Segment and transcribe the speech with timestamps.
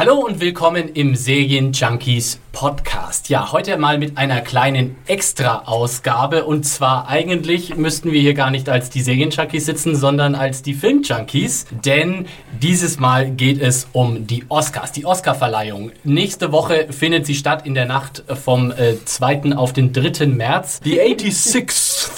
[0.00, 3.28] Hallo und willkommen im Serien Junkies Podcast.
[3.28, 6.46] Ja, heute mal mit einer kleinen Extra-Ausgabe.
[6.46, 10.62] Und zwar eigentlich müssten wir hier gar nicht als die Serien Junkies sitzen, sondern als
[10.62, 11.66] die Film Junkies.
[11.84, 12.24] Denn
[12.62, 15.92] dieses Mal geht es um die Oscars, die Oscar-Verleihung.
[16.02, 19.54] Nächste Woche findet sie statt in der Nacht vom äh, 2.
[19.54, 20.24] auf den 3.
[20.28, 20.80] März.
[20.80, 22.10] Die 86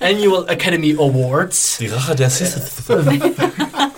[0.00, 1.76] Annual Academy Awards.
[1.80, 2.84] Die Rache der Sith.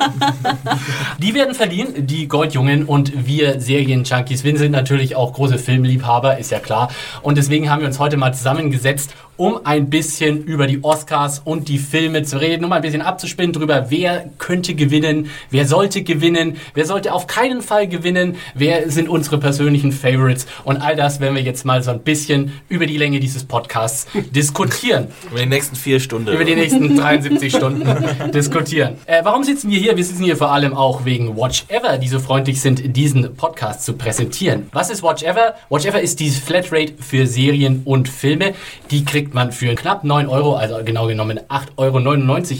[1.19, 4.45] Die werden verliehen, die Goldjungen und wir Serien-Junkies.
[4.45, 6.91] Wir sind natürlich auch große Filmliebhaber, ist ja klar.
[7.23, 11.69] Und deswegen haben wir uns heute mal zusammengesetzt, um ein bisschen über die Oscars und
[11.69, 16.59] die Filme zu reden, um ein bisschen abzuspinnen darüber, wer könnte gewinnen, wer sollte gewinnen,
[16.75, 21.37] wer sollte auf keinen Fall gewinnen, wer sind unsere persönlichen Favorites und all das werden
[21.37, 25.07] wir jetzt mal so ein bisschen über die Länge dieses Podcasts diskutieren.
[25.31, 26.29] Über die nächsten vier Stunden.
[26.29, 27.89] Über die nächsten 73 Stunden
[28.35, 28.99] diskutieren.
[29.07, 29.90] Äh, warum sitzen wir hier?
[29.93, 33.85] Wir sitzen hier vor allem auch wegen Watch Ever, die so freundlich sind, diesen Podcast
[33.85, 34.69] zu präsentieren.
[34.73, 35.57] Was ist Watch Ever?
[35.69, 38.55] Watch Ever ist die Flatrate für Serien und Filme.
[38.93, 41.99] Die kriegt man für knapp 9 Euro, also genau genommen 8,99 Euro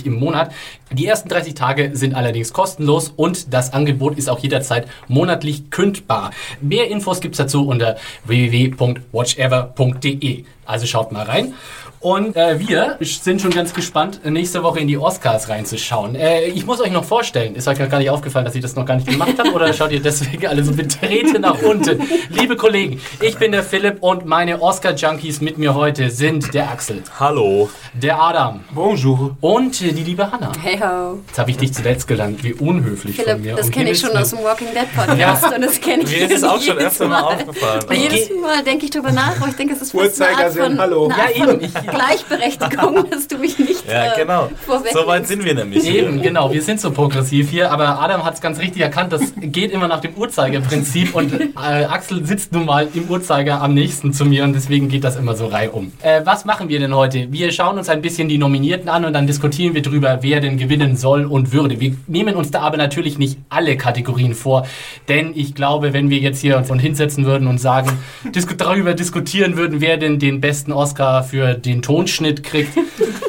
[0.07, 0.51] im Monat.
[0.91, 6.33] Die ersten 30 Tage sind allerdings kostenlos und das Angebot ist auch jederzeit monatlich kündbar.
[6.61, 7.95] Mehr Infos gibt's dazu unter
[8.25, 10.45] www.watchever.de.
[10.67, 11.55] Also schaut mal rein.
[12.03, 16.15] Und äh, wir sind schon ganz gespannt, nächste Woche in die Oscars reinzuschauen.
[16.15, 18.87] Äh, ich muss euch noch vorstellen, ist euch gar nicht aufgefallen, dass ich das noch
[18.87, 19.51] gar nicht gemacht habe?
[19.53, 22.01] Oder schaut ihr deswegen alle so betreten nach unten?
[22.31, 27.03] Liebe Kollegen, ich bin der Philipp und meine Oscar-Junkies mit mir heute sind der Axel,
[27.19, 27.69] Hallo.
[27.93, 29.37] der Adam Bonjour.
[29.43, 30.53] und die liebe Hanna.
[30.63, 31.19] Hey ho.
[31.27, 33.37] Jetzt habe ich dich zuletzt gelernt, wie unhöflich von mir.
[33.43, 36.25] Philipp, das kenne ich schon aus dem Walking Dead Podcast und das kenne ich Mir
[36.31, 37.83] ist es auch schon jedes öfter mal aufgefallen.
[37.87, 40.55] Und jedes Mal denke ich drüber nach, aber ich denke, es ist fast eine Art
[40.55, 41.05] von, hallo.
[41.09, 44.49] eine Art Ja, von eben, ich- Gleichberechtigung, dass du mich nicht Ja, äh, genau.
[44.67, 45.83] vorweg So weit sind wir nämlich.
[45.85, 46.03] hier.
[46.07, 49.33] Eben, genau, wir sind so progressiv hier, aber Adam hat es ganz richtig erkannt, das
[49.37, 54.13] geht immer nach dem Uhrzeigerprinzip und äh, Axel sitzt nun mal im Uhrzeiger am nächsten
[54.13, 55.93] zu mir und deswegen geht das immer so reihum.
[56.03, 57.31] Äh, was machen wir denn heute?
[57.33, 60.57] Wir schauen uns ein bisschen die Nominierten an und dann diskutieren wir drüber, wer denn
[60.57, 61.81] gewinnen soll und würde.
[61.81, 64.67] Wir nehmen uns da aber natürlich nicht alle Kategorien vor,
[65.09, 67.91] denn ich glaube, wenn wir jetzt hier uns hinsetzen würden und sagen,
[68.35, 72.77] disku darüber diskutieren würden, wer denn den besten Oscar für den Tonschnitt kriegt,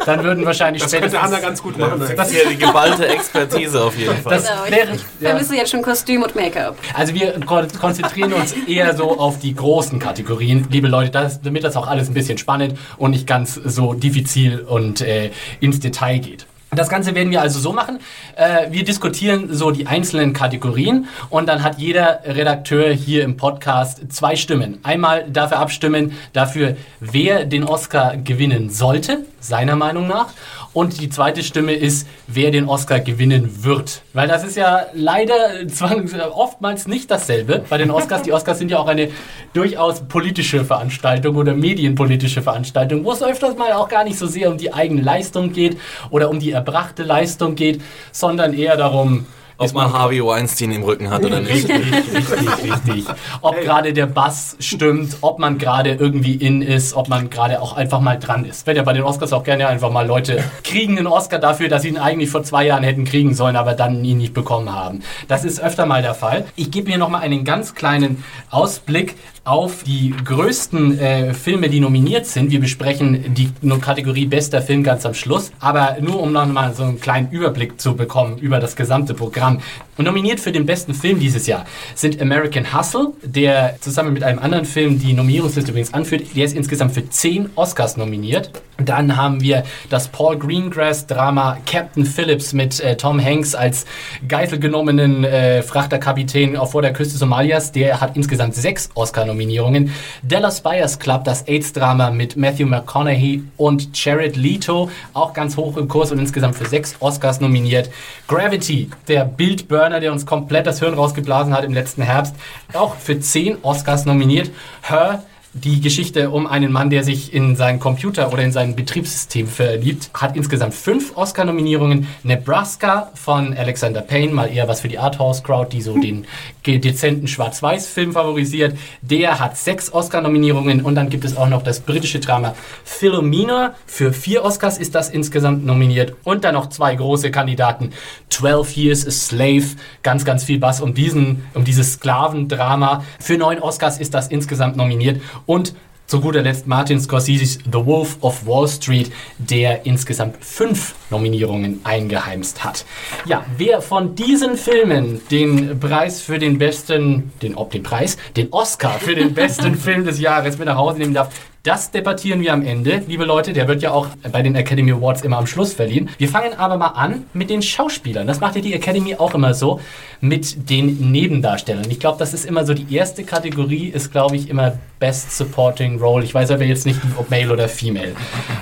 [0.05, 2.03] dann würden wahrscheinlich Das könnte Anna ganz gut machen.
[2.15, 4.35] Das ist ja die geballte Expertise auf jeden Fall.
[4.35, 5.29] Das Genau, ich, wäre, ich ja.
[5.29, 6.77] vermisse jetzt schon Kostüm und Make-up.
[6.93, 11.63] Also wir kon konzentrieren uns eher so auf die großen Kategorien, liebe Leute, das, damit
[11.63, 16.19] das auch alles ein bisschen spannend und nicht ganz so diffizil und äh, ins Detail
[16.19, 16.45] geht.
[16.73, 17.99] Das Ganze werden wir also so machen.
[18.37, 24.13] Äh, wir diskutieren so die einzelnen Kategorien und dann hat jeder Redakteur hier im Podcast
[24.13, 24.79] zwei Stimmen.
[24.81, 30.29] Einmal dafür abstimmen, dafür, wer den Oscar gewinnen sollte, seiner Meinung nach.
[30.73, 34.03] Und die zweite Stimme ist, wer den Oscar gewinnen wird.
[34.13, 38.21] Weil das ist ja leider zwang- oftmals nicht dasselbe bei den Oscars.
[38.21, 39.09] Die Oscars sind ja auch eine
[39.53, 44.49] durchaus politische Veranstaltung oder medienpolitische Veranstaltung, wo es öfters mal auch gar nicht so sehr
[44.49, 45.77] um die eigene Leistung geht
[46.09, 47.81] oder um die erbrachte Leistung geht,
[48.13, 49.25] sondern eher darum,
[49.61, 51.69] Ob man Harvey Weinstein im Rücken hat oder nicht.
[51.69, 53.05] Richtig, richtig, richtig.
[53.41, 57.73] Ob gerade der Bass stimmt, ob man gerade irgendwie in ist, ob man gerade auch
[57.73, 58.65] einfach mal dran ist.
[58.65, 61.83] Wird ja bei den Oscars auch gerne einfach mal Leute kriegen einen Oscar dafür, dass
[61.83, 65.01] sie ihn eigentlich vor zwei Jahren hätten kriegen sollen, aber dann ihn nicht bekommen haben.
[65.27, 66.45] Das ist öfter mal der Fall.
[66.55, 72.27] Ich gebe hier nochmal einen ganz kleinen Ausblick auf die größten äh, Filme, die nominiert
[72.27, 72.51] sind.
[72.51, 73.49] Wir besprechen die
[73.81, 75.51] Kategorie bester Film ganz am Schluss.
[75.59, 79.59] Aber nur um nochmal so einen kleinen Überblick zu bekommen über das gesamte Programm.
[79.97, 81.65] Und nominiert für den besten Film dieses Jahr
[81.95, 86.35] sind American Hustle, der zusammen mit einem anderen Film die Nominierungsliste übrigens anführt.
[86.35, 88.51] Der ist insgesamt für 10 Oscars nominiert.
[88.77, 93.85] Dann haben wir das Paul Greengrass-Drama Captain Phillips mit äh, Tom Hanks als
[94.27, 97.71] geiselgenommenen äh, Frachterkapitän vor der Küste Somalias.
[97.71, 98.89] Der hat insgesamt sechs
[99.31, 99.91] Oscar-Nominierungen.
[100.23, 105.87] Dallas Buyers Club, das AIDS-Drama mit Matthew McConaughey und Jared Leto, auch ganz hoch im
[105.87, 107.89] Kurs und insgesamt für sechs Oscars nominiert.
[108.27, 112.35] Gravity, der Bildburner, der uns komplett das Hirn rausgeblasen hat im letzten Herbst,
[112.73, 114.51] auch für zehn Oscars nominiert.
[114.81, 119.47] Her, die Geschichte um einen Mann, der sich in seinen Computer oder in sein Betriebssystem
[119.47, 122.07] verliebt, hat insgesamt fünf Oscar-Nominierungen.
[122.23, 126.25] Nebraska von Alexander Payne, mal eher was für die Arthouse-Crowd, die so den
[126.65, 128.77] dezenten Schwarz-Weiß-Film favorisiert.
[129.01, 132.55] Der hat sechs Oscar-Nominierungen und dann gibt es auch noch das britische Drama
[132.85, 133.75] Philomena.
[133.85, 137.91] Für vier Oscars ist das insgesamt nominiert und dann noch zwei große Kandidaten.
[138.29, 139.65] 12 Years a Slave,
[140.01, 143.03] ganz, ganz viel Bass um diesen, um dieses Sklavendrama.
[143.19, 145.73] Für neun Oscars ist das insgesamt nominiert und
[146.11, 152.65] zu guter Letzt Martin Scorsese's The Wolf of Wall Street, der insgesamt fünf Nominierungen eingeheimst
[152.65, 152.83] hat.
[153.25, 158.99] Ja, wer von diesen Filmen den Preis für den besten, den, den Preis, den Oscar
[158.99, 161.29] für den besten Film des Jahres mit nach Hause nehmen darf,
[161.63, 163.53] das debattieren wir am Ende, liebe Leute.
[163.53, 166.09] Der wird ja auch bei den Academy Awards immer am Schluss verliehen.
[166.17, 168.25] Wir fangen aber mal an mit den Schauspielern.
[168.25, 169.79] Das macht ja die Academy auch immer so
[170.21, 171.85] mit den Nebendarstellern.
[171.89, 175.99] Ich glaube, das ist immer so die erste Kategorie, ist glaube ich immer Best Supporting
[175.99, 176.23] Role.
[176.23, 178.13] Ich weiß aber jetzt nicht, ob Male oder Female.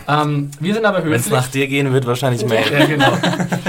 [0.07, 1.13] Ähm, wir sind aber höflich.
[1.13, 2.63] Wenn es nach dir gehen wird, wahrscheinlich Male.
[2.71, 3.11] Ja, genau.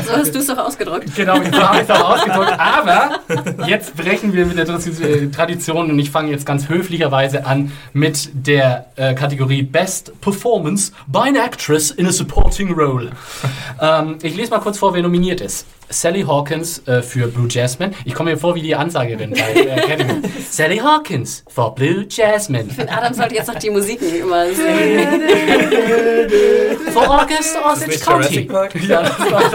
[0.07, 1.15] So hast du es doch ausgedrückt.
[1.17, 2.55] Genau, so habe ich es auch ausgedrückt.
[2.59, 8.31] Aber jetzt brechen wir mit der Tradition und ich fange jetzt ganz höflicherweise an mit
[8.33, 13.11] der äh, Kategorie Best Performance by an Actress in a Supporting Role.
[13.83, 15.67] ähm, ich lese mal kurz vor, wer nominiert ist.
[15.91, 17.93] Sally Hawkins äh, für Blue Jasmine.
[18.07, 20.23] Ich komme mir vor wie die Ansagerin bei äh, Academy.
[20.49, 22.65] Sally Hawkins for Blue Jasmine.
[22.71, 25.21] Ich finde, Adam sollte jetzt noch die Musiken immer singen.
[26.91, 28.49] For August Osage County.
[28.89, 29.51] Ja, das war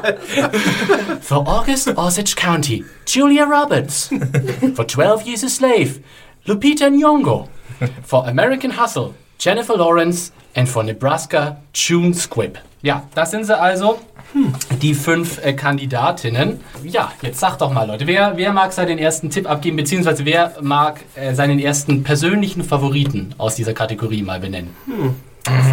[0.00, 0.16] dann
[1.20, 4.08] For August Osage County, Julia Roberts.
[4.74, 6.00] For 12 Years a Slave,
[6.46, 7.46] Lupita Nyong'o.
[8.04, 10.32] For American Hustle, Jennifer Lawrence.
[10.54, 12.58] And for Nebraska, June Squibb.
[12.82, 13.98] Ja, das sind sie also.
[14.82, 16.60] Die fünf äh, Kandidatinnen.
[16.84, 20.54] Ja, jetzt sag doch mal, Leute, wer, wer mag seinen ersten Tipp abgeben, beziehungsweise wer
[20.60, 24.74] mag äh, seinen ersten persönlichen Favoriten aus dieser Kategorie mal benennen?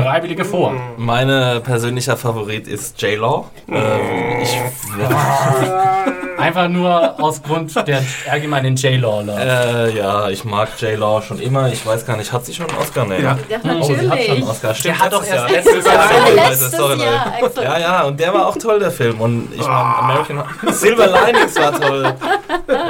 [0.02, 0.74] Freiwillige vor.
[0.98, 1.28] Mein
[1.64, 3.46] persönlicher Favorit ist J-Law.
[3.70, 4.58] Ähm, ich,
[6.38, 9.24] Einfach nur aus Grund der allgemeinen J-Law.
[9.40, 11.70] äh, ja, ich mag J-Law schon immer.
[11.72, 13.06] Ich weiß gar nicht, hat sie schon einen Oscar?
[13.06, 13.22] Nee.
[13.22, 13.38] Ja.
[13.50, 14.32] Ja, Oh, sie hat schon natürlich.
[14.32, 14.76] einen Oscar.
[14.76, 16.08] Stimmt, Der hat doch erst letztes Jahr.
[16.10, 17.04] Sorry, Leute, Letztes sorry, Leute.
[17.06, 17.64] Jahr, extra.
[17.64, 19.22] Ja, ja, und der war auch toll, der Film.
[19.22, 20.44] Und ich meine, American
[20.74, 22.14] Silver Linings war toll.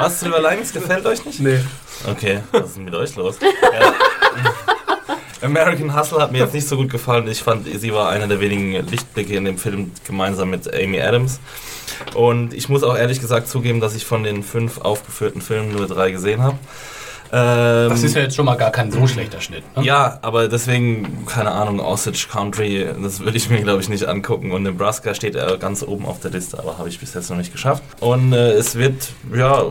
[0.00, 1.40] Was, Silver Linings gefällt euch nicht?
[1.40, 1.60] Nee.
[2.10, 3.36] Okay, was ist denn mit euch los?
[3.40, 3.92] Ja.
[5.42, 7.28] American Hustle hat mir jetzt nicht so gut gefallen.
[7.28, 11.40] Ich fand, sie war einer der wenigen Lichtblicke in dem Film gemeinsam mit Amy Adams.
[12.14, 15.86] Und ich muss auch ehrlich gesagt zugeben, dass ich von den fünf aufgeführten Filmen nur
[15.86, 16.56] drei gesehen habe.
[17.32, 19.64] Ähm, Das ist ja jetzt schon mal gar kein so schlechter Schnitt.
[19.76, 19.82] Ne?
[19.84, 24.52] ja, aber deswegen, keine Ahnung, Osage Country, das würde ich mir, glaube ich, nicht angucken.
[24.52, 27.36] Und Nebraska steht äh, ganz oben auf der Liste, aber habe ich bis jetzt noch
[27.36, 27.82] nicht geschafft.
[28.00, 29.62] Und äh, es wird, ja,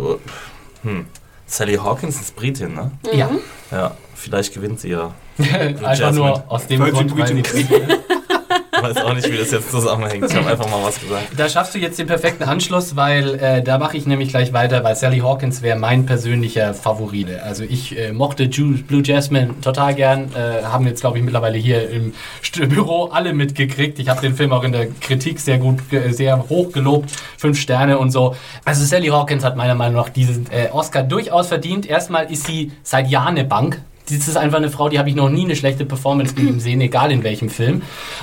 [0.83, 1.05] hm,
[1.47, 2.91] Sally Hawkins ist Britin, ne?
[3.13, 3.29] Ja.
[3.71, 5.13] Ja, vielleicht gewinnt sie ja.
[5.37, 6.11] Einfach Jasmine.
[6.13, 7.43] nur aus dem Grund, weil sie.
[8.77, 10.25] Ich weiß auch nicht, wie das jetzt zusammenhängt.
[10.25, 11.27] Ich habe einfach mal was gesagt.
[11.37, 14.83] Da schaffst du jetzt den perfekten Anschluss, weil äh, da mache ich nämlich gleich weiter,
[14.83, 17.27] weil Sally Hawkins wäre mein persönlicher Favorit.
[17.41, 21.57] Also ich äh, mochte Ju Blue Jasmine total gern, äh, haben jetzt glaube ich mittlerweile
[21.57, 22.13] hier im
[22.43, 23.97] St Büro alle mitgekriegt.
[23.99, 25.79] Ich habe den Film auch in der Kritik sehr gut,
[26.09, 28.35] sehr hoch gelobt, fünf Sterne und so.
[28.65, 31.85] Also Sally Hawkins hat meiner Meinung nach diesen äh, Oscar durchaus verdient.
[31.85, 33.81] Erstmal ist sie seit Jahren eine Bank.
[34.09, 36.79] Das ist einfach eine Frau, die habe ich noch nie eine schlechte Performance gegeben sehen,
[36.81, 37.81] egal in welchem Film.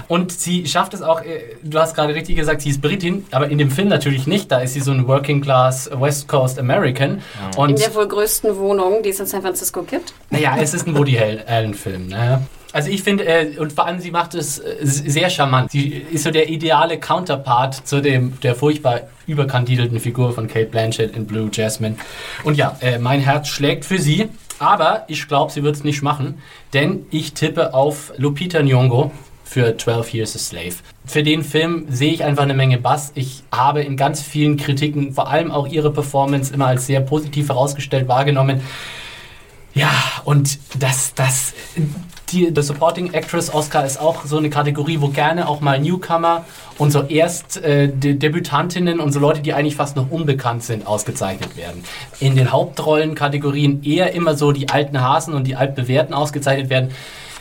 [0.09, 3.49] Und sie schafft es auch, äh, du hast gerade richtig gesagt, sie ist Britin, aber
[3.49, 4.51] in dem Film natürlich nicht.
[4.53, 7.21] Da ist sie so ein Working Class West Coast American.
[7.53, 10.15] In Und der wohl größten Wohnung, die es in San Francisco gibt.
[10.31, 12.09] naja, es ist ein Woody Allen-Film.
[12.09, 12.43] Ne?
[12.73, 15.71] Also ich finde, äh, und vor allem sie macht es äh, sehr charmant.
[15.73, 21.15] Sie ist so der ideale Counterpart zu dem der furchtbar überkandidelten Figur von Kate Blanchett
[21.15, 21.97] in Blue Jasmine.
[22.45, 24.29] Und ja, äh, mein Herz schlägt für sie,
[24.63, 26.41] aber ich glaube, sie wird es nicht machen,
[26.73, 29.11] denn ich tippe auf Lupita Nyong'o
[29.43, 30.75] für 12 Years a Slave.
[31.05, 33.11] Für den Film sehe ich einfach eine Menge Bass.
[33.17, 37.49] Ich habe in ganz vielen Kritiken vor allem auch ihre Performance immer als sehr positiv
[37.49, 38.61] herausgestellt wahrgenommen.
[39.75, 39.91] Ja,
[40.25, 41.55] und das, das,
[42.33, 46.45] die, der Supporting Actress Oscar ist auch so eine Kategorie, wo gerne auch mal Newcomer
[46.79, 50.87] und so erst äh, De Debütantinnen und so Leute, die eigentlich fast noch unbekannt sind,
[50.87, 51.85] ausgezeichnet werden.
[52.21, 56.91] In den Hauptrollenkategorien eher immer so die alten Hasen und die altbewährten ausgezeichnet werden,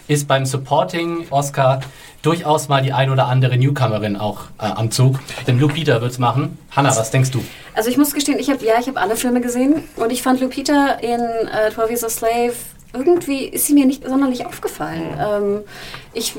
[0.07, 1.79] ist beim Supporting Oscar
[2.21, 5.19] durchaus mal die ein oder andere Newcomerin auch äh, am Zug.
[5.47, 6.57] Denn Lupita wird's machen.
[6.71, 7.43] Hanna, was denkst du?
[7.73, 10.41] Also ich muss gestehen, ich habe ja, ich habe alle Filme gesehen und ich fand
[10.41, 12.53] Lupita in äh, 12 Years a Slave
[12.93, 15.17] irgendwie ist sie mir nicht sonderlich aufgefallen.
[15.19, 15.63] Ähm,
[16.13, 16.33] ich,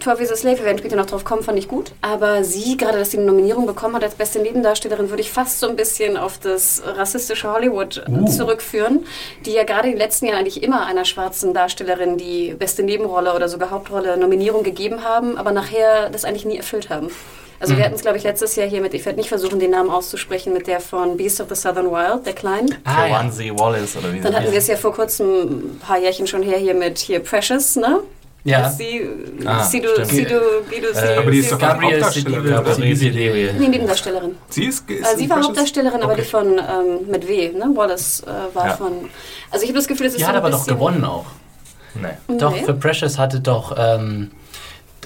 [0.00, 1.92] 12 Years a Slave, wir werden später noch drauf kommen, fand ich gut.
[2.00, 5.60] Aber sie, gerade dass sie eine Nominierung bekommen hat als beste Nebendarstellerin, würde ich fast
[5.60, 8.24] so ein bisschen auf das rassistische Hollywood uh.
[8.26, 9.04] zurückführen,
[9.44, 13.34] die ja gerade in den letzten Jahren eigentlich immer einer schwarzen Darstellerin die beste Nebenrolle
[13.34, 17.10] oder sogar Hauptrolle Nominierung gegeben haben, aber nachher das eigentlich nie erfüllt haben.
[17.60, 17.78] Also mhm.
[17.78, 19.90] wir hatten es, glaube ich, letztes Jahr hier mit, ich werde nicht versuchen, den Namen
[19.90, 22.74] auszusprechen, mit der von Beast of the Southern Wild, der Kleinen.
[22.84, 23.58] Ah, ja.
[23.58, 25.26] Wallace oder wie Dann hatten wir es ja vor kurzem,
[25.74, 28.00] ein paar Jährchen schon her, hier mit hier Precious, ne?
[28.42, 28.70] Ja.
[28.70, 29.06] Sie,
[29.44, 30.40] ah, sie, du, sie, du,
[30.70, 32.80] wie du, sie, äh, aber die ist doch Gabriel Hauptdarstellerin.
[32.80, 34.36] Nee, Nebendarstellerin.
[34.48, 36.04] Sie ist, ist also sie war Hauptdarstellerin, okay.
[36.04, 37.70] aber die von ähm, mit W, ne?
[37.74, 38.76] Wallace äh, war ja.
[38.76, 39.10] von.
[39.50, 41.26] Also ich habe das Gefühl, es ist Die so hat aber doch gewonnen auch.
[41.94, 42.38] Nee.
[42.38, 44.30] Doch, für Precious hatte doch ähm,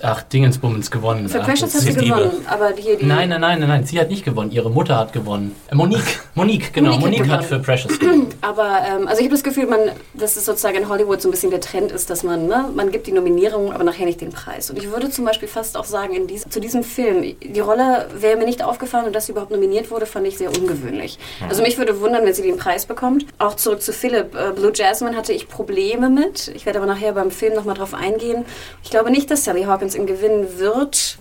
[0.04, 1.28] ach, Dingensbummens gewonnen.
[1.28, 3.06] Für Precious hat sie gewonnen, aber hier die...
[3.06, 4.50] Nein, nein, nein, nein, nein, sie hat nicht gewonnen.
[4.50, 5.54] Ihre Mutter hat gewonnen.
[5.70, 6.90] Äh, Monique, Monique, genau.
[6.92, 8.28] Monique, Monique hat, für Precious gewonnen.
[8.40, 9.80] Aber, ähm, also ich habe das Gefühl, man,
[10.14, 12.90] dass es sozusagen in Hollywood so ein bisschen der Trend ist, dass man, ne, man
[12.90, 14.70] gibt die Nominierung, aber nachher nicht den Preis.
[14.70, 18.08] Und ich würde zum Beispiel fast auch sagen, in dies, zu diesem Film, die Rolle
[18.18, 21.18] wäre mir nicht aufgefallen und dass sie überhaupt nominiert wurde, fand ich sehr ungewöhnlich.
[21.48, 23.26] Also mich würde wundern, wenn sie den Preis bekommt.
[23.38, 24.34] Auch zurück zu Philipp.
[24.34, 26.48] Äh, Blue Jasmine hatte ich Probleme mit.
[26.54, 28.44] Ich werde aber nachher beim Film nochmal drauf eingehen.
[28.82, 31.18] Ich glaube nicht, dass Sally Hawkins gewinnen wird wird.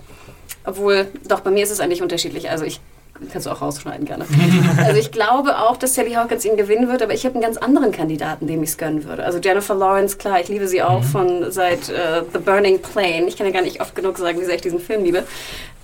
[0.65, 2.50] Obwohl, doch, bei mir ist es eigentlich unterschiedlich.
[2.50, 2.80] Also ich
[3.32, 4.25] kannst du auch rausschneiden gerne.
[4.77, 7.58] also ich glaube auch, dass Sally Hawkins ihn gewinnen wird, aber ich habe einen ganz
[7.58, 9.24] anderen Kandidaten, dem ich es gönnen würde.
[9.24, 11.06] Also Jennifer Lawrence, klar, ich liebe sie auch mhm.
[11.06, 13.27] von seit uh, The Burning Plane.
[13.27, 15.24] Ich kann ja gar nicht oft genug sagen, wie sehr ich diesen Film liebe.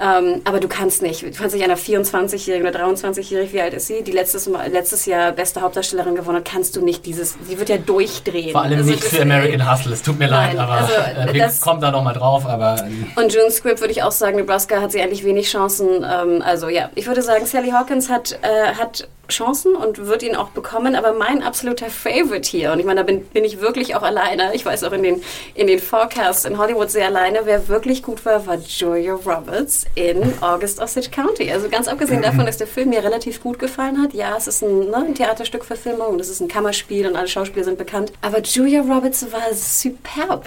[0.02, 1.24] Ähm, aber du kannst nicht.
[1.24, 5.34] Du kannst nicht einer 24-Jährigen oder 23-Jährigen, wie alt ist sie, die letztes, letztes Jahr
[5.34, 8.52] beste Hauptdarstellerin gewonnen hat, kannst du nicht dieses, sie wird ja durchdrehen.
[8.54, 11.34] Vor allem also nicht für American Hustle, es tut mir Nein, leid, aber also, äh,
[11.34, 12.46] wir kommen da nochmal drauf.
[12.46, 13.08] Aber, ähm.
[13.18, 15.88] und June Script würde ich auch sagen, Nebraska hat sie eigentlich wenig Chancen.
[16.10, 20.36] Ähm, also ja, ich würde sagen, Sally Hawkins hat, äh, hat Chancen und wird ihn
[20.36, 20.96] auch bekommen.
[20.96, 24.54] Aber mein absoluter Favorite hier, und ich meine, da bin, bin ich wirklich auch alleine,
[24.54, 25.22] ich weiß auch in den,
[25.54, 30.34] in den Forecasts in Hollywood sehr alleine, wer wirklich gut war, war Julia Roberts in
[30.42, 31.52] August Osage County.
[31.52, 34.14] Also ganz abgesehen davon, dass der Film mir relativ gut gefallen hat.
[34.14, 37.66] Ja, es ist ein, ne, ein Theaterstück-Verfilmung und es ist ein Kammerspiel und alle Schauspieler
[37.66, 38.12] sind bekannt.
[38.22, 40.46] Aber Julia Roberts war superb.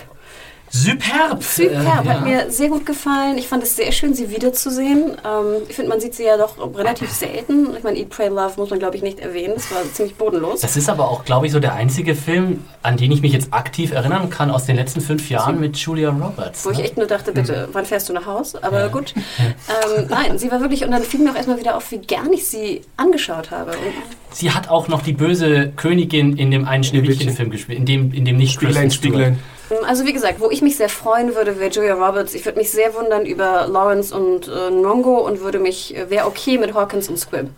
[0.74, 1.42] Superb.
[1.42, 3.36] Superb, äh, hat mir sehr gut gefallen.
[3.36, 5.18] Ich fand es sehr schön, sie wiederzusehen.
[5.22, 7.76] Ähm, ich finde, man sieht sie ja doch relativ selten.
[7.76, 9.52] Ich meine, Eat, Pray, Love muss man, glaube ich, nicht erwähnen.
[9.54, 10.62] Das war ziemlich bodenlos.
[10.62, 13.52] Das ist aber auch, glaube ich, so der einzige Film, an den ich mich jetzt
[13.52, 16.64] aktiv erinnern kann aus den letzten fünf Jahren mit Julia Roberts.
[16.64, 16.76] Wo ne?
[16.76, 17.74] ich echt nur dachte, bitte, mhm.
[17.74, 18.58] wann fährst du nach Hause?
[18.62, 18.88] Aber ja.
[18.88, 19.14] gut.
[19.42, 22.32] Ähm, nein, sie war wirklich, und dann fiel mir auch erstmal wieder auf, wie gern
[22.32, 23.72] ich sie angeschaut habe.
[23.72, 23.92] Und
[24.30, 28.24] sie hat auch noch die böse Königin in dem einen Schneewittchen-Film gespielt, in dem, in
[28.24, 29.38] dem nicht Spieglein, Spieglein.
[29.86, 32.34] Also wie gesagt, wo ich mich sehr freuen würde, wäre Julia Roberts.
[32.34, 36.26] Ich würde mich sehr wundern über Lawrence und äh, Nongo und würde mich, äh, wäre
[36.26, 37.48] okay mit Hawkins und Squibb.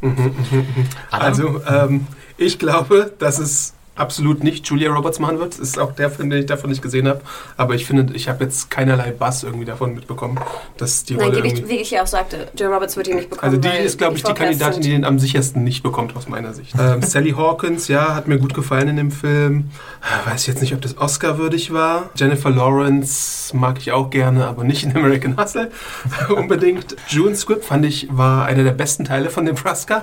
[0.00, 0.88] Mhm, mhm, mhm.
[1.10, 5.54] Also ähm, ich glaube, dass es absolut nicht Julia Roberts machen wird.
[5.54, 7.20] Das ist auch der Film, den ich davon nicht gesehen habe.
[7.56, 10.38] Aber ich finde, ich habe jetzt keinerlei Bass irgendwie davon mitbekommen,
[10.76, 13.16] dass die Nein, Rolle wie ich, wie ich ja auch sagte, Julia Roberts wird ihn
[13.16, 13.54] nicht bekommen.
[13.54, 16.54] Also die ist, glaube ich, die Kandidatin, die den am sichersten nicht bekommt, aus meiner
[16.54, 16.74] Sicht.
[16.78, 19.70] ähm, Sally Hawkins, ja, hat mir gut gefallen in dem Film.
[20.24, 22.10] Weiß ich jetzt nicht, ob das Oscar-würdig war.
[22.14, 25.70] Jennifer Lawrence mag ich auch gerne, aber nicht in American Hustle
[26.36, 26.96] unbedingt.
[27.08, 30.02] June Squibb fand ich, war einer der besten Teile von dem Nebraska.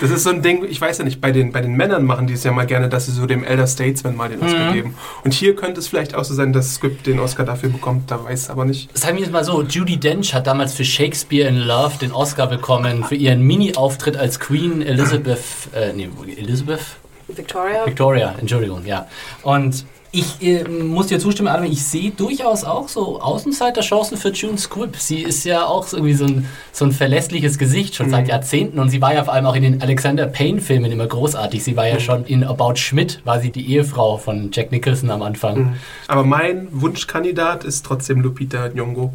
[0.00, 2.26] Das ist so ein Ding, ich weiß ja nicht, bei den, bei den Männern machen
[2.26, 4.70] die es ja mal gerne, dass sie so so dem Elder Statesman mal den Oscar
[4.70, 4.74] mhm.
[4.74, 4.94] geben.
[5.24, 8.24] Und hier könnte es vielleicht auch so sein, dass Script den Oscar dafür bekommt, da
[8.24, 8.96] weiß es aber nicht.
[8.96, 12.46] Sagen wir es mal so, Judy Dench hat damals für Shakespeare in Love den Oscar
[12.46, 15.38] bekommen für ihren Mini-Auftritt als Queen Elizabeth,
[15.74, 16.80] äh, nee, Elizabeth?
[17.28, 17.86] Victoria?
[17.86, 19.06] Victoria, Entschuldigung, ja.
[19.42, 24.58] Und ich äh, muss dir zustimmen, Adam, ich sehe durchaus auch so Außenseiter-Chancen für June
[24.58, 24.96] Squibb.
[24.96, 28.10] Sie ist ja auch irgendwie so ein, so ein verlässliches Gesicht schon mhm.
[28.10, 31.62] seit Jahrzehnten und sie war ja vor allem auch in den Alexander Payne-Filmen immer großartig.
[31.62, 32.00] Sie war ja mhm.
[32.00, 35.58] schon in About Schmidt, war sie die Ehefrau von Jack Nicholson am Anfang.
[35.58, 35.72] Mhm.
[36.08, 39.10] Aber mein Wunschkandidat ist trotzdem Lupita Nyong'o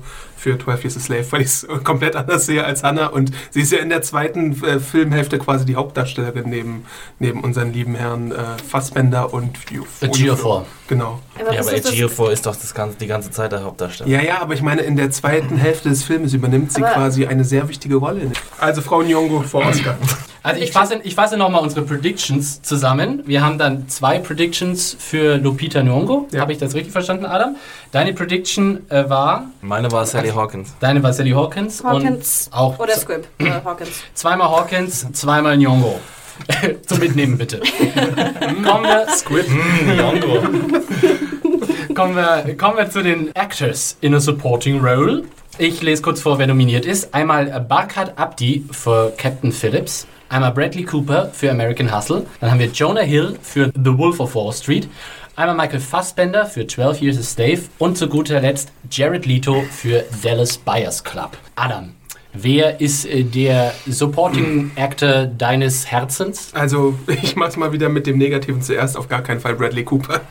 [0.46, 3.08] für 12 Years a Slave, weil ich es komplett anders sehe als Hannah.
[3.08, 6.86] Und sie ist ja in der zweiten äh, Filmhälfte quasi die Hauptdarstellerin neben,
[7.18, 8.36] neben unseren lieben Herren äh,
[8.70, 10.68] Fassbender und Geofor.
[10.88, 11.20] Genau.
[11.40, 14.08] Aber ja, aber Geofor ist doch das ganze, die ganze Zeit der Hauptdarsteller.
[14.08, 17.26] Ja, ja, aber ich meine, in der zweiten Hälfte des Films übernimmt sie aber quasi
[17.26, 18.32] eine sehr wichtige Rolle.
[18.60, 19.98] Also Frau Nyong'o vor Oscar.
[20.46, 23.24] Also ich fasse, ich fasse nochmal unsere Predictions zusammen.
[23.26, 26.32] Wir haben dann zwei Predictions für Lupita Nyong'o.
[26.32, 26.42] Ja.
[26.42, 27.56] Habe ich das richtig verstanden, Adam?
[27.92, 29.50] Deine Prediction äh, war?
[29.62, 30.76] Meine war Sally Hawkins.
[30.80, 31.84] Deine war Sally Hawkins.
[31.84, 33.28] Hawkins und auch oder Squib.
[33.40, 34.04] Äh, Hawkins.
[34.14, 35.96] Zweimal Hawkins, zweimal Nyong'o.
[36.86, 37.60] Zum Mitnehmen bitte.
[38.64, 40.44] kommen wir, Squib, mm, Nyong'o.
[41.96, 45.24] kommen, wir, kommen wir zu den Actors in a Supporting Role.
[45.58, 47.16] Ich lese kurz vor, wer nominiert ist.
[47.16, 50.06] Einmal Barkat Abdi für Captain Phillips.
[50.30, 52.26] Einmal Bradley Cooper für American Hustle.
[52.40, 54.90] Dann haben wir Jonah Hill für The Wolf of Wall Street.
[55.36, 60.04] Einmal Michael Fassbender für 12 Years a Slave und zu guter Letzt Jared Leto für
[60.24, 61.38] Dallas Buyers Club.
[61.56, 61.94] Adam,
[62.34, 66.52] wer ist äh, der Supporting Actor deines Herzens?
[66.54, 68.98] Also, ich mach's mal wieder mit dem Negativen zuerst.
[68.98, 70.22] Auf gar keinen Fall Bradley Cooper.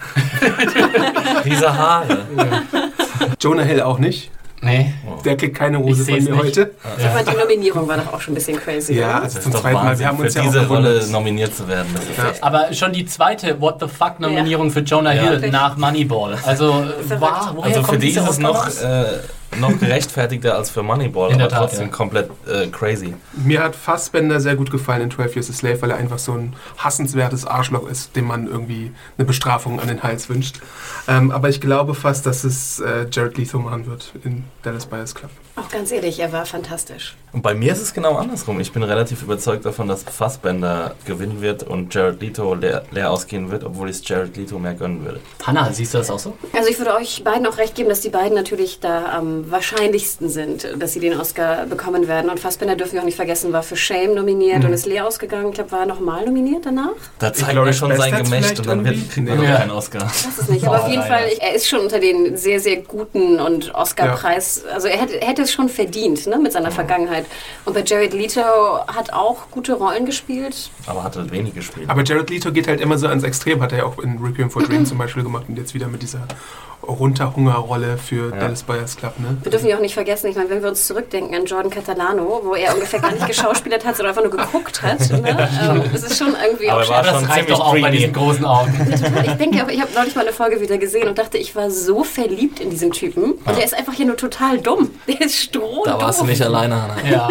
[1.44, 2.26] Diese Haare.
[3.40, 4.30] Jonah Hill auch nicht.
[4.64, 4.92] Nee.
[5.24, 6.32] Der kriegt keine Hose von mir nicht.
[6.42, 6.70] heute.
[6.98, 8.94] Ich fand, die Nominierung war doch auch schon ein bisschen crazy.
[8.94, 9.84] Ja, also Das zum zweiten Mal.
[9.86, 11.10] Wahnsinn, Wir haben uns für ja auch diese Rolle gewundert.
[11.10, 11.88] nominiert zu werden.
[11.94, 12.24] Das ist Ja.
[12.46, 15.22] Aber schon die zweite What the fuck Nominierung für Jonah Ja.
[15.22, 16.36] Hill nach Moneyball.
[16.44, 16.84] Also,
[17.18, 19.04] wow, woher Also für die ist es noch, äh,
[19.60, 21.92] noch gerechtfertigter als für Moneyball, In der aber Tat, trotzdem ja.
[21.92, 23.14] komplett äh, crazy.
[23.32, 26.32] Mir hat Fassbender sehr gut gefallen in 12 Years a Slave, weil er einfach so
[26.32, 30.60] ein hassenswertes Arschloch ist, dem man irgendwie eine Bestrafung an den Hals wünscht.
[31.08, 35.14] Ähm, aber ich glaube fast, dass es äh, Jared Leto machen wird in Dallas Buyers
[35.14, 35.30] Club.
[35.56, 37.14] Auch ganz ehrlich, er war fantastisch.
[37.32, 38.58] Und bei mir ist es genau andersrum.
[38.60, 43.50] Ich bin relativ überzeugt davon, dass Fassbender gewinnen wird und Jared Leto leer, leer ausgehen
[43.52, 45.20] wird, obwohl ich es Jared Leto mehr gönnen würde.
[45.44, 46.36] Hannah, siehst du das auch so?
[46.56, 50.28] Also ich würde euch beiden auch recht geben, dass die beiden natürlich da am wahrscheinlichsten
[50.28, 52.30] sind, dass sie den Oscar bekommen werden.
[52.30, 55.48] Und Fassbender dürfen wir auch nicht vergessen, war für Shame nominiert und ist leer ausgegangen.
[55.50, 56.90] Ich glaube, war er nochmal nominiert danach?
[57.20, 59.56] Da zeigt glaube, er schon sein Gemächt und dann wird, kriegt noch Ja.
[59.58, 60.10] keinen Oscar.
[60.12, 61.14] Ich weiß es nicht, aber Oh, auf jeden leider.
[61.14, 65.20] Fall, ich, er ist schon unter den sehr, sehr guten und Oscar-Preis, also er hätte,
[65.20, 67.26] er hätte es schon verdient ne, mit seiner Vergangenheit.
[67.64, 68.40] Und bei Jared Leto
[68.86, 70.70] hat auch gute Rollen gespielt.
[70.86, 71.88] Aber hat halt wenig gespielt.
[71.88, 74.50] Aber Jared Leto geht halt immer so ans Extrem, hat er ja auch in Requiem
[74.50, 76.26] for Dream zum Beispiel gemacht und jetzt wieder mit dieser
[76.86, 78.40] Runterhungerrolle für Ja.
[78.40, 79.18] Dallas Buyers Club.
[79.18, 79.36] Ne?
[79.42, 82.42] Wir dürfen ja auch nicht vergessen, ich meine, wenn wir uns zurückdenken an Jordan Catalano,
[82.44, 85.00] wo er ungefähr gar nicht geschauspielert hat, sondern einfach nur geguckt hat.
[85.10, 85.48] Ne?
[85.64, 87.02] Ähm, das ist schon irgendwie Aber auch war.
[87.02, 88.72] Das schon reicht ziemlich doch auch bei diesen großen Augen.
[89.24, 91.70] Ich denke, auch, ich habe neulich mal eine Folge wieder gesehen und dachte, ich war
[91.70, 93.32] so verliebt in diesen Typen.
[93.32, 94.90] Und der ist einfach hier nur total dumm.
[95.06, 96.96] Der ist stroh Da warst du nicht alleine, Hannah.
[97.08, 97.28] Ja,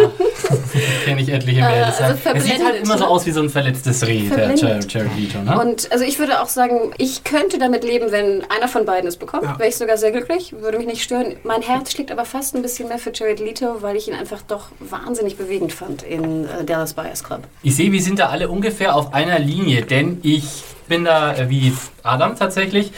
[1.05, 1.69] kenne ich etliche mehr.
[1.75, 4.37] Äh, Das also er sieht halt immer so aus wie so ein verletztes Reh, der
[4.49, 4.61] Verblendet.
[4.61, 5.59] Jared Jared Leto, ne?
[5.59, 9.17] Und also ich würde auch sagen, ich könnte damit leben, wenn einer von beiden es
[9.17, 9.43] bekommt.
[9.43, 9.57] Ja.
[9.59, 11.35] Wäre ich sogar sehr glücklich, würde mich nicht stören.
[11.43, 14.41] Mein Herz schlägt aber fast ein bisschen mehr für Jared Leto, weil ich ihn einfach
[14.47, 17.41] doch wahnsinnig bewegend fand in äh, Dallas Buyers Club.
[17.63, 20.43] Ich sehe, wir sind da alle ungefähr auf einer Linie, denn ich
[20.87, 21.73] bin da äh, wie
[22.03, 22.91] Adam tatsächlich.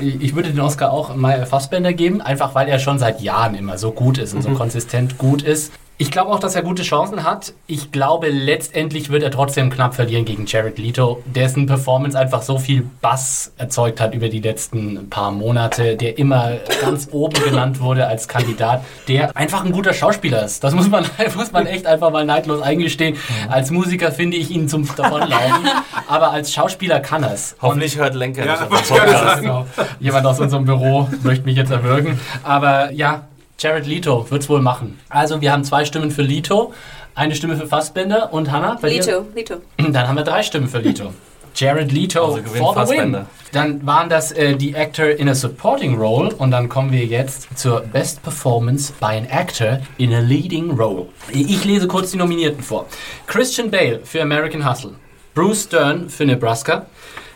[0.00, 3.78] Ich würde den Oscar auch mal Fassbender geben, einfach weil er schon seit Jahren immer
[3.78, 5.72] so gut ist und so konsistent gut ist.
[6.02, 7.54] Ich glaube auch, dass er gute Chancen hat.
[7.68, 12.58] Ich glaube, letztendlich wird er trotzdem knapp verlieren gegen Jared Leto, dessen Performance einfach so
[12.58, 18.08] viel Bass erzeugt hat über die letzten paar Monate, der immer ganz oben genannt wurde
[18.08, 20.64] als Kandidat, der einfach ein guter Schauspieler ist.
[20.64, 21.04] Das muss man,
[21.36, 23.16] muss man echt einfach mal neidlos eingestehen.
[23.48, 25.68] Als Musiker finde ich ihn zum Davonlaufen,
[26.08, 27.54] aber als Schauspieler kann er es.
[27.62, 29.40] Hoffentlich hört Lenker Ja, gerade Podcast.
[29.40, 29.66] Genau.
[30.00, 32.18] Jemand aus unserem Büro möchte mich jetzt erwürgen.
[32.42, 33.28] Aber ja,
[33.62, 34.98] Jared Leto wird es wohl machen.
[35.08, 36.74] Also wir haben zwei Stimmen für Leto,
[37.14, 38.76] eine Stimme für Fassbender und Hannah.
[38.82, 39.04] bei dir?
[39.04, 39.54] Leto, Leto.
[39.78, 41.12] Dann haben wir drei Stimmen für Leto.
[41.54, 42.86] Jared Leto Also gewinnt for the win.
[42.86, 43.26] Fassbender.
[43.52, 47.56] Dann waren das äh, die Actor in a Supporting Role und dann kommen wir jetzt
[47.56, 51.06] zur Best Performance by an Actor in a Leading Role.
[51.30, 52.86] Ich lese kurz die Nominierten vor.
[53.28, 54.94] Christian Bale für American Hustle,
[55.34, 56.86] Bruce Dern für Nebraska,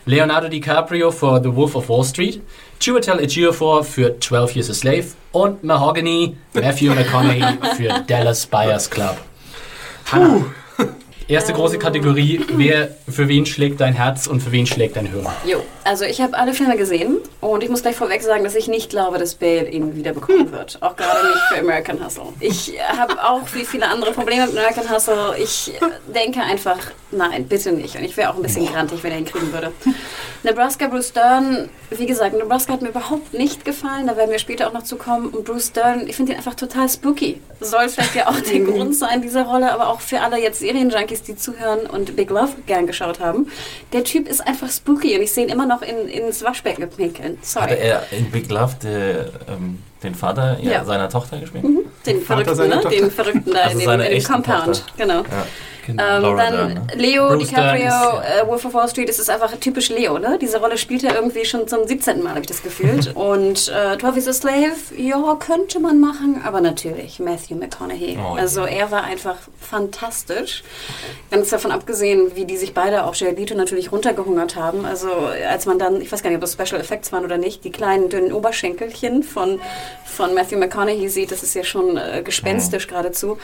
[0.05, 2.41] Leonardo DiCaprio für The Wolf of Wall Street,
[2.79, 9.17] Chiwetel Ejiofor für 12 Years a Slave und Mahogany Matthew McConaughey für Dallas Buyers Club.
[10.11, 10.45] Hannah,
[11.27, 15.33] erste große Kategorie, wer für wen schlägt dein Herz und für wen schlägt dein Hörer?
[15.45, 18.67] Jo, also ich habe alle Filme gesehen und ich muss gleich vorweg sagen, dass ich
[18.67, 20.77] nicht glaube, dass Bale ihn wieder bekommen wird.
[20.81, 22.25] Auch gerade nicht für American Hustle.
[22.39, 25.35] Ich habe auch wie viele andere Probleme mit American Hustle.
[25.37, 25.73] Ich
[26.13, 26.77] denke einfach,
[27.11, 27.95] nein, bitte nicht.
[27.95, 29.71] Und ich wäre auch ein bisschen grantig, wenn er ihn kriegen würde.
[30.43, 34.07] Nebraska, Bruce Dern, wie gesagt, Nebraska hat mir überhaupt nicht gefallen.
[34.07, 35.27] Da werden wir später auch noch zu kommen.
[35.29, 37.41] Und Bruce Dern, ich finde ihn einfach total spooky.
[37.59, 41.16] Soll vielleicht ja auch der Grund sein, dieser Rolle, aber auch für alle jetzt Serienjunkies,
[41.23, 43.47] die zuhören und Big Love gern geschaut haben.
[43.93, 47.37] Der Typ ist einfach spooky und ich sehe ihn immer noch in, ins Waschbecken gepinkeln.
[47.41, 47.63] Sorry.
[47.71, 50.85] Hatte er in Big Love der, ähm, den Vater ja, Ja.
[50.85, 51.63] seiner Tochter gespielt?
[52.05, 52.81] den Vater Verrückten, ne?
[52.81, 52.89] Tochter.
[52.89, 54.65] Den Verrückten da Also in dem, in dem Compound.
[54.65, 54.83] Tochter.
[54.97, 55.21] Genau.
[55.23, 55.45] Ja.
[55.89, 56.91] Ähm, Laura dann Dern?
[56.95, 60.17] Leo Bruce Dern DiCaprio, ist, äh, Wolf of Wall Street, das ist einfach typisch Leo,
[60.17, 60.37] ne?
[60.39, 62.23] Diese Rolle spielt er irgendwie schon zum 17.
[62.23, 63.07] Mal, habe ich das gefühlt.
[63.15, 68.17] Und äh, 12 is a Slave, ja, könnte man machen, aber natürlich Matthew McConaughey.
[68.19, 70.63] Oh, also er war einfach fantastisch.
[71.31, 74.85] Ganz davon abgesehen, wie die sich beide, auch Jared Leto, natürlich runtergehungert haben.
[74.85, 75.09] Also
[75.49, 77.71] als man dann, ich weiß gar nicht, ob das Special Effects waren oder nicht, die
[77.71, 79.59] kleinen dünnen Oberschenkelchen von,
[80.05, 83.37] von Matthew McConaughey sieht, das ist ja schon äh, gespenstisch geradezu.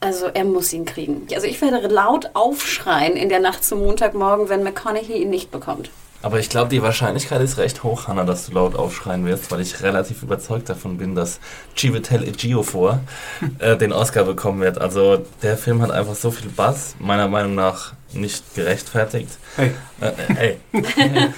[0.00, 1.26] Also er muss ihn kriegen.
[1.34, 5.90] Also ich werde laut aufschreien in der Nacht zum Montagmorgen, wenn McConaughey ihn nicht bekommt.
[6.22, 9.60] Aber ich glaube, die Wahrscheinlichkeit ist recht hoch, Hannah, dass du laut aufschreien wirst, weil
[9.60, 11.40] ich relativ überzeugt davon bin, dass
[11.74, 13.00] Chiwetel Ejiofor
[13.58, 14.78] äh, den Oscar bekommen wird.
[14.78, 19.30] Also der Film hat einfach so viel Bass, meiner Meinung nach nicht gerechtfertigt.
[19.56, 19.70] Hey.
[20.00, 20.56] Äh, äh, hey.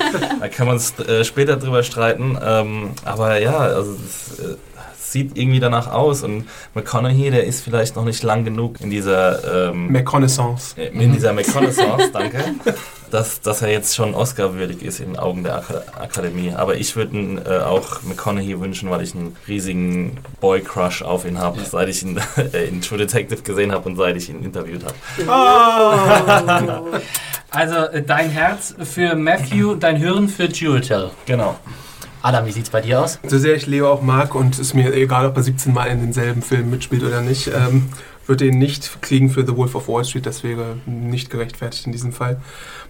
[0.41, 2.37] da kann man äh, später drüber streiten.
[2.43, 3.95] Ähm, aber ja, also
[5.13, 8.89] es sieht irgendwie danach aus und McConaughey, der ist vielleicht noch nicht lang genug in
[8.89, 10.75] dieser ähm, McConaissance.
[10.79, 12.43] äh, in dieser McConaissance, danke,
[13.11, 16.55] dass, dass er jetzt schon Oscar-würdig ist in den Augen der Ak Akademie.
[16.55, 21.61] Aber ich würde äh, auch McConaughey wünschen, weil ich einen riesigen Boy-Crush auf ihn habe,
[21.61, 22.19] seit ich ihn
[22.55, 24.95] äh, in True Detective gesehen habe und seit ich ihn interviewt habe.
[27.51, 31.11] Also äh, dein Herz für Matthew, dein Hirn für Juretel.
[31.27, 31.59] Genau.
[32.23, 33.19] Adam, wie sieht's bei dir aus?
[33.27, 36.01] So sehr ich Leo auch mag und es mir egal, ob er 17 Mal in
[36.01, 37.89] denselben Film mitspielt oder nicht, ähm,
[38.27, 40.25] würde ihn nicht kriegen für The Wolf of Wall Street.
[40.27, 42.41] Das wäre nicht gerechtfertigt in diesem Fall.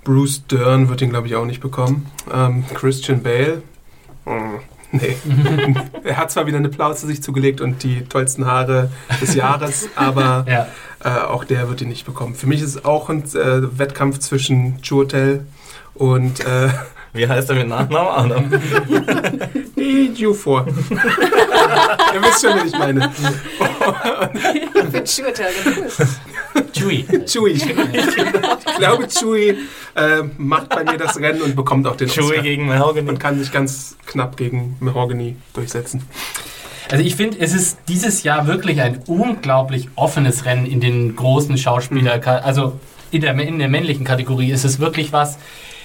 [0.04, 2.06] Bruce Dern wird ihn, glaube ich, auch nicht bekommen.
[2.32, 3.62] Ähm, Christian Bale.
[4.24, 4.60] hm,
[4.94, 5.16] Nee.
[6.04, 8.90] er hat zwar wieder eine Plauze sich zugelegt und die tollsten Haare
[9.22, 10.66] des Jahres, aber Ja.
[11.02, 12.34] äh, auch der wird ihn nicht bekommen.
[12.34, 15.46] Für mich ist es auch ein äh, Wettkampf zwischen Juhotel
[15.94, 16.68] und äh,
[17.14, 18.32] Wie heißt er mit Nachnamen?
[18.32, 18.50] Adam?
[19.76, 20.66] Ejiofor.
[22.14, 23.12] Ihr wisst schon, wen ich meine.
[25.06, 26.64] Shooter, ganz cool.
[26.72, 27.04] Chewie.
[27.26, 27.50] Chewie.
[27.52, 29.58] Ich glaube, Chewie
[29.94, 32.42] äh, macht bei mir das Rennen und bekommt auch den Chewie Oscar.
[32.42, 33.08] gegen Mahogany.
[33.08, 36.02] Und kann sich ganz knapp gegen Mahogany durchsetzen.
[36.90, 41.56] Also ich finde, es ist dieses Jahr wirklich ein unglaublich offenes Rennen in den großen
[41.56, 42.78] Schauspieler, also
[43.10, 45.38] in der, in der männlichen Kategorie ist es wirklich was,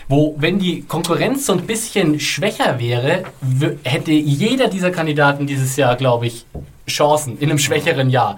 [0.08, 3.24] wo, wenn die Konkurrenz so ein bisschen schwächer wäre,
[3.84, 6.46] hätte jeder dieser Kandidaten dieses Jahr, glaube ich,
[6.89, 8.38] Chancen in einem schwächeren Jahr.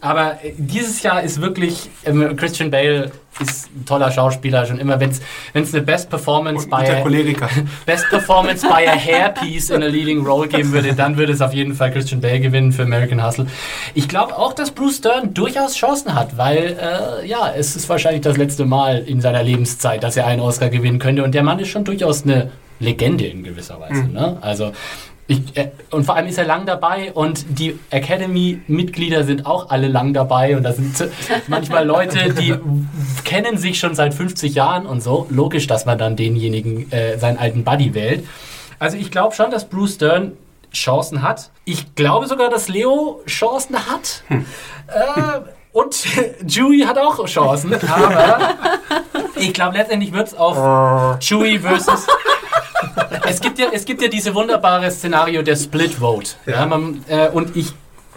[0.00, 5.00] Aber äh, dieses Jahr ist wirklich, ähm, Christian Bale ist ein toller Schauspieler, schon immer,
[5.00, 7.02] wenn es eine Best Performance bei.
[7.86, 11.54] Best Performance by a Hairpiece in a Leading Role geben würde, dann würde es auf
[11.54, 13.46] jeden Fall Christian Bale gewinnen für American Hustle.
[13.94, 18.22] Ich glaube auch, dass Bruce Dern durchaus Chancen hat, weil äh, ja, es ist wahrscheinlich
[18.22, 21.58] das letzte Mal in seiner Lebenszeit, dass er einen Oscar gewinnen könnte und der Mann
[21.58, 24.08] ist schon durchaus eine Legende in gewisser Weise.
[24.08, 24.36] Ne?
[24.40, 24.72] Also
[25.32, 29.88] ich, äh, und vor allem ist er lang dabei und die Academy-Mitglieder sind auch alle
[29.88, 30.94] lang dabei und da sind
[31.48, 32.54] manchmal Leute, die
[33.24, 35.26] kennen sich schon seit 50 Jahren und so.
[35.30, 38.26] Logisch, dass man dann denjenigen, äh, seinen alten Buddy wählt.
[38.78, 40.32] Also ich glaube schon, dass Bruce Dern
[40.72, 41.50] Chancen hat.
[41.64, 44.24] Ich glaube sogar, dass Leo Chancen hat.
[44.28, 45.40] Äh,
[45.72, 45.94] und
[46.46, 48.54] Chewie hat auch Chancen, aber
[49.36, 52.06] ich glaube, letztendlich wird es auf Chewie versus
[53.24, 56.32] es gibt ja, es gibt ja diese wunderbare Szenario der Split Vote.
[56.46, 56.66] Ja.
[56.66, 57.72] man, äh, und ich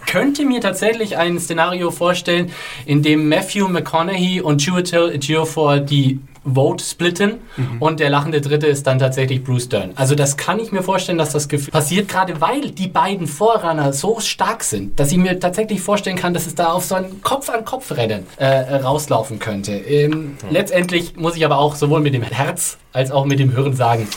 [0.05, 2.51] könnte mir tatsächlich ein Szenario vorstellen,
[2.85, 7.39] in dem Matthew McConaughey und Chiwetel Ejiofor die Vote splitten
[7.79, 9.91] und der lachende Dritte ist dann tatsächlich Bruce Dern.
[9.95, 13.93] Also das kann ich mir vorstellen, dass das Gefühl passiert, gerade weil die beiden Vorrunner
[13.93, 17.21] so stark sind, dass ich mir tatsächlich vorstellen kann, dass es da auf so ein
[17.21, 19.73] Kopf-an-Kopf-Rennen äh, rauslaufen könnte.
[19.73, 23.73] Ähm, Letztendlich muss ich aber auch sowohl mit dem Herz als auch mit dem Hirn
[23.73, 24.07] sagen,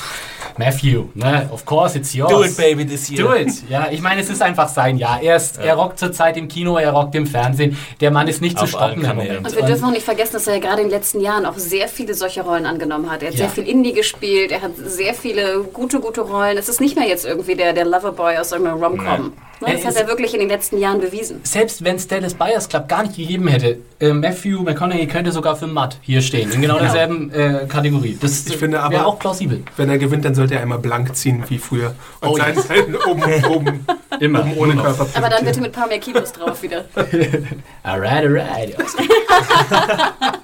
[0.56, 2.30] Matthew, ne, of course it's yours.
[2.32, 3.22] Do it, baby, this year.
[3.24, 3.48] Do it.
[3.68, 5.22] Ja, ich meine, es ist einfach sein Jahr.
[5.22, 7.76] Er, ist, er rockt zurzeit im Kino, er rockt im Fernsehen.
[8.00, 9.36] Der Mann ist nicht zu Auf allen stoppen im Kanälen.
[9.36, 9.46] Moment.
[9.54, 11.56] Und wir dürfen auch nicht vergessen, dass er ja gerade in den letzten Jahren auch
[11.56, 13.22] sehr viele solche Rollen angenommen hat.
[13.22, 13.40] Er hat Ja.
[13.46, 16.58] sehr viel Indie gespielt, er hat sehr viele gute, gute Rollen.
[16.58, 19.32] Es ist nicht mehr jetzt irgendwie der, der Loverboy aus irgendeinem Rom-Com.
[19.60, 21.40] Ne, Das hat ist- er wirklich in den letzten Jahren bewiesen.
[21.42, 25.56] Selbst wenn es Dallas Buyers Club gar nicht gegeben hätte, äh, Matthew McConaughey könnte sogar
[25.56, 28.16] für Matt hier stehen, in genau derselben äh, Kategorie.
[28.20, 29.64] Das Ich finde aber- wäre auch plausibel.
[29.76, 31.94] Wenn er gewinnt, dann sollte er einmal blank ziehen wie früher.
[32.20, 32.44] Und Oh ja.
[32.44, 33.86] seinen Seiten oben, oben,
[34.20, 34.40] Immer.
[34.42, 34.76] oben ohne.
[34.76, 36.84] Körper Aber dann bitte mit ein paar mehr Kilos drauf wieder.
[37.82, 38.76] Alright, alright.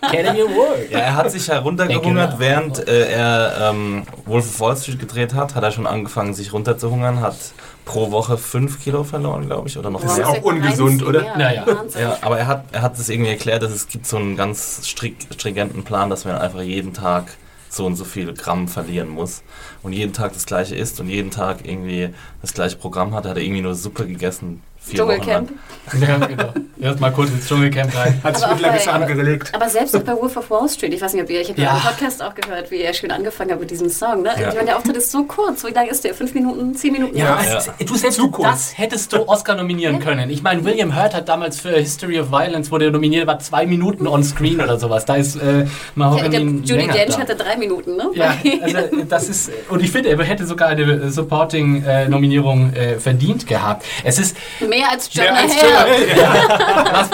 [0.03, 0.91] Academy Award.
[0.91, 5.55] Ja, er hat sich heruntergehungert, während äh, er ähm, Wolf of Wall Street gedreht hat,
[5.55, 7.37] hat er schon angefangen, sich runterzuhungern, hat
[7.85, 11.25] pro Woche 5 Kilo verloren, glaube ich, oder noch Das ist auch ungesund, oder?
[11.25, 11.65] Ja, Naja.
[11.67, 12.01] Wahnsinn.
[12.03, 14.83] Ja, aber er hat, er hat es irgendwie erklärt, dass es gibt so einen ganz
[14.85, 17.37] strik- stringenten Plan, dass man einfach jeden Tag
[17.69, 19.43] so und so viel Gramm verlieren muss
[19.83, 23.37] und jeden Tag das gleiche isst und jeden Tag irgendwie das gleiche Programm hat, hat
[23.37, 24.63] er irgendwie nur Suppe gegessen.
[24.87, 25.19] Vier Wochen lang.
[25.21, 25.51] Dschungelcamp.
[26.01, 26.55] Ja, genau.
[26.81, 28.19] Erstmal kurz ins Dschungelcamp rein.
[28.25, 29.53] Hat sich mittlerweile bei- angelegt.
[29.55, 31.61] Aber selbst auch bei Wolf of Wall Street, ich weiß nicht, ob ihr, ich habe
[31.61, 31.77] ja Ja.
[31.77, 34.23] im Podcast auch gehört, wie er schön angefangen hat mit diesem Song.
[34.23, 34.31] Ne?
[34.41, 34.49] Ja.
[34.49, 35.63] Ich meine, der Auftritt ist so kurz.
[35.63, 36.15] Wie lang ist der?
[36.15, 37.15] Fünf Minuten, zehn Minuten?
[37.19, 37.67] Ja, Was?
[37.67, 37.73] Ja.
[37.85, 38.49] du selbst Zu kurz.
[38.51, 40.31] das hättest du Oscar nominieren können.
[40.31, 43.67] Ich meine, William Hurt hat damals für History of Violence, wo der nominiert war, zwei
[43.67, 45.05] Minuten on screen oder sowas.
[45.05, 45.67] Da ist äh,
[45.97, 46.41] Mahogany der
[46.79, 47.21] Judy Dench da.
[47.21, 48.09] hatte drei Minuten, ne?
[48.15, 53.85] Ja, also das ist, und ich finde, er hätte sogar eine Supporting-Nominierung äh, verdient gehabt.
[54.03, 54.35] Es ist,
[54.67, 55.71] Mehr als Mehr Jonah als Hill.
[55.71, 56.09] Jonah Hill.
[56.93, 57.11] lass,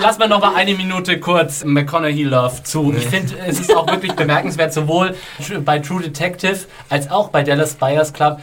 [0.00, 2.94] lass mal noch mal eine Minute kurz McConaughey Love zu.
[2.96, 5.16] Ich finde, es ist auch wirklich bemerkenswert, sowohl
[5.64, 8.40] bei True Detective als auch bei Dallas Buyers Club.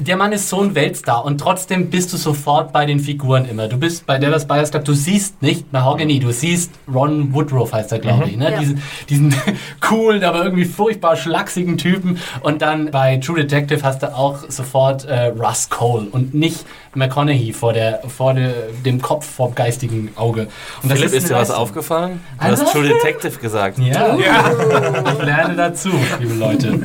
[0.00, 3.68] Der Mann ist so ein Weltstar und trotzdem bist du sofort bei den Figuren immer.
[3.68, 7.92] Du bist bei Dallas Buyers Club, du siehst nicht Mahogany, du siehst Ron Woodruff heißt
[7.92, 8.36] er, glaube ich.
[8.38, 8.50] Ne?
[8.50, 8.58] Ja.
[8.58, 9.34] Diesen, diesen
[9.82, 12.18] coolen, aber irgendwie furchtbar schlachsigen Typen.
[12.40, 17.52] Und dann bei True Detective hast du auch sofort äh, Russ Cole und nicht McConaughey
[17.52, 18.54] vor, der, vor der,
[18.86, 20.48] dem Kopf, vor dem geistigen Auge.
[20.82, 22.20] Und das Philipp, ist dir was aufgefallen?
[22.38, 22.64] Du Also?
[22.64, 23.78] hast True Detective gesagt.
[23.78, 24.16] Ja.
[24.16, 26.80] ich lerne dazu, liebe Leute.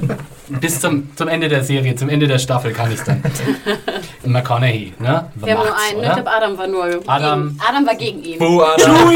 [0.48, 3.24] Bis zum, zum Ende der Serie, zum Ende der Staffel kann ich dann.
[4.26, 5.32] McConaughey, ne?
[5.36, 6.08] Wir haben nur einen, ne?
[6.08, 7.50] ich glaube Adam war nur Adam.
[7.50, 8.40] gegen, Adam war gegen ihn.
[8.40, 9.12] Buh, Adam.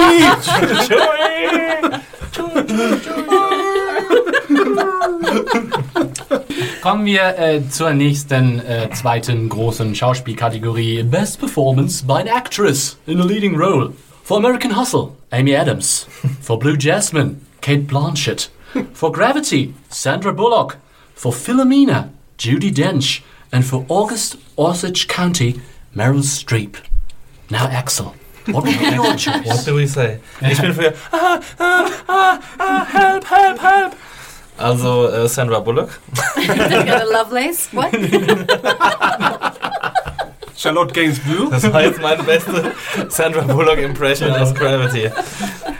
[6.81, 11.03] Kommen wir äh, zur nächsten äh, zweiten großen Schauspielkategorie.
[11.03, 13.93] Best Performance by an Actress in a Leading Role.
[14.23, 16.07] For American Hustle, Amy Adams.
[16.41, 18.49] For Blue Jasmine, Kate Blanchett.
[18.93, 20.77] For Gravity, Sandra Bullock.
[21.19, 23.21] For Philomena, Judy Dench.
[23.51, 25.59] And for August Osage County,
[25.93, 26.77] Meryl Streep.
[27.49, 29.03] Now, Axel, what would be your
[29.43, 30.21] What do we say?
[30.41, 33.95] Ich bin für ah, ah, ah, ah, help, help, help.
[34.57, 35.89] Also äh, Sandra Bullock.
[36.47, 37.67] Got a Lovelace?
[37.73, 37.91] What?
[40.55, 41.51] Charlotte Gainsbourg.
[41.51, 42.71] Das war jetzt meine beste
[43.09, 45.11] Sandra Bullock Impression aus Gravity.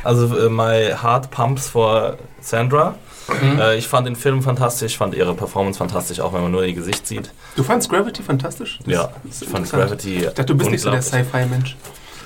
[0.04, 2.96] Also äh, my heart pumps for Sandra.
[3.60, 6.74] Äh, ich fand den Film fantastisch, fand ihre Performance fantastisch, auch wenn man nur ihr
[6.74, 7.32] Gesicht sieht.
[7.56, 8.80] Du fandst Gravity fantastisch?
[8.86, 9.70] Das Ja, ist ich fand.
[9.70, 10.18] Gravity.
[10.18, 11.02] Ich dachte, du bist nicht so der.
[11.02, 11.76] Sci-Fi-Mensch.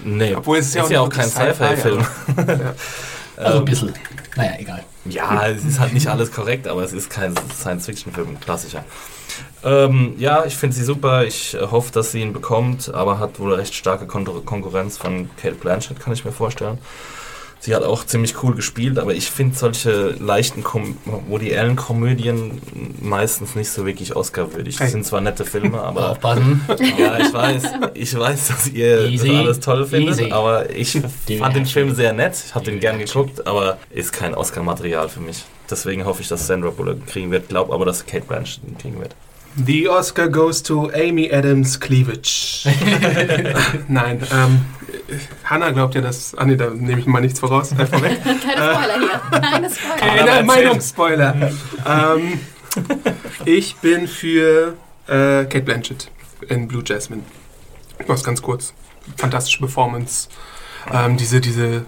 [0.03, 2.05] Nee, Obwohl es ist ja auch ja auch kein Sci-Fi-Film.
[3.35, 3.91] Also ein bisschen.
[4.35, 4.83] Naja, egal.
[5.05, 8.83] Ja, es ist halt nicht alles korrekt, aber es ist kein Science-Fiction-Film, ein Klassiker.
[9.63, 11.25] Ähm, ja, ich finde sie super.
[11.25, 15.29] Ich äh, hoffe, dass sie ihn bekommt, aber hat wohl recht starke Kon Konkurrenz von
[15.41, 16.77] Kate Blanchett, kann ich mir vorstellen.
[17.63, 20.97] Sie hat auch ziemlich cool gespielt, aber ich finde solche leichten Com
[21.29, 22.61] Woody Allen-Komödien
[22.99, 24.75] meistens nicht so wirklich Oscar-würdig.
[24.75, 26.59] Das sind zwar nette Filme, aber Aufpassen.
[26.99, 29.29] ja, ich weiß, ich weiß, dass ihr Easy.
[29.29, 30.31] das alles toll findet, Easy.
[30.33, 30.91] aber ich
[31.39, 31.65] fand den.
[31.65, 32.35] Film sehr nett.
[32.45, 35.45] Ich habe den gern geguckt, aber ist kein Oscar-Material für mich.
[35.69, 37.47] Deswegen hoffe ich, dass Sandra Bullock ihn kriegen wird.
[37.47, 39.15] Glaube aber, dass Kate Blanchett ihn kriegen wird.
[39.55, 42.67] The Oscar goes to Amy Adams Cleavage.
[43.87, 44.65] Nein, ähm,
[45.43, 46.35] Hannah glaubt ja, dass.
[46.35, 47.71] Ah, nee, da nehme ich mal nichts voraus.
[47.77, 48.23] Äh, vorweg.
[48.23, 49.41] Keine Spoiler hier.
[49.41, 50.25] Keine Spoiler.
[50.25, 50.43] Keine.
[50.43, 51.51] Meinungsspoiler.
[51.87, 52.39] ähm,
[53.45, 54.75] ich bin für
[55.07, 56.09] äh, Kate Blanchett
[56.47, 57.23] in Blue Jasmine.
[57.99, 58.73] Ich mach's ganz kurz.
[59.17, 60.29] Fantastische Performance.
[60.91, 61.85] Ähm, diese, diese.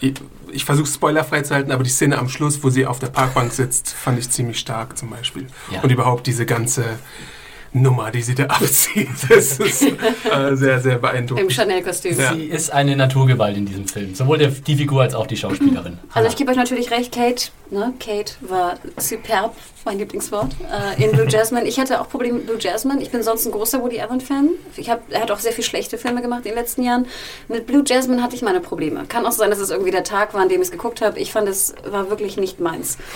[0.00, 0.14] Ich,
[0.50, 3.52] ich versuche spoilerfrei zu halten, aber die Szene am Schluss, wo sie auf der Parkbank
[3.52, 5.46] sitzt, fand ich ziemlich stark zum Beispiel.
[5.70, 5.82] Ja.
[5.82, 6.98] Und überhaupt diese ganze
[7.72, 11.52] Nummer, die sie da abzieht, das ist äh, sehr, sehr Im beeindruckend.
[11.52, 12.18] Chanel-Kostüm.
[12.18, 12.34] Ja.
[12.34, 14.14] Sie ist eine Naturgewalt in diesem Film.
[14.14, 15.98] Sowohl der, die Figur als auch die Schauspielerin.
[16.12, 17.50] Also ich gebe euch natürlich recht, Kate.
[17.70, 17.94] Ne?
[18.00, 20.52] Kate war superb, mein Lieblingswort,
[20.98, 21.66] äh, in Blue Jasmine.
[21.66, 23.02] Ich hatte auch Probleme mit Blue Jasmine.
[23.02, 24.50] Ich bin sonst ein großer Woody Allen-Fan.
[25.10, 27.06] Er hat auch sehr viel schlechte Filme gemacht in den letzten Jahren.
[27.48, 29.04] Mit Blue Jasmine hatte ich meine Probleme.
[29.08, 31.18] Kann auch sein, dass es irgendwie der Tag war, an dem ich es geguckt habe.
[31.18, 32.98] Ich fand, es war wirklich nicht meins.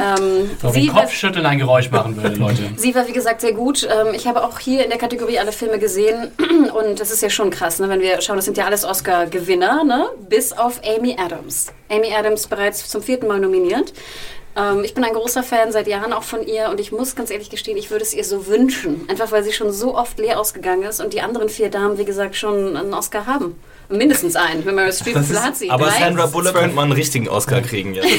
[0.00, 2.62] Ähm, So, sie Kopfschütteln ein Geräusch machen würde, Leute.
[2.76, 3.82] Sie war, wie gesagt, sehr gut.
[3.90, 6.30] Ähm, Ich habe auch hier in der Kategorie alle Filme gesehen.
[6.72, 7.88] Und das ist ja schon krass, ne?
[7.88, 10.06] wenn wir schauen, das sind ja alles Oscar-Gewinner, ne?
[10.28, 11.66] bis auf Amy Adams.
[11.90, 13.92] Amy Adams bereits zum vierten Mal nominiert.
[14.56, 17.30] Ähm, Ich bin ein großer Fan seit Jahren auch von ihr und ich muss ganz
[17.30, 19.08] ehrlich gestehen, ich würde es ihr so wünschen.
[19.08, 22.04] Einfach weil sie schon so oft leer ausgegangen ist und die anderen vier Damen, wie
[22.04, 23.58] gesagt, schon einen Oscar haben.
[23.90, 24.64] Mindestens einen.
[24.66, 25.70] Wenn Meryl Streep, hat sie?
[25.70, 25.98] Aber Drei?
[26.00, 28.08] Sandra Bullock könnte man einen richtigen Oscar kriegen jetzt.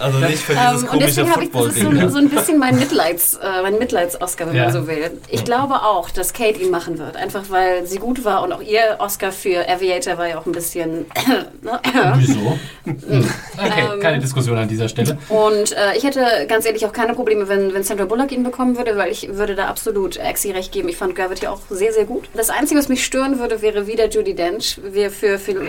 [0.00, 2.28] Also nicht für dieses Ähm, und komische deswegen habe ich, das ist so, so ein
[2.30, 4.64] bisschen mein Mitleids, äh, mein Mitleids-Oscar, wenn Ja.
[4.64, 5.10] man so will.
[5.28, 8.62] Ich glaube auch, dass Kate ihn machen wird, einfach weil sie gut war und auch
[8.62, 11.06] ihr Oscar für Aviator war ja auch ein bisschen.
[11.62, 11.80] ne?
[12.16, 12.58] Wieso?
[12.84, 13.28] Hm.
[13.58, 15.18] Okay, Ähm, keine Diskussion an dieser Stelle.
[15.28, 18.76] Und äh, ich hätte ganz ehrlich auch keine Probleme, wenn, wenn Sandra Bullock ihn bekommen
[18.76, 20.88] würde, weil ich würde da absolut Axie recht geben.
[20.88, 22.24] Ich fand Gravity auch sehr, sehr gut.
[22.34, 24.80] Das Einzige, was mich stören würde, wäre wieder Judy Dench.
[24.92, 25.62] Wir für Phil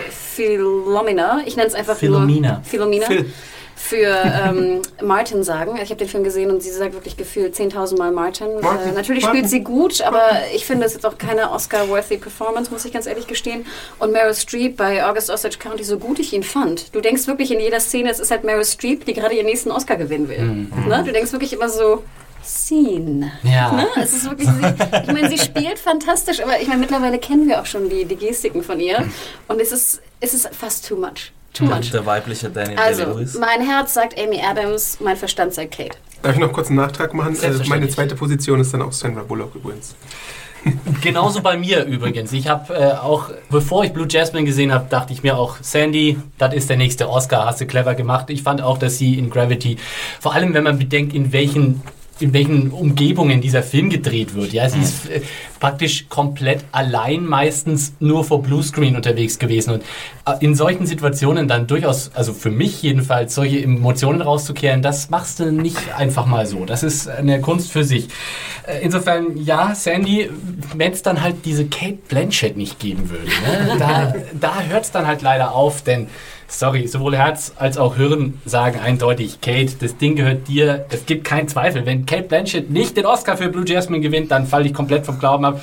[0.46, 1.42] Philomena.
[1.46, 2.54] Ich nenne es einfach Philomena.
[2.54, 3.06] nur Philomena.
[3.06, 3.26] Phil.
[3.74, 5.76] Für ähm, Martin sagen.
[5.82, 8.60] Ich habe den Film gesehen und sie sagt wirklich gefühlt 10.000 Mal Martin.
[8.60, 9.38] Martin, Äh, natürlich Martin.
[9.40, 10.22] spielt sie gut, aber
[10.54, 13.66] ich finde es jetzt auch keine Oscar-worthy Performance, muss ich ganz ehrlich gestehen.
[13.98, 16.94] Und Meryl Streep bei August Osage County, so gut ich ihn fand.
[16.94, 19.70] Du denkst wirklich in jeder Szene, es ist halt Meryl Streep, die gerade ihren nächsten
[19.72, 20.42] Oscar gewinnen will.
[20.88, 21.02] Ne?
[21.04, 22.04] Du denkst wirklich immer so,
[22.44, 23.32] Scene.
[23.42, 23.72] Ja.
[23.72, 23.86] Ne?
[24.00, 27.60] Es ist wirklich, sie, ich meine, sie spielt fantastisch, aber ich meine, mittlerweile kennen wir
[27.60, 29.04] auch schon die, die Gestiken von ihr.
[29.48, 31.32] Und es ist, es ist fast too much.
[31.52, 31.90] Too much.
[31.90, 33.38] Der weibliche Daniel Also, Day-Lewis.
[33.38, 35.96] mein Herz sagt Amy Adams, mein Verstand sagt Kate.
[36.22, 37.36] Darf ich noch kurz einen Nachtrag machen?
[37.42, 39.94] Äh, meine zweite Position ist dann auch Sandra Bullock übrigens.
[41.02, 42.32] Genauso bei mir übrigens.
[42.32, 46.18] Ich habe äh, auch, bevor ich Blue Jasmine gesehen habe, dachte ich mir auch, Sandy,
[46.38, 48.30] das ist der nächste Oscar, hast du clever gemacht.
[48.30, 49.76] Ich fand auch, dass sie in Gravity,
[50.20, 51.82] vor allem wenn man bedenkt, in welchen
[52.22, 54.52] in welchen Umgebungen dieser Film gedreht wird.
[54.52, 55.20] Ja, sie ist äh,
[55.60, 59.82] praktisch komplett allein meistens nur vor Bluescreen unterwegs gewesen und
[60.26, 65.40] äh, in solchen Situationen dann durchaus, also für mich jedenfalls, solche Emotionen rauszukehren, das machst
[65.40, 66.64] du nicht einfach mal so.
[66.64, 68.08] Das ist eine Kunst für sich.
[68.66, 70.30] Äh, insofern, ja, Sandy,
[70.76, 74.90] wenn es dann halt diese Kate Blanchett nicht geben würde, ne, da, da hört es
[74.90, 76.06] dann halt leider auf, denn
[76.52, 80.86] sorry, sowohl Herz als auch Hirn sagen eindeutig, Kate, das Ding gehört dir.
[80.90, 81.86] Es gibt keinen Zweifel.
[81.86, 85.18] Wenn Kate Blanchett nicht den Oscar für Blue Jasmine gewinnt, dann falle ich komplett vom
[85.18, 85.60] Glauben ab.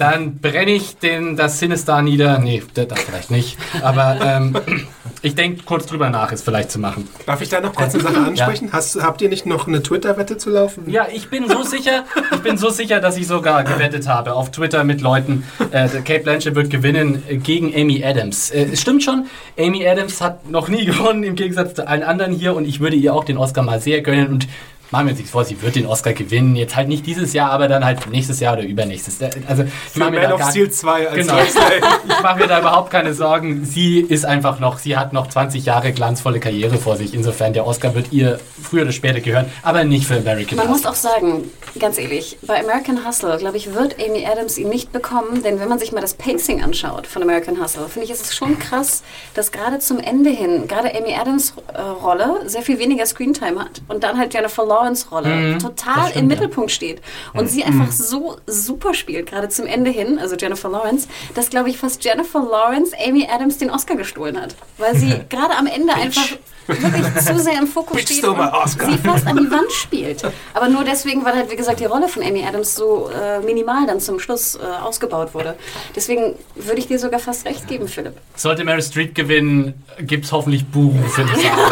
[0.00, 2.38] Dann brenne ich den, das Sinistar nieder.
[2.38, 3.58] Nee, das vielleicht nicht.
[3.82, 4.56] Aber ähm,
[5.22, 7.06] ich denke kurz drüber nach, es vielleicht zu machen.
[7.26, 8.68] Darf ich da noch kurz eine Sache ansprechen?
[8.68, 8.72] Ja.
[8.72, 10.88] Hast, habt ihr nicht noch eine Twitter-Wette zu laufen?
[10.88, 14.50] Ja, ich bin so sicher, ich bin so sicher, dass ich sogar gewettet habe auf
[14.50, 15.44] Twitter mit Leuten.
[15.70, 18.50] Äh, Kate Blanchett wird gewinnen gegen Amy Adams.
[18.52, 19.26] Äh, es stimmt schon,
[19.58, 22.56] Amy Adams hat noch nie gewonnen, im Gegensatz zu allen anderen hier.
[22.56, 24.28] Und ich würde ihr auch den Oscar mal sehr gönnen.
[24.28, 24.48] Und
[24.90, 26.56] machen wir uns nichts vor, sie wird den Oscar gewinnen.
[26.56, 29.18] Jetzt halt nicht dieses Jahr, aber dann halt nächstes Jahr oder übernächstes.
[29.46, 31.38] Also, ich mache mir, da Steel 2 als genau,
[32.08, 33.64] ich mache mir da überhaupt keine Sorgen.
[33.64, 37.14] Sie ist einfach noch, sie hat noch 20 Jahre glanzvolle Karriere vor sich.
[37.14, 40.90] Insofern, der Oscar wird ihr früher oder später gehören, aber nicht für American Man Hustle.
[40.90, 44.92] muss auch sagen, ganz ehrlich, bei American Hustle, glaube ich, wird Amy Adams ihn nicht
[44.92, 48.24] bekommen, denn wenn man sich mal das Pacing anschaut von American Hustle, finde ich, ist
[48.24, 49.02] es schon krass,
[49.34, 53.82] dass gerade zum Ende hin, gerade Amy Adams äh, Rolle sehr viel weniger Screentime hat.
[53.88, 57.00] Und dann halt Jennifer Lawrence Lawrence-Rolle mhm, total stimmt, im Mittelpunkt steht
[57.34, 57.48] und mhm.
[57.48, 57.92] sie einfach mhm.
[57.92, 62.40] so super spielt, gerade zum Ende hin, also Jennifer Lawrence, dass, glaube ich, fast Jennifer
[62.40, 64.56] Lawrence Amy Adams den Oscar gestohlen hat.
[64.78, 66.26] Weil sie gerade am Ende einfach
[66.66, 70.22] wirklich zu sehr im Fokus steht und sie fast an die Wand spielt.
[70.54, 73.86] Aber nur deswegen, weil halt, wie gesagt, die Rolle von Amy Adams so äh, minimal
[73.86, 75.56] dann zum Schluss äh, ausgebaut wurde.
[75.94, 78.14] Deswegen würde ich dir sogar fast recht geben, Philipp.
[78.36, 81.30] Sollte Mary Street gewinnen, gibt es hoffentlich Buchen für die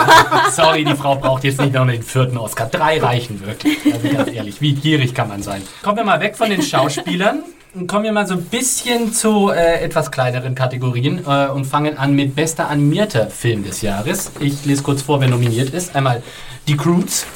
[0.50, 2.66] Sorry, die Frau braucht jetzt nicht noch den vierten Oscar.
[2.66, 3.78] Drei reichen wirklich.
[3.92, 5.62] Also ganz ehrlich, wie gierig kann man sein?
[5.82, 7.42] Kommen wir mal weg von den Schauspielern
[7.86, 12.14] kommen wir mal so ein bisschen zu äh, etwas kleineren Kategorien äh, und fangen an
[12.14, 14.32] mit bester animierter Film des Jahres.
[14.40, 15.94] Ich lese kurz vor, wer nominiert ist.
[15.94, 16.22] Einmal
[16.66, 17.26] Die Croods,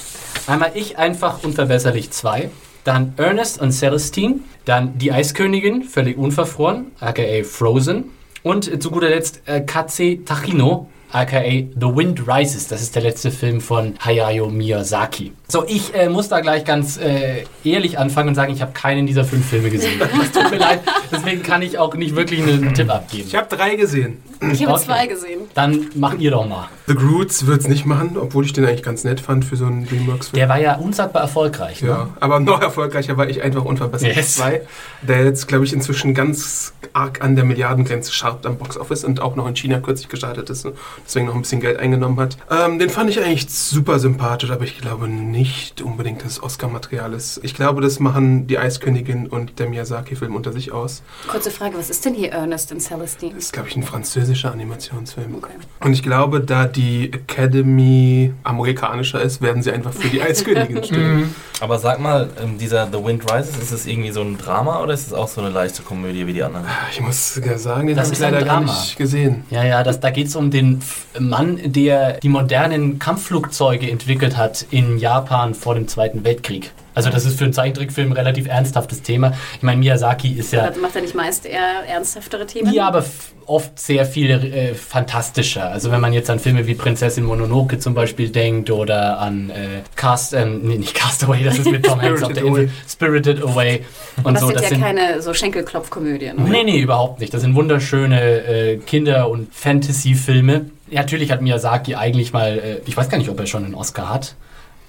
[0.46, 2.50] einmal Ich einfach unverbesserlich 2,
[2.84, 8.04] dann Ernest und Celestine, dann Die Eiskönigin, völlig unverfroren, aka Frozen
[8.42, 12.68] und zu guter Letzt äh, Katze Tachino, aka The Wind Rises.
[12.68, 15.32] Das ist der letzte Film von Hayao Miyazaki.
[15.48, 19.06] So, ich äh, muss da gleich ganz äh, ehrlich anfangen und sagen, ich habe keinen
[19.06, 20.00] dieser fünf Filme gesehen.
[20.22, 23.24] Das tut mir leid, deswegen kann ich auch nicht wirklich einen Tipp abgeben.
[23.26, 24.22] Ich habe drei gesehen.
[24.52, 24.84] Ich habe okay.
[24.84, 25.40] zwei gesehen.
[25.54, 26.68] Dann macht ihr doch mal.
[26.86, 29.66] The Groots wird es nicht machen, obwohl ich den eigentlich ganz nett fand für so
[29.66, 30.38] einen Dreamworks-Film.
[30.38, 31.82] Der war ja unsagbar erfolgreich.
[31.82, 31.88] Ne?
[31.88, 34.36] Ja, aber noch erfolgreicher war ich einfach unverbessert yes.
[34.36, 34.62] 2,
[35.02, 39.36] der jetzt, glaube ich, inzwischen ganz arg an der Milliardengrenze scharft am Boxoffice und auch
[39.36, 40.66] noch in China kürzlich gestartet ist
[41.04, 42.36] deswegen noch ein bisschen Geld eingenommen hat.
[42.50, 47.12] Ähm, den fand ich eigentlich super sympathisch, aber ich glaube nicht unbedingt, dass es Oscar-Material
[47.12, 47.40] ist.
[47.42, 51.02] Ich glaube, das machen die Eiskönigin und der Miyazaki-Film unter sich aus.
[51.28, 53.34] Kurze Frage, was ist denn hier Ernest and Celestine?
[53.34, 55.34] Das ist, glaube ich, ein französischer Animationsfilm.
[55.34, 55.52] Okay.
[55.80, 61.16] Und ich glaube, da die Academy amerikanischer ist, werden sie einfach für die Eiskönigin stimmen.
[61.16, 61.34] Mhm.
[61.60, 64.94] Aber sag mal, ähm, dieser The Wind Rises, ist es irgendwie so ein Drama oder
[64.94, 66.66] ist es auch so eine leichte Komödie wie die anderen?
[66.90, 69.44] Ich muss sagen, den habe ich leider gar nicht gesehen.
[69.50, 70.80] Ja, ja, das, da geht es um den
[71.18, 76.72] Mann, der die modernen Kampfflugzeuge entwickelt hat in Japan vor dem Zweiten Weltkrieg.
[76.94, 79.32] Also das ist für einen Zeichentrickfilm ein relativ ernsthaftes Thema.
[79.56, 80.70] Ich meine, Miyazaki ist ja...
[80.80, 82.72] Macht er nicht meist eher ernsthaftere Themen?
[82.72, 83.04] Ja, aber
[83.46, 85.70] oft sehr viel äh, fantastischer.
[85.70, 89.82] Also wenn man jetzt an Filme wie Prinzessin Mononoke zum Beispiel denkt oder an äh,
[89.96, 93.84] Cast, ähm, nee, nicht Castaway, das ist mit Tom Hanks auf der Insel, Spirited Away
[94.22, 94.46] und das so.
[94.48, 96.48] Sind das ja sind ja keine so Schenkelklopfkomödien, oder?
[96.48, 97.34] Nee, nee, überhaupt nicht.
[97.34, 100.66] Das sind wunderschöne äh, Kinder- und Fantasy-Filme.
[100.90, 104.08] Natürlich hat Miyazaki eigentlich mal, äh, ich weiß gar nicht, ob er schon einen Oscar
[104.08, 104.34] hat.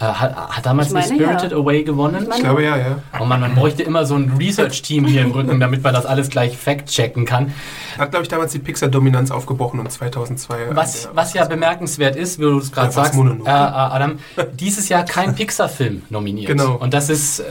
[0.04, 1.58] Äh, hat, hat, damals meine, Spirited ja.
[1.58, 2.28] Away gewonnen?
[2.30, 3.02] Ich, ich glaube ja, ja.
[3.20, 6.30] Oh man, man bräuchte immer so ein Research-Team hier im Rücken, damit man das alles
[6.30, 7.54] gleich fact-checken kann.
[7.98, 10.76] Hat, glaube ich, damals die Pixar-Dominanz aufgebrochen und 2002.
[10.76, 14.20] Was, was ja bemerkenswert ist, wie du es gerade sagst, äh, Adam,
[14.54, 16.48] dieses Jahr kein Pixar-Film nominiert.
[16.48, 16.76] Genau.
[16.76, 17.44] Und das ist äh,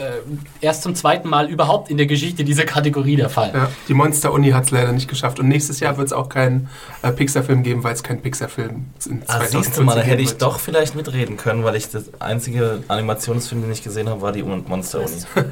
[0.61, 3.53] erst zum zweiten Mal überhaupt in der Geschichte dieser Kategorie der Fall.
[3.55, 5.41] Ja, die Monster-Uni hat es leider nicht geschafft.
[5.41, 6.69] Und nächstes Jahr wird es auch keinen
[7.03, 10.37] äh, Pixar-Film geben, weil es kein Pixar-Film in ah, siehst du mal, da hätte ich
[10.37, 12.11] doch vielleicht mitreden können, weil ich das
[12.43, 15.13] einzige Animationsfilm, den ich gesehen habe, war die Monster Uni.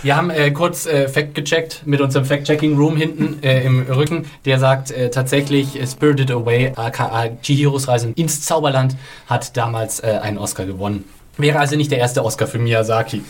[0.00, 4.26] Wir haben äh, kurz äh, Fact gecheckt mit unserem Fact-Checking-Room hinten äh, im Rücken.
[4.44, 8.94] Der sagt äh, tatsächlich, äh, Spirited Away, aka Chihiros Reise ins Zauberland,
[9.26, 11.04] hat damals äh, einen Oscar gewonnen.
[11.36, 13.22] Wäre also nicht der erste Oscar für Miyazaki.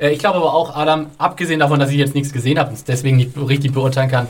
[0.00, 2.74] Äh, ich glaube aber auch, Adam, abgesehen davon, dass ich jetzt nichts gesehen habe und
[2.74, 4.26] es deswegen nicht richtig beurteilen kann,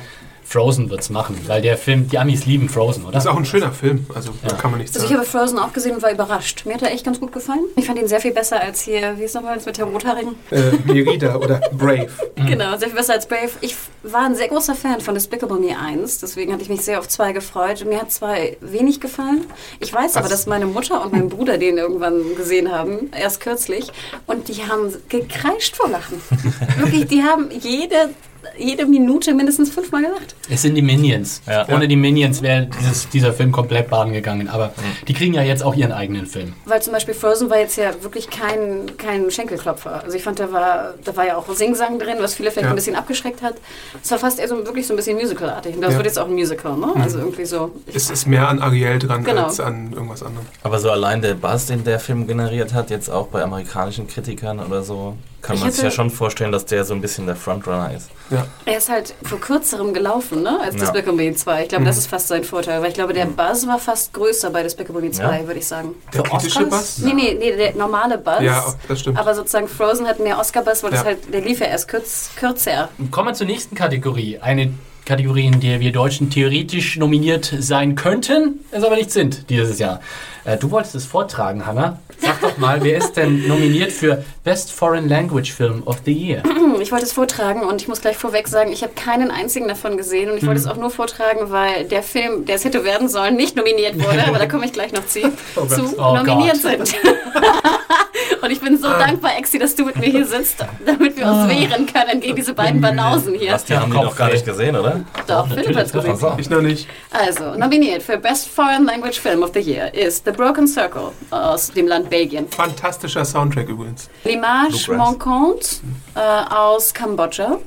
[0.49, 3.12] Frozen wird's machen, weil der Film, die Amis lieben Frozen, oder?
[3.12, 5.20] Das ist auch ein schöner Film, also da kann man nichts Also ich sagen.
[5.26, 6.64] habe Frozen auch gesehen und war überrascht.
[6.66, 7.64] Mir hat er echt ganz gut gefallen.
[7.76, 10.36] Ich fand ihn sehr viel besser als hier, wie ist nochmal das mit der Rothaarigen?
[10.51, 12.09] Äh, Merida oder Brave.
[12.47, 13.51] Genau, sehr viel besser als Brave.
[13.61, 13.74] Ich
[14.05, 17.09] war ein sehr großer Fan von Despicable Me 1, deswegen hatte ich mich sehr auf
[17.09, 17.84] 2 gefreut.
[17.86, 19.47] Mir hat 2 wenig gefallen.
[19.80, 20.30] Ich weiß aber, Was?
[20.30, 23.90] dass meine Mutter und mein Bruder den irgendwann gesehen haben, erst kürzlich,
[24.26, 26.20] und die haben gekreischt vor Lachen.
[26.78, 28.11] Wirklich, die haben jede,
[28.59, 30.34] jede Minute mindestens fünfmal gelacht.
[30.51, 31.42] Es sind die Minions.
[31.47, 31.66] Ja.
[31.68, 34.49] Ohne die Minions wäre dieses, dieser Film komplett baden gegangen.
[34.49, 34.72] Aber
[35.09, 36.55] die kriegen ja jetzt auch ihren eigenen Film.
[36.64, 40.03] Weil zum Beispiel Frozen war jetzt ja wirklich kein, kein Schenkelklopfer.
[40.05, 42.70] Also ich fand, da war, da war ja auch Singsang drin, was viele vielleicht Ja.
[42.70, 43.55] ein bisschen abgeschreckt hat.
[44.03, 45.74] Es war fast eher so wirklich so ein bisschen Musicalartig.
[45.76, 45.97] Und das Ja.
[45.99, 46.92] wird jetzt auch ein Musical, ne?
[46.97, 47.72] Also irgendwie so.
[47.92, 49.44] Es ist mehr an Ariel dran Genau.
[49.44, 50.47] als an irgendwas anderem.
[50.62, 54.61] Aber so allein der Buzz, den der Film generiert hat, jetzt auch bei amerikanischen Kritikern
[54.61, 57.37] oder so, kann Ich man sich ja schon vorstellen, dass der so ein bisschen der
[57.37, 58.11] Frontrunner ist.
[58.30, 58.47] Ja.
[58.64, 60.59] Er ist halt vor kürzerem gelaufen, ne?
[60.61, 60.80] Als Ja.
[60.80, 61.62] Despicable Me 2.
[61.62, 61.87] Ich glaube, Mhm.
[61.87, 62.82] das ist fast sein Vorteil.
[62.82, 65.47] Weil ich glaube, der Buzz war fast größer bei Despicable Me 2, Ja.
[65.47, 65.95] würde ich sagen.
[66.12, 66.66] Der Für kritische?
[66.66, 66.99] Bass?
[66.99, 68.41] Nee, nee, nee, der normale Buzz.
[68.41, 69.18] Ja, das stimmt.
[69.18, 71.07] Aber sozusagen Frozen hat mehr Oscar-Buzz, weil das Ja.
[71.07, 72.89] halt, der lief ja erst kürz, kürzer.
[73.12, 74.39] Kommen wir zur nächsten Kategorie.
[74.41, 74.72] Eine
[75.05, 80.01] Kategorie, in der wir Deutschen theoretisch nominiert sein könnten, es aber nicht sind dieses Jahr.
[80.45, 82.01] Äh, du wolltest es vortragen, Hannah.
[82.18, 86.42] Sag doch mal, wer ist denn nominiert für Best Foreign Language Film of the Year?
[86.78, 89.96] Ich wollte es vortragen und ich muss gleich vorweg sagen, ich habe keinen einzigen davon
[89.96, 93.08] gesehen und ich wollte es auch nur vortragen, weil der Film, der es hätte werden
[93.08, 95.20] sollen, nicht nominiert wurde, aber da komme ich gleich noch zu,
[95.68, 96.86] zu Oh nominiert Gott.
[96.86, 96.96] sind.
[98.47, 101.49] und ich bin so dankbar, Exi, dass du mit mir hier sitzt, damit wir uns
[101.49, 103.53] wehren können gegen diese beiden Banausen hier.
[103.53, 105.05] Was, die haben die Kopf doch gar nicht gesehen, oder?
[105.26, 106.12] Doch, Philipp hat's gesehen.
[106.12, 106.34] Also.
[106.38, 106.88] Ich noch nicht.
[107.11, 111.72] Also, nominiert für Best Foreign Language Film of the Year ist The Broken Circle aus
[111.72, 112.49] dem Land Belgien.
[112.49, 114.09] Fantastischer Soundtrack übrigens.
[114.24, 114.94] L'Image.
[114.97, 115.78] Manquante
[116.14, 117.59] äh, aus Kambodscha.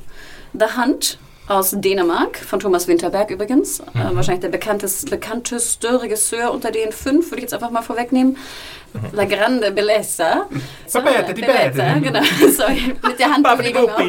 [0.53, 1.19] The Hunt
[1.49, 3.79] aus Dänemark, von Thomas Winterberg übrigens.
[3.79, 8.37] Äh, wahrscheinlich der bekannteste, bekannteste Regisseur unter den fünf, würde ich jetzt einfach mal vorwegnehmen.
[9.13, 10.45] La Grande Bellezza.
[10.89, 12.01] So, Papete di Bellezza, Bede.
[12.01, 12.21] genau.
[12.51, 13.99] Sorry, mit der Handbewegung auch.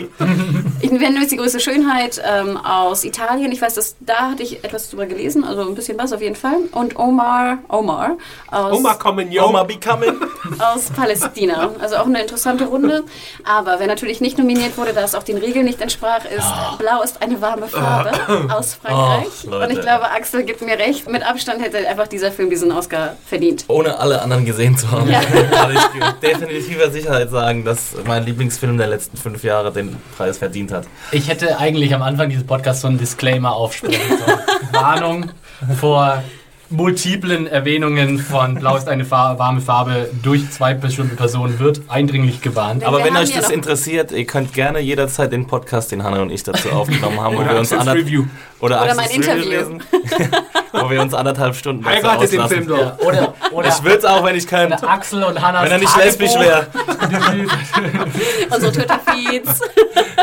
[0.81, 3.53] Ich nenne jetzt die größte Schönheit ähm, aus Italien.
[3.53, 6.37] Ich weiß, dass da hatte ich etwas drüber gelesen, also ein bisschen was auf jeden
[6.37, 6.57] Fall.
[6.73, 8.17] Und Omar, Omar
[8.51, 9.45] aus Oma kommen, yo.
[9.45, 10.15] Oma becoming.
[10.59, 11.71] aus Palästina.
[11.81, 13.05] Also auch eine interessante Runde.
[13.45, 16.47] Aber wer natürlich nicht nominiert wurde, da es auch den Regeln nicht entsprach, ist
[16.79, 18.13] Blau ist eine warme Farbe
[18.51, 19.29] aus Frankreich.
[19.51, 19.57] Oh.
[19.57, 21.11] Und ich glaube, Axel gibt mir recht.
[21.11, 23.67] Mit Abstand hätte einfach dieser Film diesen Oscar verdient.
[23.69, 25.21] Ohne alle anderen gesehen zu haben, Ja.
[25.51, 30.73] kann ich definitiver Sicherheit sagen, dass mein Lieblingsfilm der letzten fünf Jahre den Preis verdient
[30.73, 30.87] hat.
[31.13, 34.39] Ich hätte eigentlich am Anfang dieses Podcasts so einen Disclaimer aufsprechen sollen.
[34.73, 35.31] Warnung
[35.79, 36.23] vor
[36.71, 42.41] multiplen Erwähnungen von Blau ist eine Fa warme Farbe durch zwei bestimmte Personen wird eindringlich
[42.41, 42.85] gewarnt.
[42.85, 46.23] Aber wir wenn euch ja das interessiert, ihr könnt gerne jederzeit den Podcast, den Hanna
[46.23, 48.25] und ich dazu aufgenommen haben, wo Oder wir uns Axels anderth- Review.
[48.61, 49.49] oder, Oder mein Interview.
[49.49, 49.83] lesen,
[50.73, 52.65] wo wir uns anderthalb Stunden dazu Heiratet den auslassen.
[52.67, 53.07] Film Ja, doch.
[53.07, 54.77] oder, oder, Ich würde es auch, wenn ich könnte.
[54.79, 55.65] oder Axel und Hannah.
[55.65, 56.67] Wenn er nicht lesbisch wäre.
[58.55, 59.61] Unsere Twitter-Feeds.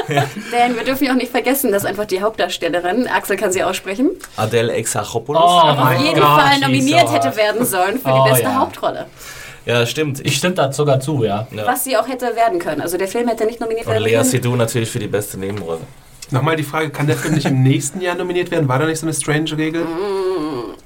[0.08, 4.12] Denn wir dürfen ja auch nicht vergessen, dass einfach die Hauptdarstellerin, Axel kann sie aussprechen,
[4.38, 5.41] Adele Exarchopoulos.
[5.43, 8.56] Oh mein Gott, Fall nominiert hätte werden sollen für Oh, die beste ja.
[8.56, 9.06] Hauptrolle.
[9.66, 10.26] Ja, stimmt.
[10.26, 11.46] Ich stimme da sogar zu, ja.
[11.52, 11.66] ja.
[11.66, 12.82] Was sie auch hätte werden können.
[12.82, 14.24] Also der Film hätte nicht nominiert Und werden Lea können.
[14.24, 15.82] Seydoux natürlich für die beste Nebenrolle.
[16.32, 18.68] Nochmal die Frage, kann der Film nicht im nächsten Jahr nominiert werden?
[18.68, 19.86] War da nicht so eine strange Regel?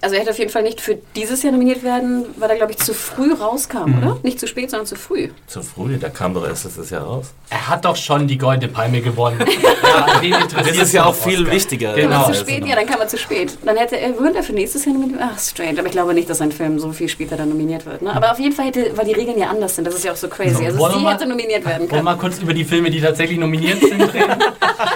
[0.01, 2.71] Also er hätte auf jeden Fall nicht für dieses Jahr nominiert werden, weil er, glaube
[2.71, 3.97] ich, zu früh rauskam, Mhm.
[3.97, 4.17] oder?
[4.23, 5.29] Nicht zu spät, sondern zu früh.
[5.47, 7.33] Zu früh, der kam doch erst letztes Jahr raus.
[7.49, 9.39] Er hat doch schon die Goldene Palme gewonnen.
[10.23, 11.53] ja, Das ist ja auch viel Oscar?
[11.53, 11.93] wichtiger.
[11.93, 12.27] Genau.
[12.27, 13.57] Er zu spät, ja, dann kam er zu spät.
[13.63, 15.77] Dann hätte er, würde er für nächstes Jahr nominiert Ach, strange.
[15.79, 18.01] Aber ich glaube nicht, dass ein Film so viel später dann nominiert wird.
[18.01, 18.15] Ne?
[18.15, 19.85] Aber auf jeden Fall hätte, weil die Regeln ja anders sind.
[19.85, 20.65] Das ist ja auch so crazy.
[20.65, 22.03] Also Wollen wir sie mal- hätte nominiert werden Wollen wir können.
[22.05, 24.35] mal kurz über die Filme, die tatsächlich nominiert sind, reden?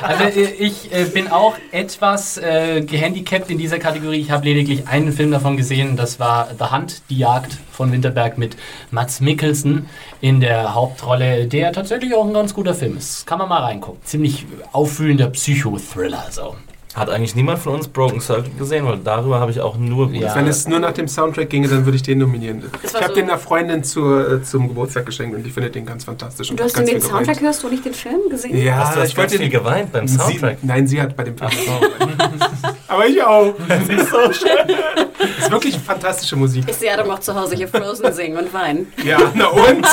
[0.02, 4.20] Also ich äh, bin auch etwas äh, gehandicapt in dieser Kategorie.
[4.20, 8.38] Ich habe lediglich einen Film davon gesehen, das war The Hunt, die Jagd von Winterberg
[8.38, 8.58] mit
[8.92, 9.90] Mats Mikkelsen
[10.22, 13.26] in der Hauptrolle, der tatsächlich auch ein ganz guter Film ist.
[13.26, 14.02] Kann man mal reingucken.
[14.04, 16.26] Ziemlich auffühlender Psychothriller.
[16.32, 16.56] So.
[16.96, 20.34] Hat eigentlich niemand von uns Broken Circle gesehen, weil darüber habe ich auch nur Ja.
[20.34, 22.64] Wenn es nur nach dem Soundtrack ginge, dann würde ich den nominieren.
[22.84, 25.86] Ich habe so- den einer Freundin zur, äh, zum Geburtstag geschenkt und die findet den
[25.86, 26.50] ganz fantastisch.
[26.52, 28.58] Und Du hast ganz den viel Soundtrack hörst du nicht den Film gesehen?
[28.58, 30.60] Ja, Hast du das ich wollte viel den geweint beim Sie, Soundtrack?
[30.62, 32.50] nein, sie hat bei dem Film geweint.
[32.88, 33.54] Aber ich auch.
[33.68, 34.78] Das ist so schön.
[35.18, 36.64] Das ist wirklich fantastische Musik.
[36.68, 38.88] Ich sehe Adam auch zu Hause hier Frozen singen und weinen.
[39.04, 39.86] Ja, na und?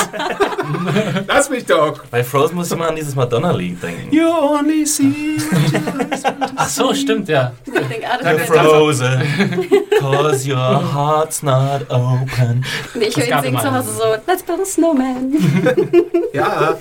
[1.27, 2.03] Lass mich doch.
[2.11, 4.13] Bei Frozen muss ich mal an dieses Madonna-Lied denken.
[4.15, 5.37] You only see
[6.55, 7.51] Ach so, stimmt, ja.
[7.67, 8.47] I think out of Danke, it.
[8.49, 8.63] Frau.
[8.63, 9.21] Frozen,
[9.99, 10.57] cause your
[10.93, 12.63] heart's not open.
[12.93, 15.33] Nee, ich Das höre ihn singen zu Hause so, let's build a snowman.
[16.33, 16.75] Ja,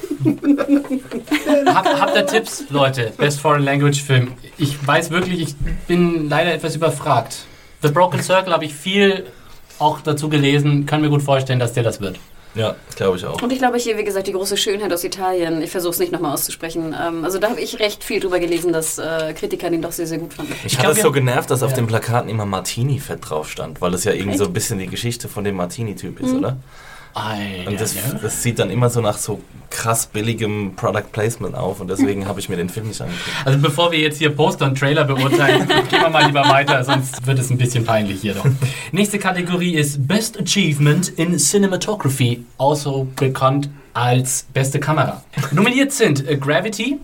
[1.67, 3.13] Hab, habt ihr Tipps, Leute?
[3.19, 4.33] Best Foreign Language Film.
[4.57, 5.57] Ich weiß wirklich, ich
[5.87, 7.45] bin leider etwas überfragt.
[7.83, 9.27] The Broken Circle habe ich viel
[9.79, 10.87] auch dazu gelesen.
[10.87, 12.19] Kann mir gut vorstellen, dass der das wird.
[12.55, 13.41] Ja, glaube ich auch.
[13.41, 15.63] Und ich glaube hier, wie gesagt, die große Schönheit aus Italien.
[15.63, 16.95] Ich versuche es nicht nochmal auszusprechen.
[17.01, 20.07] Ähm, also da habe ich recht viel drüber gelesen, dass äh, Kritiker den doch sehr,
[20.07, 20.55] sehr gut fanden.
[20.65, 21.77] Ich hatte es so genervt, dass auf Ja.
[21.77, 25.29] den Plakaten immer Martini-Fett drauf stand, weil es ja irgendwie so ein bisschen die Geschichte
[25.29, 26.59] von dem Martini-Typ ist, oder?
[27.15, 28.01] Ei, Und das, ja.
[28.21, 29.41] das sieht dann immer so nach so
[29.71, 33.31] krass billigem Product Placement auf und deswegen habe ich mir den Film nicht angeguckt.
[33.45, 37.27] Also bevor wir jetzt hier Poster und Trailer beurteilen, gehen wir mal lieber weiter, sonst
[37.27, 38.45] wird es ein bisschen peinlich hier doch.
[38.93, 45.23] Nächste Kategorie ist Best Achievement in Cinematography, also bekannt als beste Kamera.
[45.51, 46.99] Nominiert sind äh, Gravity,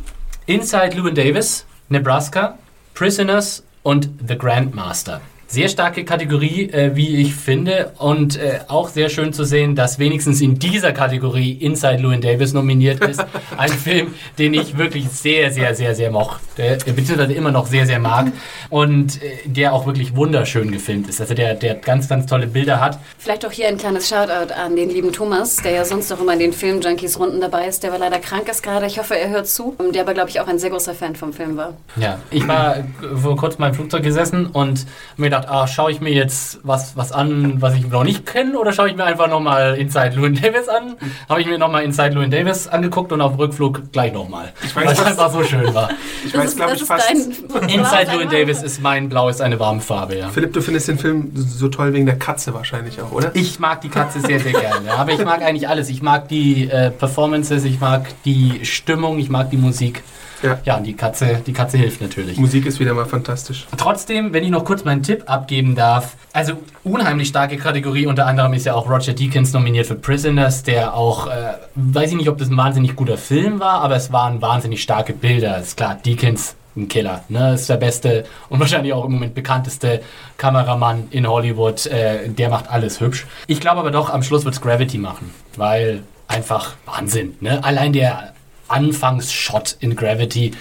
[0.46, 2.58] Inside Llewyn Davis, Nebraska,
[2.94, 5.20] Prisoners und The Grandmaster.
[5.50, 9.98] Sehr starke Kategorie, äh, wie ich finde, und äh, auch sehr schön zu sehen, dass
[9.98, 13.24] wenigstens in dieser Kategorie Inside Llewyn Davis nominiert ist.
[13.56, 17.86] Ein Film, den ich wirklich sehr, sehr, sehr, sehr mochte, äh, beziehungsweise immer noch sehr,
[17.86, 18.30] sehr mag
[18.68, 21.18] und äh, der auch wirklich wunderschön gefilmt ist.
[21.18, 22.98] Also der, der ganz, ganz tolle Bilder hat.
[23.16, 26.34] Vielleicht auch hier ein kleines Shoutout an den lieben Thomas, der ja sonst auch immer
[26.34, 27.82] in den Film-Junkies-Runden dabei ist.
[27.82, 28.84] Der war leider krank ist gerade.
[28.84, 29.74] Ich hoffe, er hört zu.
[29.94, 31.72] Der aber, glaube ich, auch ein sehr großer Fan vom Film war.
[31.96, 32.84] Ja, ich war
[33.14, 34.84] vor kurzem mal im Flugzeug gesessen und
[35.16, 38.58] mir gedacht, ah, schaue ich mir jetzt was, was an, was ich noch nicht kenne,
[38.58, 40.96] oder schaue ich mir einfach nochmal Inside Llewyn Davis an?
[41.28, 44.86] Habe ich mir nochmal Inside Llewyn Davis angeguckt und auf dem Rückflug gleich nochmal, weil
[44.86, 45.90] weiß, es was- einfach so schön war.
[46.26, 47.10] ich weiß, glaube ich, fast.
[47.12, 50.28] Inside Llewyn Davis ist mein Blau ist eine warme Farbe, ja.
[50.28, 53.30] Philipp, du findest den Film so toll wegen der Katze wahrscheinlich auch, oder?
[53.34, 54.92] Ich mag die Katze sehr, sehr gerne.
[54.92, 55.88] Aber ich mag eigentlich alles.
[55.88, 60.02] Ich mag die äh, Performances, ich mag die Stimmung, ich mag die Musik.
[60.42, 60.58] Ja.
[60.64, 62.38] Ja, und die Katze, die Katze hilft natürlich.
[62.38, 63.66] Musik ist wieder mal fantastisch.
[63.76, 66.54] Trotzdem, wenn ich noch kurz meinen Tipp abgeben darf, also
[66.84, 71.26] unheimlich starke Kategorie, unter anderem ist ja auch Roger Deakins nominiert für Prisoners, der auch,
[71.26, 74.82] äh, weiß ich nicht, ob das ein wahnsinnig guter Film war, aber es waren wahnsinnig
[74.82, 75.58] starke Bilder.
[75.58, 77.54] Ist klar, Deakins, ein Killer, ne?
[77.54, 80.02] ist der beste und wahrscheinlich auch im Moment bekannteste
[80.36, 83.26] Kameramann in Hollywood, äh, der macht alles hübsch.
[83.46, 87.64] Ich glaube aber doch, am Schluss wird es Gravity machen, weil einfach Wahnsinn, ne?
[87.64, 88.34] Allein der
[88.68, 90.52] Anfangsshot in Gravity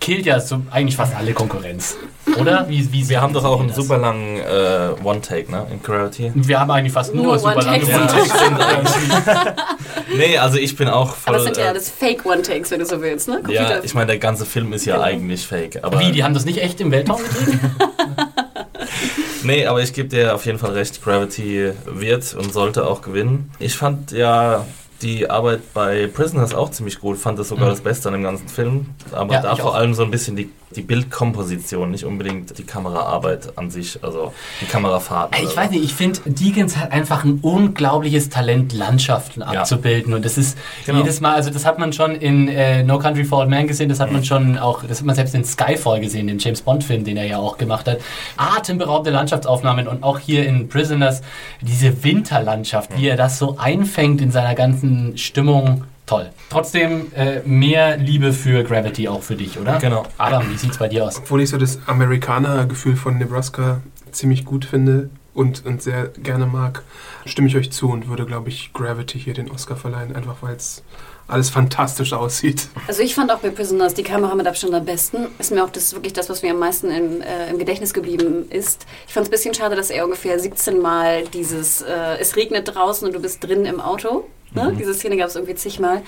[0.00, 1.96] killt ja so eigentlich fast alle Konkurrenz.
[2.40, 2.68] Oder?
[2.68, 3.76] Wie, wie Wir haben doch auch einen das?
[3.76, 5.66] super langen äh, One-Take, ne?
[5.70, 6.32] In Gravity.
[6.34, 8.30] Wir haben eigentlich fast nur, Nur super lange One-Takes.
[8.32, 8.94] One-Takes.
[10.16, 11.34] Nee, also ich bin auch voll.
[11.34, 13.34] Aber es sind ja äh, alles Fake-One-Takes, wenn du so willst, ne?
[13.48, 15.06] ja, Computer- ich meine, der ganze Film ist ja Genau.
[15.06, 15.80] eigentlich fake.
[15.82, 17.58] Aber Wie, die haben das nicht echt im Weltraum gedreht?
[19.42, 23.50] Nee, aber ich gebe dir auf jeden Fall recht, Gravity wird und sollte auch gewinnen.
[23.58, 24.64] Ich fand ja
[25.02, 27.70] die Arbeit bei Prisoners auch ziemlich gut, fand das sogar Mhm.
[27.70, 28.86] das Beste an dem ganzen Film.
[29.12, 29.74] Aber Ja, da vor auch.
[29.74, 34.66] allem so ein bisschen die, die Bildkomposition, nicht unbedingt die Kameraarbeit an sich, also die
[34.66, 35.42] Kamerafahrten.
[35.42, 40.14] Ich weiß nicht, ich finde, Deakins hat einfach ein unglaubliches Talent, Landschaften abzubilden.
[40.14, 40.56] Und das ist
[40.86, 40.98] Genau.
[41.00, 43.88] jedes Mal, also das hat man schon in äh, No Country for Old Men gesehen,
[43.88, 47.04] das hat man schon auch, das hat man selbst in Skyfall gesehen, den James Bond-Film,
[47.04, 47.98] den er ja auch gemacht hat.
[48.36, 51.22] Atemberaubende Landschaftsaufnahmen und auch hier in Prisoners
[51.60, 55.84] diese Winterlandschaft, wie er das so einfängt in seiner ganzen Stimmung.
[56.06, 56.30] Toll.
[56.50, 59.78] Trotzdem äh, mehr Liebe für Gravity auch für dich, oder?
[59.78, 60.04] Genau.
[60.18, 61.18] Adam, wie sieht's bei dir aus?
[61.18, 63.80] Obwohl ich so das Amerikaner-Gefühl von Nebraska
[64.12, 66.82] ziemlich gut finde und, und sehr gerne mag,
[67.24, 70.54] stimme ich euch zu und würde, glaube ich, Gravity hier den Oscar verleihen, einfach weil
[70.56, 70.82] es
[71.26, 72.68] alles fantastisch aussieht.
[72.86, 75.28] Also ich fand auch bei Prisoners die Kamera mit Abstand am besten.
[75.38, 78.50] Ist mir auch das wirklich das, was mir am meisten im, äh, im Gedächtnis geblieben
[78.50, 78.84] ist.
[79.06, 82.74] Ich fand es ein bisschen schade, dass er ungefähr 17 Mal dieses äh, Es regnet
[82.74, 84.26] draußen und du bist drin im Auto.
[84.54, 84.70] Ne?
[84.70, 84.78] Mhm.
[84.78, 86.02] Diese Szene gab es irgendwie zigmal.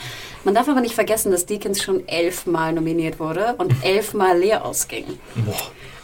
[0.44, 5.04] Man darf aber nicht vergessen, dass Deakins schon elfmal nominiert wurde und elfmal leer ausging.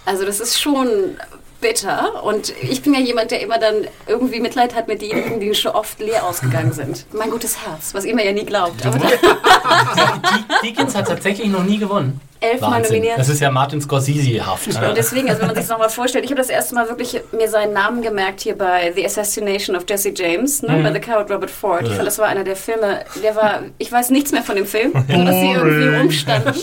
[0.04, 1.16] Also das ist schon
[1.60, 2.24] bitter.
[2.24, 5.72] Und ich bin ja jemand, der immer dann irgendwie Mitleid hat mit denjenigen, die schon
[5.72, 7.06] oft leer ausgegangen sind.
[7.12, 8.84] Mein gutes Herz, was ihr mir ja nie glaubt.
[10.62, 12.20] Deakins hat tatsächlich noch nie gewonnen.
[12.42, 13.18] Elfmal nominiert.
[13.18, 14.66] Das ist ja Martin Scorsese-haft.
[14.66, 17.20] Und deswegen, also wenn man sich das nochmal vorstellt, ich habe das erste Mal wirklich
[17.32, 20.82] mir seinen Namen gemerkt hier bei The Assassination of Jesse James, ne, Mhm.
[20.82, 21.82] bei The Coward Robert Ford.
[21.86, 24.66] Ich fand, das war einer der Filme, der war, ich weiß nichts mehr von dem
[24.66, 26.54] Film, nur dass sie irgendwie rumstanden.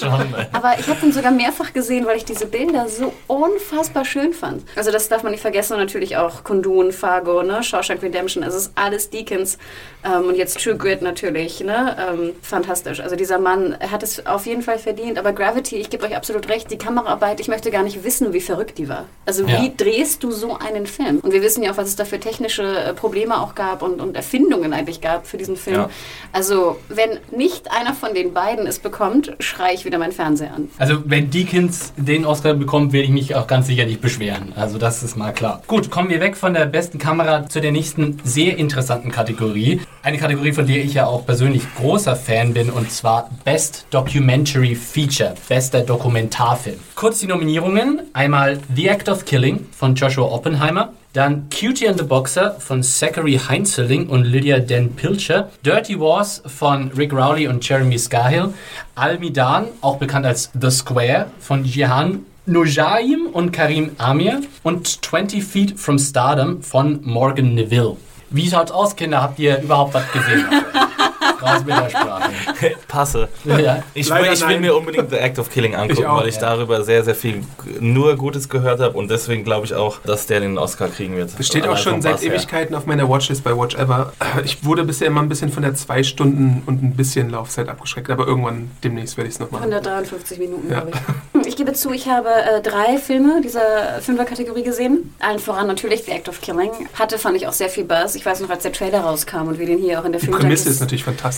[0.51, 4.63] Aber ich habe den sogar mehrfach gesehen, weil ich diese Bilder so unfassbar schön fand.
[4.75, 8.57] Also das darf man nicht vergessen und natürlich auch Kundun, Fargo, ne, Shawshank Redemption, also
[8.57, 9.57] es ist alles Deakins.
[10.05, 12.99] Ähm, und jetzt True Grit natürlich, ne, ähm, fantastisch.
[12.99, 16.15] Also dieser Mann hat es auf jeden Fall verdient, aber Gravity Quality, ich gebe euch
[16.15, 19.05] absolut recht, die Kameraarbeit, ich möchte gar nicht wissen, wie verrückt die war.
[19.25, 19.61] Also Ja.
[19.61, 21.19] wie drehst du so einen Film?
[21.19, 24.01] Und wir wissen ja auch, was es da für technische äh, Probleme auch gab und,
[24.01, 25.75] und Erfindungen eigentlich gab für diesen Film.
[25.77, 25.89] Ja.
[26.33, 30.69] Also wenn nicht einer von den beiden es bekommt, schreie ich wieder meinen Fernseher an.
[30.77, 34.53] Also wenn Deakins den Oscar bekommt, werde ich mich auch ganz sicher nicht beschweren.
[34.55, 35.61] Also das ist mal klar.
[35.67, 39.81] Gut, kommen wir weg von der besten Kamera zu der nächsten sehr interessanten Kategorie.
[40.01, 44.73] Eine Kategorie, von der ich ja auch persönlich großer Fan bin, und zwar Best Documentary
[44.75, 46.79] Feature, bester Dokumentarfilm.
[46.95, 48.03] Kurz die Nominierungen.
[48.13, 50.93] Einmal The Act of Killing von Joshua Oppenheimer.
[51.11, 55.49] Dann Cutie and the Boxer von Zachary Heinzeling und Lydia Den Pilcher.
[55.65, 58.53] Dirty Wars von Rick Rowley und Jeremy Scahill.
[58.95, 64.39] Al-Midan, auch bekannt als The Square von Jihan Nujaim und Karim Amir.
[64.63, 67.97] Und 20 Feet from Stardom von Morgan Neville.
[68.29, 69.21] Wie schaut's aus, Kinder?
[69.21, 70.45] Habt ihr überhaupt was gesehen?
[71.41, 72.31] Raus mit der Sprache.
[72.87, 73.27] Passe.
[73.45, 73.83] Ja.
[73.93, 76.19] Ich, will, ich will mir unbedingt The Act of Killing angucken, Ich auch.
[76.21, 77.43] weil ich darüber sehr, sehr viel
[77.79, 81.31] nur Gutes gehört habe und deswegen glaube ich auch, dass der den Oscar kriegen wird.
[81.37, 82.33] Das steht auch schon seit her.
[82.33, 84.13] Ewigkeiten auf meiner Watchlist bei Watch Ever.
[84.43, 88.09] Ich wurde bisher immer ein bisschen von der zwei Stunden und ein bisschen Laufzeit abgeschreckt,
[88.09, 89.63] aber irgendwann demnächst werde ich es noch machen.
[89.63, 90.81] 153 Minuten, Ja.
[90.81, 91.47] glaube ich.
[91.47, 95.13] Ich gebe zu, ich habe äh, drei Filme dieser Fünfer-Kategorie gesehen.
[95.19, 96.69] Allen voran natürlich The Act of Killing.
[96.93, 98.15] Hatte, fand ich auch sehr viel Buzz.
[98.15, 100.27] Ich weiß noch, als der Trailer rauskam und wir den hier auch in der Die
[100.27, 101.28] Film Prämisse ist natürlich fantastisch.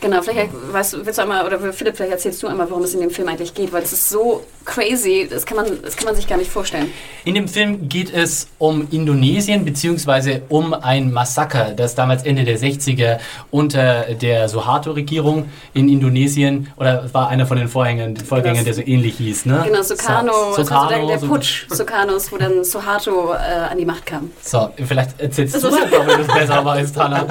[0.00, 2.94] Genau, vielleicht weißt, du- willst du einmal, oder Philipp, vielleicht erzählst du einmal, worum es
[2.94, 6.06] in dem Film eigentlich geht, weil es ist so crazy, das kann man, das kann
[6.06, 6.90] man sich gar nicht vorstellen.
[7.24, 12.58] In dem Film geht es um Indonesien beziehungsweise um ein Massaker, das damals Ende der
[12.58, 13.18] 60er
[13.50, 19.16] unter der Suharto-Regierung in Indonesien, oder war einer von den Vorhängern, Vorgängern, der so ähnlich
[19.18, 19.62] hieß, ne?
[19.66, 23.36] Genau, Sukarno, so der, Sukarno, der so- Putsch Sukarnos, wo dann Suharto äh,
[23.70, 24.30] an die Macht kam.
[24.42, 27.26] So, vielleicht erzählst du Das einfach, wenn du es besser weißt, Hannah.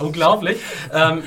[0.00, 0.58] Unglaublich.
[0.92, 1.22] Ähm,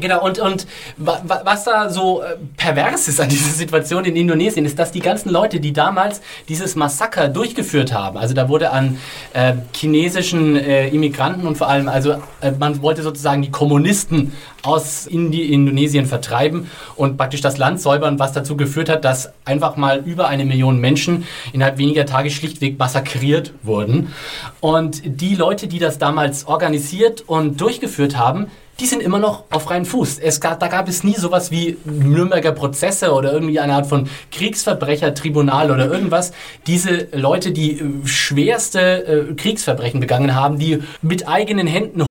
[0.00, 4.16] Genau, und, und wa- wa- was da so äh, pervers ist an dieser Situation in
[4.16, 8.70] Indonesien, ist, dass die ganzen Leute, die damals dieses Massaker durchgeführt haben, also da wurde
[8.70, 8.96] an
[9.34, 14.32] äh, chinesischen äh, Immigranten und vor allem, also äh, man wollte sozusagen die Kommunisten
[14.62, 19.76] aus Indi Indonesien vertreiben und praktisch das Land säubern, was dazu geführt hat, dass einfach
[19.76, 24.14] mal über eine Million Menschen innerhalb weniger Tage schlichtweg massakriert wurden.
[24.60, 28.46] Und die Leute, die das damals organisiert und durchgeführt haben,
[28.80, 30.18] die sind immer noch auf freien Fuß.
[30.18, 34.08] Es gab, da gab es nie sowas wie Nürnberger Prozesse oder irgendwie eine Art von
[34.30, 36.32] Kriegsverbrechertribunal oder irgendwas.
[36.66, 42.04] Diese Leute, die äh, schwerste äh, Kriegsverbrechen begangen haben, die mit eigenen Händen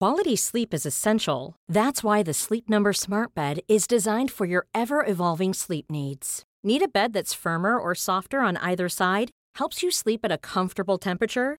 [0.00, 1.56] Quality sleep is essential.
[1.68, 6.42] That's why the Sleep Number Smart Bed is designed for your ever evolving sleep needs.
[6.64, 9.30] Need a bed that's firmer or softer on either side?
[9.56, 11.58] Helps you sleep at a comfortable temperature?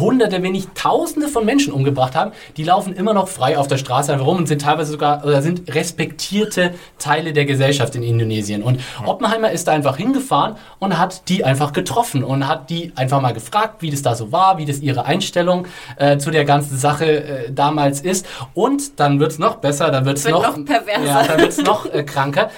[0.00, 3.76] Hunderte, wenn nicht Tausende von Menschen umgebracht haben, die laufen immer noch frei auf der
[3.78, 8.62] Straße einfach rum und sind teilweise sogar oder sind respektierte Teile der Gesellschaft in Indonesien.
[8.62, 13.20] Und Oppenheimer ist da einfach hingefahren und hat die einfach getroffen und hat die einfach
[13.20, 16.76] mal gefragt, wie das da so war, wie das ihre Einstellung äh, zu der ganzen
[16.78, 18.26] Sache äh, damals ist.
[18.54, 21.04] Und dann wird es noch besser, dann wird's Wird noch, noch perverser.
[21.04, 22.50] Ja, dann wird es noch äh, kranker.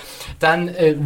[0.43, 0.97] Dann äh,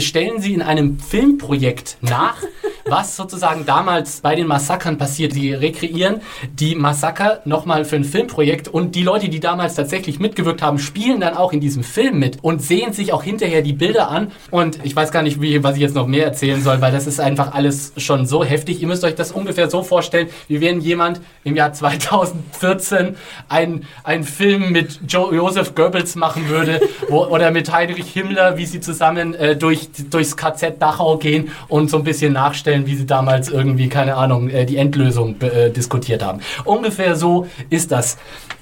[0.00, 2.36] stellen sie in einem Filmprojekt nach,
[2.86, 5.32] was sozusagen damals bei den Massakern passiert.
[5.32, 6.20] Sie rekreieren
[6.52, 11.20] die Massaker nochmal für ein Filmprojekt und die Leute, die damals tatsächlich mitgewirkt haben, spielen
[11.20, 14.32] dann auch in diesem Film mit und sehen sich auch hinterher die Bilder an.
[14.50, 17.06] Und ich weiß gar nicht, wie, was ich jetzt noch mehr erzählen soll, weil das
[17.06, 18.80] ist einfach alles schon so heftig.
[18.80, 23.16] Ihr müsst euch das ungefähr so vorstellen, wie wenn jemand im Jahr 2014
[23.48, 28.66] ein, einen Film mit jo Joseph Goebbels machen würde wo, oder mit Heinrich Himmler, wie
[28.66, 33.04] sie zusammen äh, durch, durchs KZ Dachau gehen und so ein bisschen nachstellen, wie sie
[33.04, 36.40] damals irgendwie, keine Ahnung, äh, die Endlösung äh, diskutiert haben.
[36.64, 38.16] Ungefähr so ist das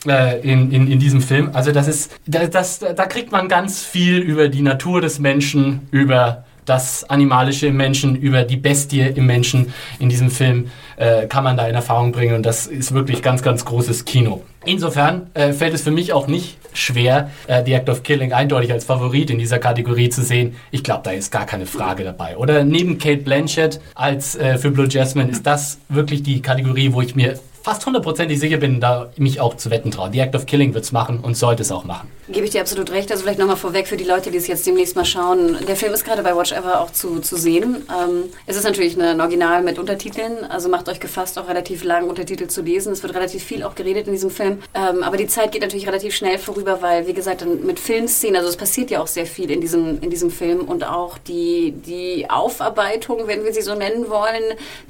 [0.07, 1.51] äh, in, in, in diesem Film.
[1.53, 5.87] Also das ist, da, das, da kriegt man ganz viel über die Natur des Menschen,
[5.93, 11.45] über das Animalische im Menschen, über die Bestie im Menschen in diesem Film äh, kann
[11.45, 14.43] man da in Erfahrung bringen und das ist wirklich ganz, ganz großes Kino.
[14.65, 18.71] Insofern äh, fällt es für mich auch nicht schwer, äh, The Act of Killing eindeutig
[18.73, 20.57] als Favorit in dieser Kategorie zu sehen.
[20.71, 22.37] Ich glaube, da ist gar keine Frage dabei.
[22.37, 27.01] Oder neben Kate Blanchett als äh, für Blue Jasmine ist das wirklich die Kategorie, wo
[27.01, 30.11] ich mir fast hundertprozentig sicher bin, da mich auch zu wetten traue.
[30.13, 32.11] The Act of Killing wird es machen und sollte es auch machen.
[32.29, 33.11] Gebe ich dir absolut recht.
[33.11, 35.57] Also vielleicht nochmal vorweg für die Leute, die es jetzt demnächst mal schauen.
[35.67, 37.87] Der Film ist gerade bei Watch Ever auch zu, zu sehen.
[37.89, 42.09] Ähm, es ist natürlich ein Original mit Untertiteln, also macht euch gefasst, auch relativ lang
[42.09, 42.93] Untertitel zu lesen.
[42.93, 44.59] Es wird relativ viel auch geredet in diesem Film.
[44.75, 48.51] Ähm, aber die Zeit geht natürlich relativ schnell vorüber, weil, wie gesagt, mit Filmszenen, also
[48.51, 52.29] es passiert ja auch sehr viel in diesem, in diesem Film und auch die, die
[52.29, 54.43] Aufarbeitung, wenn wir sie so nennen wollen,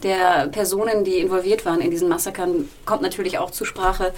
[0.03, 4.13] der Personen, die involviert waren in diesen Massakern, kommt natürlich auch zur Sprache.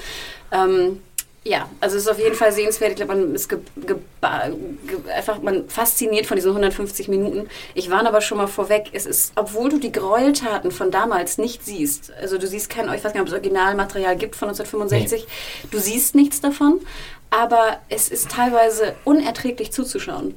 [0.53, 1.01] Ähm,
[1.47, 2.90] ja, also es ist auf jeden Fall sehenswert.
[2.90, 7.49] Ich glaube, man ist ge, ge, ge, einfach man fasziniert von diesen 150 Minuten.
[7.74, 11.64] Ich warne aber schon mal vorweg, es ist, obwohl du die Gräueltaten von damals nicht
[11.64, 15.24] siehst, also du siehst kein, ich weiß gar nicht, ob es Originalmaterial gibt von 1965,
[15.24, 15.68] nee.
[15.70, 16.80] du siehst nichts davon,
[17.30, 20.34] aber es ist teilweise unerträglich zuzuschauen.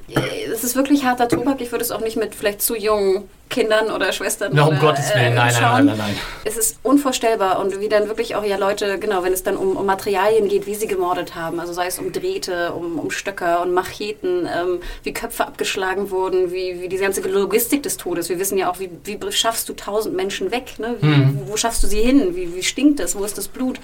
[0.51, 1.62] Es ist wirklich harter Tobak.
[1.62, 4.78] Ich würde es auch nicht mit vielleicht zu jungen Kindern oder Schwestern no, um oder,
[4.80, 6.16] Gottes Willen, äh, nein, nein, nein, nein, nein.
[6.45, 9.76] Es ist unvorstellbar und wie dann wirklich auch ja Leute, genau, wenn es dann um,
[9.76, 13.62] um Materialien geht, wie sie gemordet haben, also sei es um Drähte, um, um Stöcker
[13.62, 18.30] und Macheten, ähm, wie Köpfe abgeschlagen wurden, wie, wie die ganze Logistik des Todes.
[18.30, 20.95] Wir wissen ja auch, wie, wie schaffst du tausend Menschen weg, ne?
[21.02, 21.39] Wie, Mhm.
[21.47, 23.80] wo, wo schaffst du sie hin, wie, wie stinkt es, wo ist das Blut?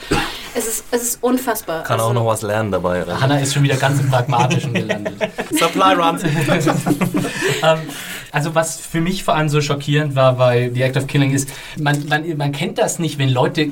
[0.53, 1.83] Es ist, es ist unfassbar.
[1.83, 3.01] Kann Also- auch noch was lernen dabei.
[3.03, 3.19] oder?
[3.19, 5.15] Hanna ist schon wieder ganz im Pragmatischen gelandet.
[5.51, 6.23] Supply Runs.
[7.63, 7.79] ähm,
[8.35, 11.49] also was für mich vor allem so schockierend war bei The Act of Killing ist,
[11.79, 13.71] man, man, man kennt das nicht, wenn Leute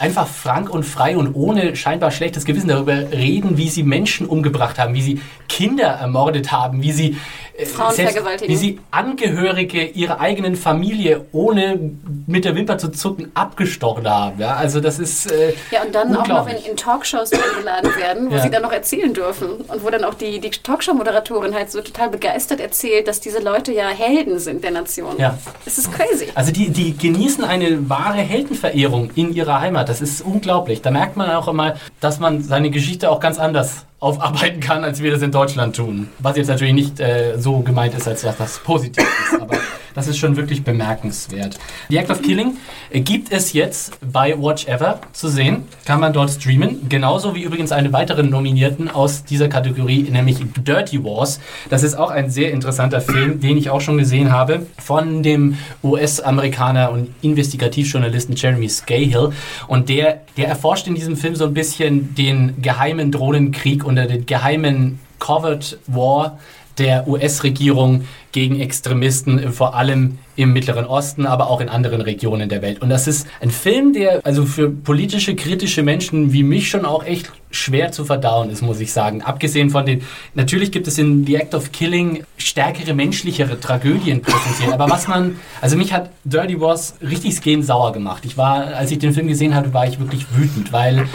[0.00, 4.80] einfach frank und frei und ohne scheinbar schlechtes Gewissen darüber reden, wie sie Menschen umgebracht
[4.80, 7.18] haben, wie sie Kinder ermordet haben, wie sie,
[7.62, 8.52] äh, vergewaltigen.
[8.52, 11.78] wie sie Angehörige ihrer eigenen Familie ohne
[12.26, 14.40] mit der Wimper zu zucken abgestochen haben.
[14.40, 14.54] Ja?
[14.56, 18.34] Also das ist äh, Ja, und dann auch noch in, in Talkshows eingeladen werden, wo
[18.36, 18.42] Ja.
[18.42, 19.48] sie dann noch erzählen dürfen.
[19.68, 23.72] Und wo dann auch die, die Talkshow-Moderatorin halt so total begeistert erzählt, dass diese Leute
[23.72, 25.16] ja Helden sind der Nation.
[25.18, 25.38] Ja.
[25.66, 26.26] Es ist crazy.
[26.34, 29.88] Also die, die genießen eine wahre Heldenverehrung in ihrer Heimat.
[29.88, 30.82] Das ist unglaublich.
[30.82, 35.02] Da merkt man auch immer, dass man seine Geschichte auch ganz anders aufarbeiten kann, als
[35.02, 36.08] wir das in Deutschland tun.
[36.18, 39.40] Was jetzt natürlich nicht äh, so gemeint ist, als dass das positiv ist.
[39.40, 39.56] Aber
[39.94, 41.58] das ist schon wirklich bemerkenswert.
[41.88, 42.56] The Act of Killing
[42.92, 45.64] gibt es jetzt bei Watch Ever zu sehen.
[45.84, 46.88] Kann man dort streamen.
[46.88, 51.40] Genauso wie übrigens eine weitere Nominierten aus dieser Kategorie, nämlich Dirty Wars.
[51.68, 55.56] Das ist auch ein sehr interessanter Film, den ich auch schon gesehen habe, von dem
[55.82, 59.30] US-Amerikaner und Investigativjournalisten Jeremy Scahill.
[59.66, 64.26] Und der, der erforscht in diesem Film so ein bisschen den geheimen Drohnenkrieg oder den
[64.26, 66.38] geheimen Covert War
[66.78, 72.48] der US-Regierung gegen Extremisten, äh, vor allem im Mittleren Osten, aber auch in anderen Regionen
[72.48, 72.80] der Welt.
[72.80, 77.04] Und das ist ein Film, der also für politische, kritische Menschen wie mich schon auch
[77.04, 79.22] echt schwer zu verdauen ist, muss ich sagen.
[79.22, 80.02] Abgesehen von den,
[80.34, 84.72] natürlich gibt es in The Act of Killing stärkere, menschlichere Tragödien präsentiert.
[84.72, 88.24] Aber was man, also mich hat Dirty Wars richtig gehen sauer gemacht.
[88.24, 91.06] Ich war, als ich den Film gesehen habe, war ich wirklich wütend, weil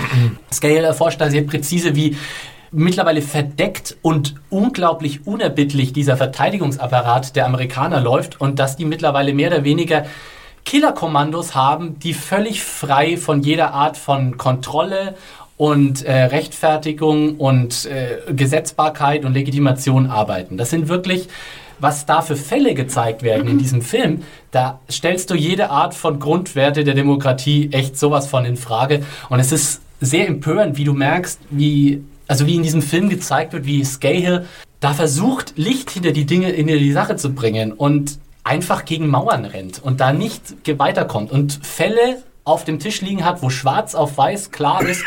[0.52, 2.16] Scale erforscht da sehr präzise, wie
[2.76, 9.50] mittlerweile verdeckt und unglaublich unerbittlich dieser Verteidigungsapparat der Amerikaner läuft und dass die mittlerweile mehr
[9.50, 10.06] oder weniger
[10.66, 15.16] Killerkommandos haben, die völlig frei von jeder Art von Kontrolle
[15.58, 20.58] und äh, Rechtfertigung und äh, Gesetzbarkeit und Legitimation arbeiten.
[20.58, 21.30] Das sind wirklich,
[21.80, 26.20] was da für Fälle gezeigt werden in diesem Film, da stellst du jede Art von
[26.20, 29.04] Grundwerte der Demokratie echt sowas von in Frage.
[29.30, 33.54] Und es ist sehr empörend, wie du merkst, wie, also wie in diesem Film gezeigt
[33.54, 34.46] wird, wie Scahill
[34.80, 39.46] da versucht, Licht hinter die Dinge, in die Sache zu bringen und einfach gegen Mauern
[39.46, 40.42] rennt und da nicht
[40.78, 45.04] weiterkommt und Fälle auf dem Tisch liegen hat, wo schwarz auf weiß klar ist,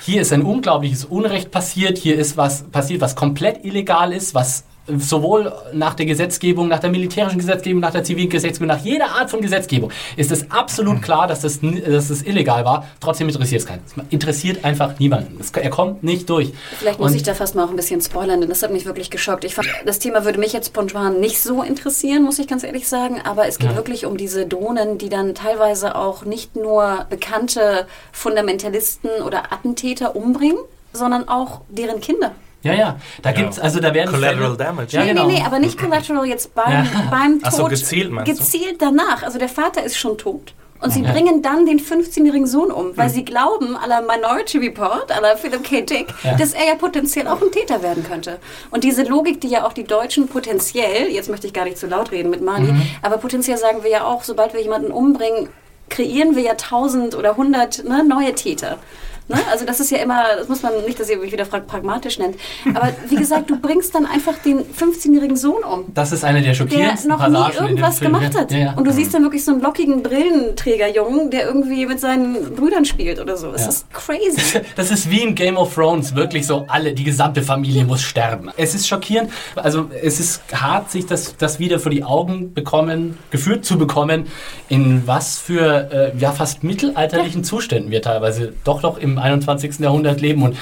[0.00, 4.64] hier ist ein unglaubliches Unrecht passiert, hier ist was passiert, was komplett illegal ist, was
[4.96, 9.30] sowohl nach der Gesetzgebung, nach der militärischen Gesetzgebung, nach der zivilen Gesetzgebung, nach jeder Art
[9.30, 12.86] von Gesetzgebung ist es absolut klar, dass das, dass das illegal war.
[13.00, 13.82] Trotzdem interessiert es keinen.
[13.86, 15.36] Es interessiert einfach niemanden.
[15.40, 16.52] Es, er kommt nicht durch.
[16.78, 18.86] Vielleicht muss Und- ich da fast mal auch ein bisschen spoilern, denn das hat mich
[18.86, 19.44] wirklich geschockt.
[19.44, 22.88] Ich fand, das Thema würde mich jetzt spontan nicht so interessieren, muss ich ganz ehrlich
[22.88, 23.20] sagen.
[23.24, 23.76] Aber es geht Ja.
[23.76, 30.58] wirklich um diese Drohnen, die dann teilweise auch nicht nur bekannte Fundamentalisten oder Attentäter umbringen,
[30.92, 32.32] sondern auch deren Kinder.
[32.68, 32.96] Ja, ja.
[33.22, 34.96] Da gibt's, also da werden Collateral Fälle- damage.
[34.96, 35.26] Ja, nee, genau.
[35.26, 36.86] nee, nee, aber nicht collateral jetzt beim, Ja.
[37.10, 37.58] beim Ach Tod.
[37.58, 38.36] so, gezielt meinst du?
[38.36, 39.22] Gezielt danach.
[39.22, 40.54] Also der Vater ist schon tot.
[40.80, 41.10] Und sie Ja.
[41.10, 45.34] bringen dann den 15-jährigen Sohn um, weil sie glauben, à la Minority Report, à la
[45.34, 45.80] Philip K.
[45.82, 46.36] Dick, Ja.
[46.36, 48.38] dass er ja potenziell auch ein Täter werden könnte.
[48.70, 51.88] Und diese Logik, die ja auch die Deutschen potenziell, jetzt möchte ich gar nicht zu
[51.88, 52.82] laut reden mit Mali, Mhm.
[53.02, 55.48] aber potenziell sagen wir ja auch, sobald wir jemanden umbringen,
[55.88, 58.78] kreieren wir ja tausend oder hundert ne, neue Täter.
[59.28, 59.36] Ne?
[59.50, 62.18] Also das ist ja immer, das muss man nicht, dass ihr mich wieder fragt, pragmatisch
[62.18, 62.36] nennt.
[62.74, 65.84] Aber wie gesagt, du bringst dann einfach den 15-jährigen Sohn um.
[65.94, 68.50] Das ist eine der Der schockierendsten noch Passagen nie irgendwas gemacht hat.
[68.52, 68.72] Ja, ja.
[68.74, 73.20] Und du siehst dann wirklich so einen lockigen Brillenträgerjungen, der irgendwie mit seinen Brüdern spielt
[73.20, 73.52] oder so.
[73.52, 73.68] Es Ja.
[73.68, 74.60] ist crazy.
[74.76, 78.50] Das ist wie in Game of Thrones, wirklich so alle, die gesamte Familie muss sterben.
[78.56, 83.18] Es ist schockierend, also es ist hart, sich das, das wieder vor die Augen bekommen,
[83.30, 84.26] geführt zu bekommen,
[84.68, 89.78] in was für äh, ja fast mittelalterlichen Zuständen wir teilweise doch noch im 21.
[89.80, 90.56] Jahrhundert leben und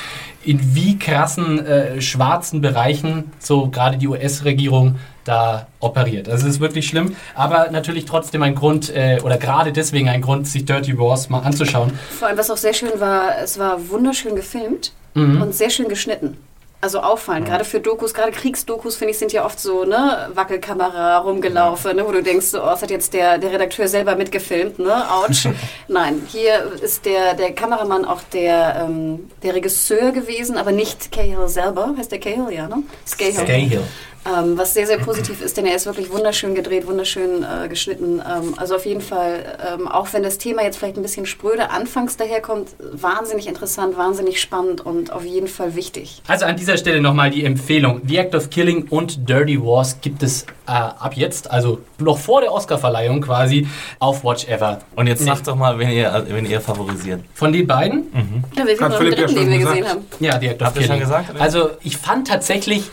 [0.45, 6.29] in wie krassen äh, schwarzen Bereichen so gerade die US-Regierung da operiert.
[6.29, 10.21] Also es ist wirklich schlimm, aber natürlich trotzdem ein Grund äh, oder gerade deswegen ein
[10.23, 11.93] Grund, sich Dirty Wars mal anzuschauen.
[12.19, 15.41] Vor allem, was auch sehr schön war, es war wunderschön gefilmt Mhm.
[15.41, 16.37] und sehr schön geschnitten.
[16.83, 21.19] Also auffallend, gerade für Dokus, gerade Kriegsdokus, finde ich, sind ja oft so, ne, Wackelkamera
[21.19, 24.79] rumgelaufen, ne, wo du denkst, so, oh, das hat jetzt der, der Redakteur selber mitgefilmt,
[24.79, 25.49] ne, ouch.
[25.89, 31.49] Nein, hier ist der, der Kameramann auch der, ähm, der Regisseur gewesen, aber nicht Cahill
[31.49, 31.95] selber.
[31.97, 32.83] Heißt der Cahill, ja, ne?
[33.05, 33.83] Ist Cahill.
[34.27, 38.21] Ähm, was sehr, sehr positiv ist, denn er ist wirklich wunderschön gedreht, wunderschön äh, geschnitten.
[38.21, 41.71] Ähm, also auf jeden Fall, ähm, auch wenn das Thema jetzt vielleicht ein bisschen spröde
[41.71, 46.23] anfangs daherkommt, wahnsinnig interessant, wahnsinnig spannend und auf jeden Fall wichtig.
[46.27, 48.01] Also an dieser Stelle nochmal die Empfehlung.
[48.05, 52.41] The Act of Killing und Dirty Wars gibt es äh, ab jetzt, also noch vor
[52.41, 53.69] der Oscarverleihung quasi,
[54.01, 54.81] auf Watch Ever.
[54.97, 55.27] Und jetzt Nee.
[55.27, 57.21] sagt doch mal, wen ihr, wen ihr favorisiert.
[57.35, 58.11] Von den beiden?
[58.57, 59.77] Ja, wir sind noch dritten, den wir gesagt.
[59.77, 60.05] gesehen haben.
[60.19, 61.01] Ja, The Act of Habt ihr schon Killing.
[61.03, 61.41] gesagt?
[61.41, 62.91] Also ich fand tatsächlich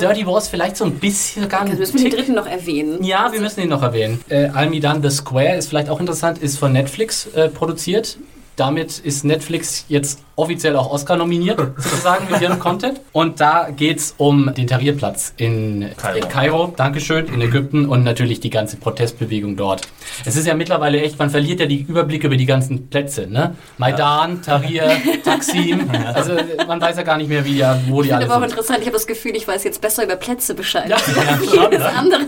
[0.00, 1.80] Dirty Wars vielleicht so ein bisschen gar Also nicht.
[1.80, 3.02] müssen wir den dritten noch erwähnen.
[3.02, 4.20] Ja, wir müssen ihn noch erwähnen.
[4.28, 8.18] Äh, Almidan The Square ist vielleicht auch interessant, ist von Netflix äh, produziert.
[8.56, 13.00] Damit ist Netflix jetzt offiziell auch Oscar nominiert, sozusagen, mit ihrem Content.
[13.12, 16.20] Und da geht's um den Tahrirplatz in Kairo.
[16.20, 16.28] Kairo.
[16.28, 19.82] Kairo, Dankeschön, in Ägypten und natürlich die ganze Protestbewegung dort.
[20.24, 23.54] Es ist ja mittlerweile echt, man verliert ja die Überblicke über die ganzen Plätze, ne?
[23.78, 24.90] Maidan, Tahrir,
[25.24, 26.32] Taksim, also
[26.66, 28.48] man weiß ja gar nicht mehr, wie ja, wo die Ich alle finde aber auch
[28.48, 28.58] sind.
[28.58, 30.88] interessant, ich habe das Gefühl, ich weiß jetzt besser über Plätze Bescheid.
[30.88, 31.92] Ja, ja, schon, Jedes ne?
[31.96, 32.20] andere.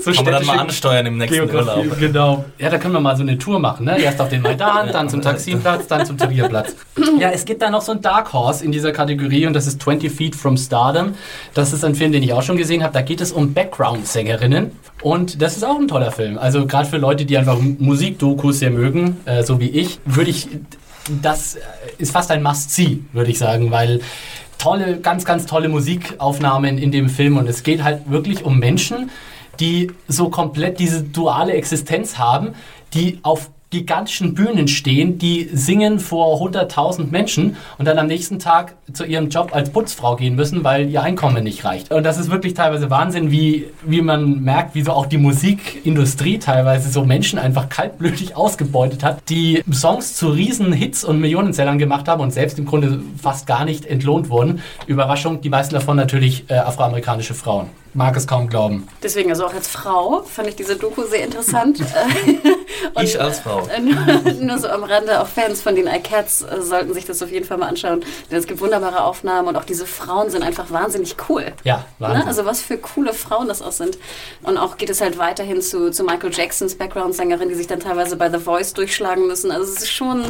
[0.00, 1.98] So Kann man dann mal ansteuern im nächsten Geografie, Urlaub.
[1.98, 2.44] genau.
[2.58, 3.86] Ja, da können wir mal so eine Tour machen.
[3.86, 4.00] Ne?
[4.00, 6.74] Erst auf den Maidan, dann zum Taximplatz, dann zum Tahrirplatz.
[7.18, 9.80] Ja, es gibt da noch so ein Dark Horse in dieser Kategorie und das ist
[9.80, 11.14] 20 Feet from Stardom.
[11.54, 12.92] Das ist ein Film, den ich auch schon gesehen habe.
[12.92, 14.72] Da geht es um Background-Sängerinnen
[15.02, 16.36] und das ist auch ein toller Film.
[16.36, 20.48] Also gerade für Leute, die einfach Musikdokus sehr mögen, äh, so wie ich, würde ich,
[21.22, 21.60] das äh,
[21.98, 24.00] ist fast ein Must-See, würde ich sagen, weil
[24.58, 29.10] tolle, ganz, ganz tolle Musikaufnahmen in dem Film und es geht halt wirklich um Menschen,
[29.60, 32.54] die so komplett diese duale Existenz haben,
[32.94, 38.74] die auf gigantischen Bühnen stehen, die singen vor 100.000 Menschen und dann am nächsten Tag
[38.92, 41.92] zu ihrem Job als Putzfrau gehen müssen, weil ihr Einkommen nicht reicht.
[41.92, 46.38] Und das ist wirklich teilweise Wahnsinn, wie, wie man merkt, wie so auch die Musikindustrie
[46.38, 52.08] teilweise so Menschen einfach kaltblütig ausgebeutet hat, die Songs zu riesen Hits und Millionensellern gemacht
[52.08, 54.62] haben und selbst im Grunde fast gar nicht entlohnt wurden.
[54.86, 57.66] Überraschung, die meisten davon natürlich äh, afroamerikanische Frauen.
[57.94, 58.88] Mag es kaum glauben.
[59.02, 61.80] Deswegen, also auch als Frau fand ich diese Doku sehr interessant.
[62.94, 63.68] Und, Ich als Frau.
[63.82, 67.30] nur, nur so am Rande, auch Fans von den iCats äh, sollten sich das auf
[67.30, 68.04] jeden Fall mal anschauen.
[68.30, 71.52] Denn es gibt wunderbare Aufnahmen und auch diese Frauen sind einfach wahnsinnig cool.
[71.64, 72.20] Ja, Wahnsinn.
[72.20, 72.26] Ne?
[72.26, 73.98] Also was für coole Frauen das auch sind.
[74.42, 78.16] Und auch geht es halt weiterhin zu, zu Michael Jacksons Background-Sängerin, die sich dann teilweise
[78.16, 79.50] bei The Voice durchschlagen müssen.
[79.50, 80.24] Also es ist schon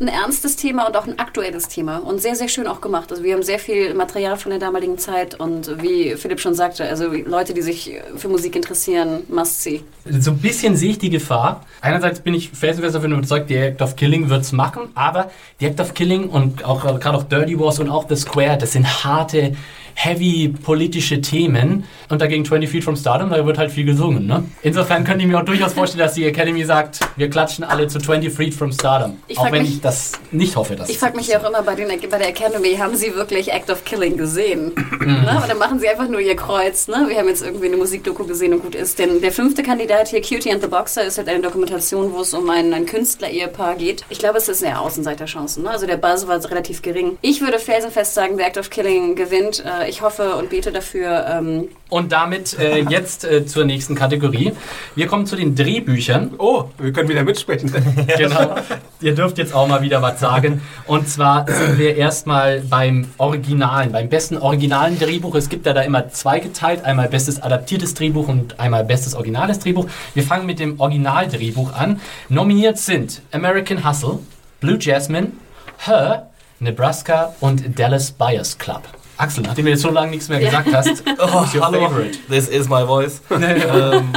[0.00, 1.98] ein ernstes Thema und auch ein aktuelles Thema.
[1.98, 3.12] Und sehr, sehr schön auch gemacht.
[3.12, 6.84] Also wir haben sehr viel Material von der damaligen Zeit und wie Philipp schon sagte,
[6.94, 9.82] also Leute, die sich für Musik interessieren, must see.
[10.08, 11.66] So ein bisschen sehe ich die Gefahr.
[11.80, 15.30] Einerseits bin ich felsenfest davon überzeugt, die Act of Killing wird es machen, aber
[15.60, 18.58] die Act of Killing und auch äh, gerade auch Dirty Wars und auch The Square,
[18.58, 19.56] das sind harte,
[19.94, 21.84] heavy politische Themen.
[22.08, 24.26] Und dagegen 20 Feet from Stardom, da wird halt viel gesungen.
[24.26, 24.44] Ne?
[24.62, 27.98] Insofern könnte ich mir auch durchaus vorstellen, dass die Academy sagt, wir klatschen alle zu
[27.98, 29.16] 20 Feet from Stardom.
[29.28, 30.76] Ich auch wenn mich- ich das nicht hoffe.
[30.76, 33.52] Dass Ich frage mich ja auch immer bei, den, bei der Academy, haben sie wirklich
[33.52, 34.72] Act of Killing gesehen?
[35.00, 35.42] ne?
[35.48, 36.88] Dann machen sie einfach nur ihr Kreuz.
[36.88, 37.06] Ne?
[37.08, 38.98] Wir haben jetzt irgendwie eine Musikdoku gesehen und gut ist.
[38.98, 42.34] Denn der fünfte Kandidat hier, Cutie and the Boxer, ist halt eine Dokumentation, wo es
[42.34, 44.04] um ein, ein Künstler-Ehepaar geht.
[44.10, 45.62] Ich glaube, es ist eine Außenseiterchancen.
[45.62, 45.70] Ne?
[45.70, 47.16] Also der Buzz war relativ gering.
[47.22, 49.64] Ich würde felsenfest sagen, The Act of Killing gewinnt.
[49.64, 51.26] Äh, ich hoffe und bete dafür.
[51.28, 54.52] Ähm, Und damit äh, jetzt äh, zur nächsten Kategorie.
[54.94, 56.34] Wir kommen zu den Drehbüchern.
[56.38, 57.72] Oh, wir können wieder mitsprechen.
[58.16, 58.56] Genau.
[59.00, 60.62] Ihr dürft jetzt auch mal wieder was sagen.
[60.86, 65.34] Und zwar sind wir erstmal beim Originalen, beim besten originalen Drehbuch.
[65.34, 66.84] Es gibt ja da immer zweigeteilt.
[66.84, 69.86] Einmal bestes adaptiertes Drehbuch und einmal bestes originales Drehbuch.
[70.14, 72.00] Wir fangen mit dem Originaldrehbuch an.
[72.28, 74.20] Nominiert sind American Hustle,
[74.60, 75.32] Blue Jasmine,
[75.78, 76.30] Her,
[76.60, 78.82] Nebraska und Dallas Buyers Club.
[79.16, 82.18] Axel, nachdem du jetzt so lange nichts mehr gesagt hast, Oh, hallo, favorite?
[82.28, 83.20] this is my voice.
[83.30, 84.12] ähm,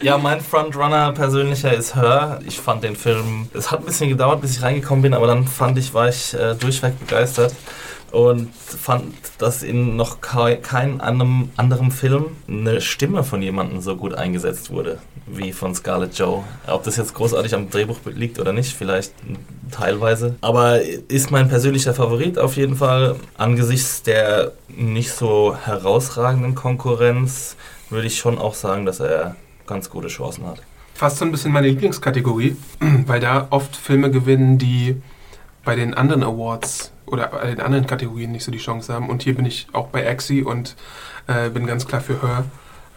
[0.00, 2.38] Ja, mein Frontrunner persönlicher ist Her.
[2.46, 5.46] Ich fand den Film, es hat ein bisschen gedauert, bis ich reingekommen bin, aber dann
[5.46, 7.52] fand ich, war ich äh, durchweg begeistert
[8.12, 14.14] und fand, dass in noch keinem anderem, anderem Film eine Stimme von jemandem so gut
[14.14, 14.98] eingesetzt wurde
[15.30, 16.44] wie von Scarlett Joe.
[16.66, 19.12] Ob das jetzt großartig am Drehbuch liegt oder nicht, vielleicht
[19.70, 20.36] teilweise.
[20.40, 23.16] Aber ist mein persönlicher Favorit auf jeden Fall.
[23.36, 27.56] Angesichts der nicht so herausragenden Konkurrenz
[27.90, 29.36] würde ich schon auch sagen, dass er
[29.66, 30.62] ganz gute Chancen hat.
[30.94, 32.56] Fast so ein bisschen meine Lieblingskategorie,
[33.06, 35.00] weil da oft Filme gewinnen, die
[35.64, 39.08] bei den anderen Awards oder bei den anderen Kategorien nicht so die Chance haben.
[39.08, 40.76] Und hier bin ich auch bei Axie und
[41.26, 42.44] äh, bin ganz klar für Her.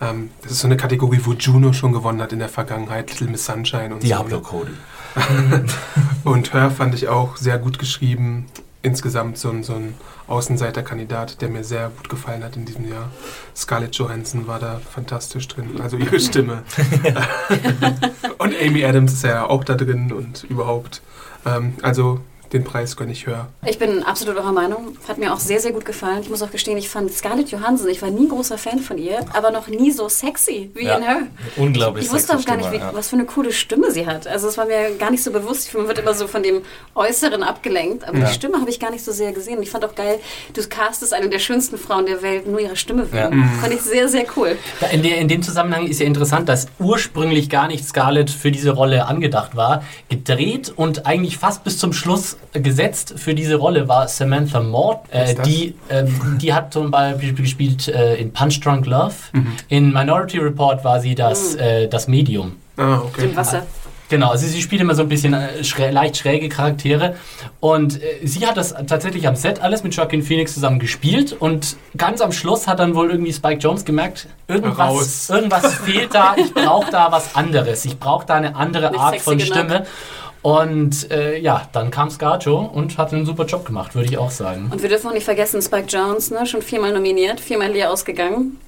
[0.02, 3.28] Ähm, das ist so eine Kategorie, wo Juno schon gewonnen hat in der Vergangenheit, Little
[3.28, 4.42] Miss Sunshine und Diablo so.
[4.42, 4.72] Cody.
[6.24, 8.48] und Her fand ich auch sehr gut geschrieben.
[8.84, 9.94] Insgesamt so ein, so ein
[10.28, 13.12] Außenseiterkandidat, der mir sehr gut gefallen hat in diesem Jahr.
[13.56, 16.64] Scarlett Johansson war da fantastisch drin, also ihre Stimme.
[18.40, 21.04] und Amy Adams ist ja auch da drin und überhaupt.
[21.46, 22.22] Ähm, also
[22.54, 23.48] den Preis gönne ich höher.
[23.66, 24.98] Ich bin absolut eurer Meinung.
[25.08, 26.20] Hat mir auch sehr, sehr gut gefallen.
[26.22, 28.98] Ich muss auch gestehen, ich fand Scarlett Johansson, ich war nie ein großer Fan von
[28.98, 30.98] ihr, aber noch nie so sexy wie ja.
[30.98, 31.22] in Her.
[31.56, 32.92] Unglaublich Ich wusste auch gar nicht, wie, ja.
[32.94, 34.28] was für eine coole Stimme sie hat.
[34.28, 35.74] Also es war mir gar nicht so bewusst.
[35.74, 36.62] Man wird immer so von dem
[36.96, 38.28] Äußeren abgelenkt, aber Ja.
[38.28, 39.62] die Stimme habe ich gar nicht so sehr gesehen.
[39.62, 40.20] Ich fand auch geil,
[40.54, 43.42] du castest eine der schönsten Frauen der Welt, nur ihre Stimme wegen.
[43.42, 43.50] Ja.
[43.62, 44.58] Fand ich sehr, sehr cool.
[44.80, 48.52] Ja, In, der, in dem Zusammenhang ist ja interessant, dass ursprünglich gar nicht Scarlett für
[48.52, 49.84] diese Rolle angedacht war.
[50.10, 55.06] Gedreht und eigentlich fast bis zum Schluss gesetzt für diese Rolle war Samantha Mort.
[55.12, 59.14] Äh, die, ähm, die hat zum Beispiel gespielt äh, in Punch Drunk Love.
[59.70, 62.58] In Minority Report war sie das, äh, das Medium.
[62.78, 63.26] Ah, okay.
[63.26, 63.64] Im Wasser.
[64.12, 67.16] Genau, also sie spielt immer so ein bisschen äh, schrä leicht schräge Charaktere
[67.62, 71.78] und äh, sie hat das tatsächlich am Set alles mit Joaquin Phoenix zusammen gespielt und
[71.96, 75.30] ganz am Schluss hat dann wohl irgendwie Spike Jones gemerkt, irgendwas, Raus.
[75.30, 79.22] irgendwas fehlt da, ich brauche da was anderes, ich brauche da eine andere Nicht Art
[79.22, 79.54] von genug.
[79.56, 79.86] Stimme
[80.42, 84.32] und äh, ja, dann kam Scarjo und hat einen super Job gemacht, würde ich auch
[84.32, 84.70] sagen.
[84.72, 88.60] Und wir dürfen auch nicht vergessen, Spike Jones, ne, schon viermal nominiert, viermal leer ausgegangen.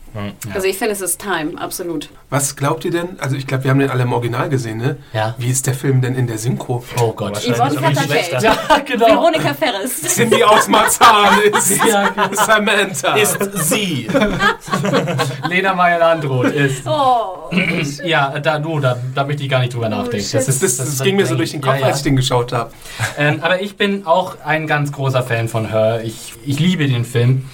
[0.54, 2.10] Also ich finde, es ist Time, absolut.
[2.30, 3.20] Was glaubt ihr denn?
[3.20, 4.98] Also ich glaube, wir haben den alle im Original gesehen, ne?
[5.14, 5.34] Ja.
[5.38, 6.84] Wie ist der Film denn in der Synchro?
[7.02, 7.36] Oh Gott.
[7.36, 8.40] Wahrscheinlich Yvonne schlechter.
[8.44, 9.08] Ja, genau.
[9.08, 10.02] Veronika Ferris.
[10.16, 12.30] Cindy aus Marzahn ist Ja, genau.
[12.34, 13.16] Samantha.
[13.16, 13.38] Ist
[13.68, 14.08] sie.
[15.50, 17.50] Lena Meyer-Landrut ist Oh.
[18.04, 20.26] Ja, da, du, da, da möchte ich gar nicht drüber nachdenken.
[20.26, 20.36] shit.
[20.48, 21.86] das, das, das ging mir so durch den Kopf, Ja, ja.
[21.88, 22.72] als ich den geschaut habe.
[23.18, 26.02] Ähm, aber ich bin auch ein ganz großer Fan von Her.
[26.04, 27.46] Ich, ich liebe den Film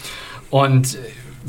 [0.50, 0.98] und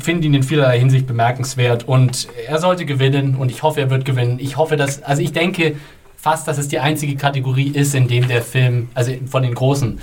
[0.01, 1.87] finde ihn in vielerlei Hinsicht bemerkenswert.
[1.87, 4.37] Und er sollte gewinnen und ich hoffe, er wird gewinnen.
[4.39, 5.75] Ich hoffe, dass, also ich denke
[6.17, 9.99] fast, dass es die einzige Kategorie ist, in dem der Film, also von den großen,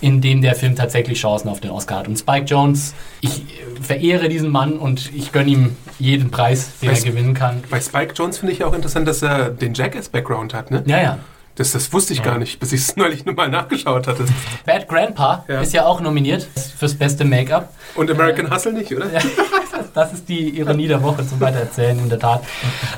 [0.00, 2.08] in dem der Film tatsächlich Chancen auf den Oscar hat.
[2.08, 3.44] Und Spike Jones, ich äh,
[3.82, 7.62] verehre diesen Mann und ich gönne ihm jeden Preis, den Weißt- er gewinnen kann.
[7.70, 10.82] Bei Spike Jones finde ich auch interessant, dass er den Jackass-Background hat, ne?
[10.86, 11.18] Ja, ja.
[11.56, 14.24] Das, das wusste ich gar nicht, bis ich es neulich nochmal nachgeschaut hatte.
[14.64, 15.60] Bad Grandpa Ja.
[15.62, 16.46] ist ja auch nominiert
[16.78, 17.72] fürs beste Make-up.
[17.94, 19.10] Und American Hustle nicht, oder?
[19.12, 19.20] Ja,
[19.94, 22.42] das ist die Ironie der Woche zum Weitererzählen, in der Tat.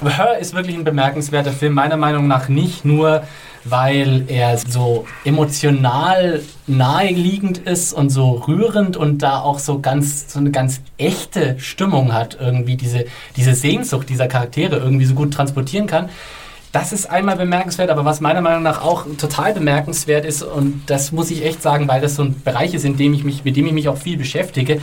[0.01, 3.23] Aber Her ist wirklich ein bemerkenswerter Film, meiner Meinung nach nicht nur,
[3.65, 10.39] weil er so emotional naheliegend ist und so rührend und da auch so ganz so
[10.39, 13.05] eine ganz echte Stimmung hat, irgendwie diese,
[13.37, 16.09] diese Sehnsucht dieser Charaktere irgendwie so gut transportieren kann.
[16.73, 21.13] Das ist einmal bemerkenswert, aber was meiner Meinung nach auch total bemerkenswert ist, und das
[21.13, 23.57] muss ich echt sagen, weil das so ein Bereich ist, in dem ich mich, mit
[23.57, 24.81] dem ich mich auch viel beschäftige,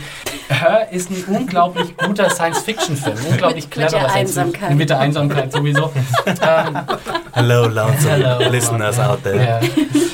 [0.48, 3.16] Her ist ein unglaublich guter Science-Fiction-Film.
[3.30, 4.74] Unglaublich Mit- mit cleverer der Science- Einsamkeit.
[4.76, 5.92] Mit der Einsamkeit sowieso.
[6.26, 6.76] ähm,
[7.32, 9.36] Hello, lonesome Hello, listeners out there.
[9.44, 9.60] ja.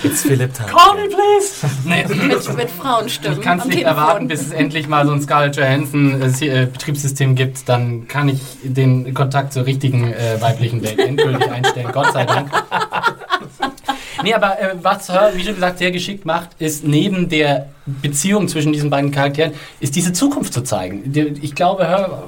[0.04, 0.66] It's Philip Tan.
[0.66, 1.66] Call me, please!
[1.84, 2.04] Nee.
[2.08, 3.38] Mit, mit Frauenstimmen.
[3.38, 3.96] Ich kann es nicht Telefon.
[3.98, 7.68] erwarten, bis es endlich mal so ein Scarlett Johansson äh, Betriebssystem gibt.
[7.68, 11.92] Dann kann ich den Kontakt zur richtigen äh, weiblichen Welt endgültig einstellen.
[11.92, 12.50] Gott sei Dank.
[14.22, 18.46] Nee, aber äh, was Her, wie schon gesagt, sehr geschickt macht, ist neben der Beziehung
[18.46, 21.12] zwischen diesen beiden Charakteren, ist diese Zukunft zu zeigen.
[21.42, 22.22] Ich glaube, Her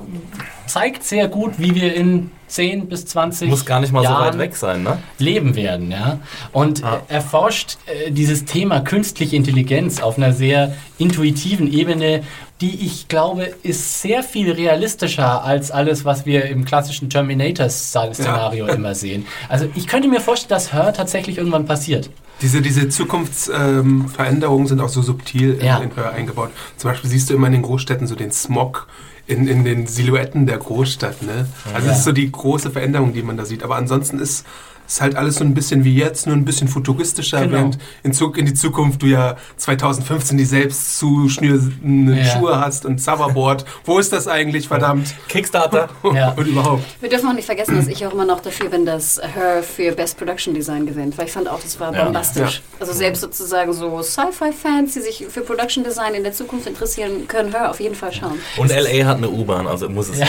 [0.67, 4.35] zeigt sehr gut, wie wir in 10 bis 20 Muss gar nicht mal so Jahren
[4.35, 4.99] weit weg sein, ne?
[5.19, 6.19] leben werden, ja.
[6.53, 12.23] Und äh, erforscht äh, dieses Thema künstliche Intelligenz auf einer sehr intuitiven Ebene,
[12.61, 18.95] die ich glaube, ist sehr viel realistischer als alles, was wir im klassischen Terminator-Szenario immer
[18.95, 19.27] sehen.
[19.49, 22.11] Also ich könnte mir vorstellen, dass Her tatsächlich irgendwann passiert.
[22.43, 25.79] Diese, diese Zukunftsveränderungen sind auch so subtil in, Ja.
[25.79, 26.51] in Hör eingebaut.
[26.77, 28.87] Zum Beispiel siehst du immer in den Großstädten so den Smog
[29.27, 31.23] in, in den Silhouetten der Großstadt.
[31.23, 31.47] Ne?
[31.73, 31.91] Also Ja.
[31.93, 33.63] das ist so die große Veränderung, die man da sieht.
[33.63, 34.45] Aber ansonsten ist
[34.87, 37.53] ist halt alles so ein bisschen wie jetzt, nur ein bisschen futuristischer, Genau.
[37.53, 42.25] während in, Zug, in die Zukunft du ja 2015 die selbst zuschnürenden Ja.
[42.25, 43.65] Schuhe hast und Hoverboard.
[43.85, 45.15] Wo ist das eigentlich, verdammt?
[45.29, 45.89] Kickstarter.
[46.15, 46.33] Ja.
[46.37, 46.85] Und überhaupt.
[47.01, 49.93] Wir dürfen auch nicht vergessen, dass ich auch immer noch dafür bin, dass Her für
[49.93, 52.05] Best Production Design gewinnt, weil ich fand auch, das war Ja.
[52.05, 52.57] bombastisch.
[52.57, 52.77] Ja.
[52.81, 57.51] Also selbst sozusagen so Sci-Fi-Fans, die sich für Production Design in der Zukunft interessieren, können
[57.53, 58.39] Her auf jeden Fall schauen.
[58.59, 60.27] Und LA hat eine U-Bahn, also muss es Ja,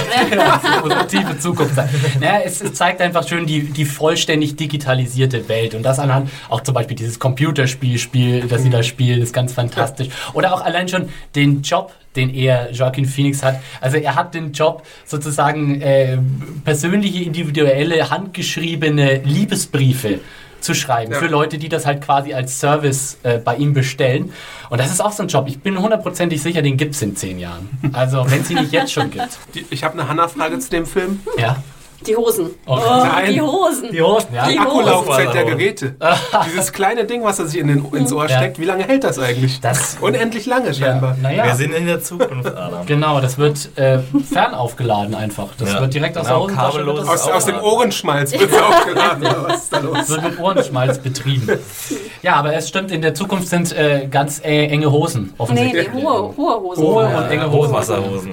[0.89, 1.89] eine tiefe Zukunft sein.
[2.20, 3.86] Naja, es, es zeigt einfach schön die, die
[4.46, 5.76] vollständig digitalisierte Welt.
[5.76, 9.54] Und das anhand auch zum Beispiel dieses Computerspiel, Spiel, das sie da spielen, ist ganz
[9.54, 10.10] fantastisch.
[10.34, 13.60] Oder auch allein schon den Job, den er, Joaquin Phoenix, hat.
[13.82, 16.18] Also er hat den Job, sozusagen äh,
[16.64, 20.20] persönliche, individuelle, handgeschriebene Liebesbriefe
[20.62, 21.20] zu schreiben Ja.
[21.20, 24.32] für Leute, die das halt quasi als Service äh, bei ihm bestellen.
[24.70, 25.46] Und das ist auch so ein Job.
[25.48, 27.70] Ich bin hundertprozentig sicher, den gibt es in zehn Jahren.
[27.93, 29.28] Also wenn es ihn nicht jetzt schon gibt.
[29.70, 31.20] Ich habe eine Hanna-Frage zu dem Film.
[31.38, 31.58] Ja.
[32.06, 32.52] Die Hosen.
[32.68, 33.34] Oh, nein.
[33.34, 33.91] die Hosen.
[33.91, 34.48] Die Hosen, ja.
[34.48, 35.46] Die Akkulaufzeit der.
[35.46, 35.96] Geräte.
[36.46, 38.38] Dieses kleine Ding, was er sich in den, ins Ohr Ja.
[38.38, 39.60] steckt, wie lange hält das eigentlich?
[39.62, 41.16] Das- Unendlich lange Ja, scheinbar.
[41.22, 41.46] naja.
[41.46, 42.86] Wir sind in der Zukunft, Adam.
[42.86, 45.48] Genau, das wird äh, fernaufgeladen einfach.
[45.58, 45.82] Das Ja.
[45.82, 49.28] wird direkt aus Genau, der Hosentasche das, Aus, aus dem Ohrenschmalz wird es aufgeladen.
[49.48, 50.10] Was ist da los?
[50.10, 51.50] wird mit Ohrenschmalz betrieben.
[52.22, 55.88] Ja, aber es stimmt, in der Zukunft sind äh, ganz äh, enge Hosen Nee, offensichtlich.
[55.93, 56.84] nee, hohe, hohe Hosen.
[56.84, 57.18] Hohe Ja.
[57.20, 57.70] und enge Hosen.
[57.72, 58.32] Hochwasserhosen.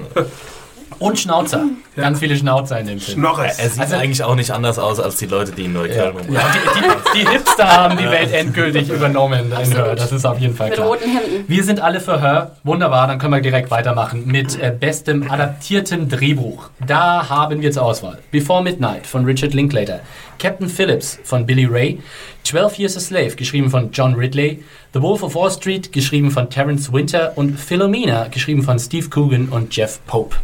[0.99, 1.65] Und Schnauzer.
[1.95, 3.19] Ganz viele Schnauzer in dem Film.
[3.19, 3.59] Schnorres.
[3.59, 6.41] Er sieht Also- eigentlich auch nicht anders aus als die Leute, die in Neukölln Ja,
[6.53, 9.51] die, die, die Hipster haben die Welt endgültig übernommen.
[9.51, 9.71] in.
[9.71, 9.95] Her.
[9.95, 10.87] Das ist auf jeden Fall Mit klar.
[10.87, 11.45] roten Hemden.
[11.47, 12.55] Wir sind alle für Her.
[12.63, 16.69] Wunderbar, dann können wir direkt weitermachen mit äh, bestem adaptiertem Drehbuch.
[16.85, 19.99] Da haben wir zur Auswahl Before Midnight von Richard Linklater,
[20.39, 22.01] Captain Phillips von Billy Ray,
[22.43, 24.63] 12 Years a Slave, geschrieben von John Ridley,
[24.93, 29.49] The Wolf of Wall Street, geschrieben von Terence Winter und Philomena, geschrieben von Steve Coogan
[29.49, 30.35] und Jeff Pope.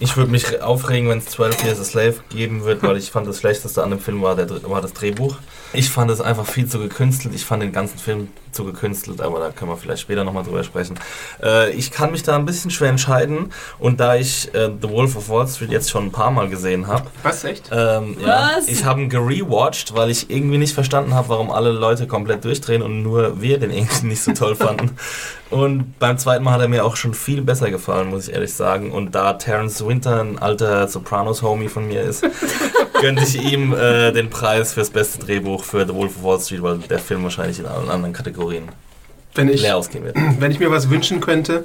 [0.00, 3.26] Ich würde mich aufregen, wenn es 12 Years a Slave geben wird, weil ich fand,
[3.26, 5.36] das Schlechteste an dem Film war, der, war das Drehbuch.
[5.72, 7.34] Ich fand es einfach viel zu gekünstelt.
[7.34, 10.64] Ich fand den ganzen Film zu gekünstelt, aber da können wir vielleicht später nochmal drüber
[10.64, 10.98] sprechen.
[11.42, 15.16] Äh, ich kann mich da ein bisschen schwer entscheiden und da ich äh, The Wolf
[15.16, 17.68] of Wall Street jetzt schon ein paar Mal gesehen habe, Was, echt?
[17.70, 18.68] ähm, ja, Was?
[18.68, 22.82] ich habe ihn gerewatcht, weil ich irgendwie nicht verstanden habe, warum alle Leute komplett durchdrehen
[22.82, 24.96] und nur wir den irgendwie nicht so toll fanden.
[25.50, 28.52] Und beim zweiten Mal hat er mir auch schon viel besser gefallen, muss ich ehrlich
[28.52, 28.90] sagen.
[28.90, 32.22] Und da Terence Winter ein alter Sopranos-Homie von mir ist,
[33.00, 36.62] gönnte ich ihm äh, den Preis fürs beste Drehbuch für The Wolf of Wall Street,
[36.62, 38.64] weil der Film wahrscheinlich in allen anderen Kategorien
[39.34, 40.16] Wenn ich, leer ausgehen wird.
[40.38, 41.64] wenn ich mir was wünschen könnte,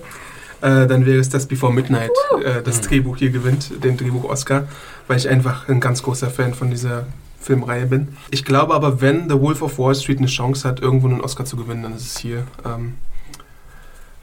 [0.61, 2.11] äh, dann wäre es das Before Midnight,
[2.41, 4.65] äh, das Drehbuch hier gewinnt, den Drehbuch Oscar,
[5.07, 7.05] weil ich einfach ein ganz großer Fan von dieser
[7.41, 8.15] Filmreihe bin.
[8.31, 11.43] Ich glaube aber, wenn The Wolf of Wall Street eine Chance hat, irgendwo einen Oscar
[11.43, 12.45] zu gewinnen, dann ist es hier.
[12.65, 12.95] Ähm,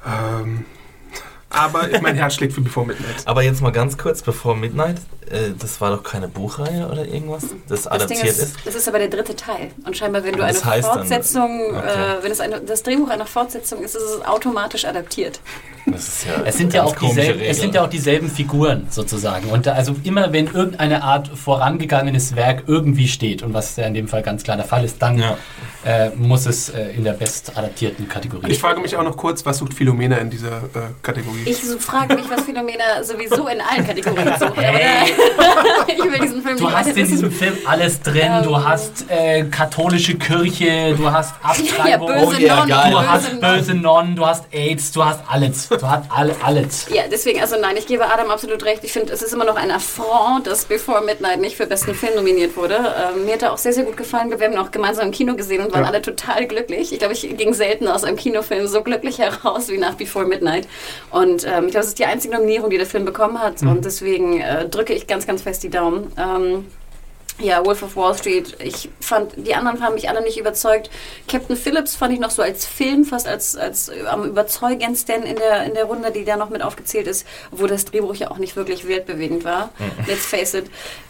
[0.06, 0.64] ähm,
[1.52, 3.16] aber mein Herz schlägt für Before Midnight.
[3.26, 4.98] Aber jetzt mal ganz kurz, bevor Midnight,
[5.28, 8.56] äh, das war doch keine Buchreihe oder irgendwas, das Das adaptiert ist, ist?
[8.64, 9.72] das ist aber der dritte Teil.
[9.84, 12.18] Und scheinbar, wenn du Das eine heißt dann- Fortsetzung, Okay.
[12.20, 15.40] äh, wenn es eine, das Drehbuch einer Fortsetzung ist, ist es automatisch adaptiert.
[15.86, 19.48] Ja Es sind ja, auch dieselben, es sind ja auch dieselben Figuren sozusagen.
[19.50, 23.94] Und da, also immer wenn irgendeine Art vorangegangenes Werk irgendwie steht, und was ja in
[23.94, 25.36] dem Fall ganz klar der Fall ist, dann Ja.
[25.84, 28.50] äh, muss es äh, in der bestadaptierten Kategorie.
[28.50, 31.42] Ich frage mich auch noch kurz, was sucht Philomena in dieser äh, Kategorie?
[31.46, 34.56] Ich so frage mich, was Philomena sowieso in allen Kategorien sucht.
[34.56, 35.10] Hey.
[35.88, 37.30] ich will diesen Film Du nicht hast in diesem.
[37.32, 38.42] Film alles drin.
[38.44, 38.64] Du Ähm.
[38.68, 42.90] hast äh, katholische Kirche, du hast Abtreibung, Ja, böse Oh Nonnen, geil.
[42.92, 45.69] du hast böse Nonnen, du hast AIDS, du hast alles.
[45.70, 46.86] Du hast alle, alles.
[46.92, 48.82] Ja, deswegen, also nein, ich gebe Adam absolut recht.
[48.82, 52.16] Ich finde, es ist immer noch ein Affront, dass Before Midnight nicht für besten Film
[52.16, 52.74] nominiert wurde.
[52.76, 54.30] Ähm, mir hat er auch sehr, sehr gut gefallen.
[54.30, 55.88] Wir haben ihn auch gemeinsam im Kino gesehen und waren Ja.
[55.90, 56.92] alle total glücklich.
[56.92, 60.66] Ich glaube, ich ging selten aus einem Kinofilm so glücklich heraus wie nach Before Midnight.
[61.10, 63.62] Und ähm, ich glaube, es ist die einzige Nominierung, die der Film bekommen hat.
[63.62, 66.12] Und deswegen äh, drücke ich ganz, ganz fest die Daumen.
[66.18, 66.66] Ähm,
[67.40, 68.56] ja, Wolf of Wall Street.
[68.62, 70.90] Ich fand, die anderen haben mich alle nicht überzeugt.
[71.28, 75.36] Captain Phillips fand ich noch so als Film fast als, als äh, am überzeugendsten in
[75.36, 78.38] der, in der Runde, die da noch mit aufgezählt ist, obwohl das Drehbuch ja auch
[78.38, 79.70] nicht wirklich weltbewegend war.
[80.06, 80.66] Let's face it.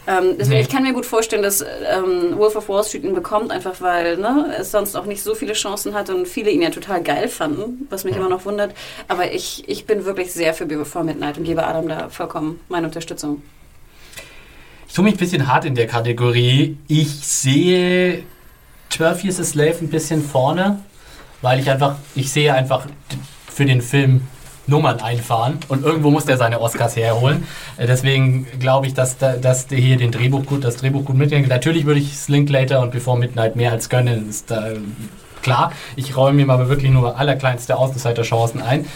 [0.07, 0.61] Ähm, deswegen, Nee.
[0.63, 4.17] ich kann mir gut vorstellen, dass ähm, Wolf of Wall Street ihn bekommt, einfach weil
[4.17, 7.29] ne, es sonst auch nicht so viele Chancen hatte und viele ihn ja total geil
[7.29, 8.73] fanden, was mich immer noch wundert.
[9.09, 12.87] Aber ich, ich bin wirklich sehr für Before Midnight und gebe Adam da vollkommen meine
[12.87, 13.43] Unterstützung.
[14.91, 16.77] Ich tue mich ein bisschen hart in der Kategorie.
[16.89, 18.25] Ich sehe
[18.89, 20.81] 12 Years a Slave ein bisschen vorne,
[21.43, 22.87] weil ich einfach, ich sehe einfach
[23.47, 24.23] für den Film
[24.67, 27.47] Nummern einfahren und irgendwo muss der seine Oscars herholen.
[27.77, 31.47] Äh, Deswegen glaube ich, dass, da, dass hier den Drehbuch gut, das Drehbuch gut mitnehmen.
[31.47, 34.79] Natürlich würde ich Slinklater und Before Midnight mehr als gönnen, ist da äh,
[35.41, 35.73] klar.
[35.95, 38.87] Ich räume ihm aber wirklich nur allerkleinste Außenseiterchancen ein.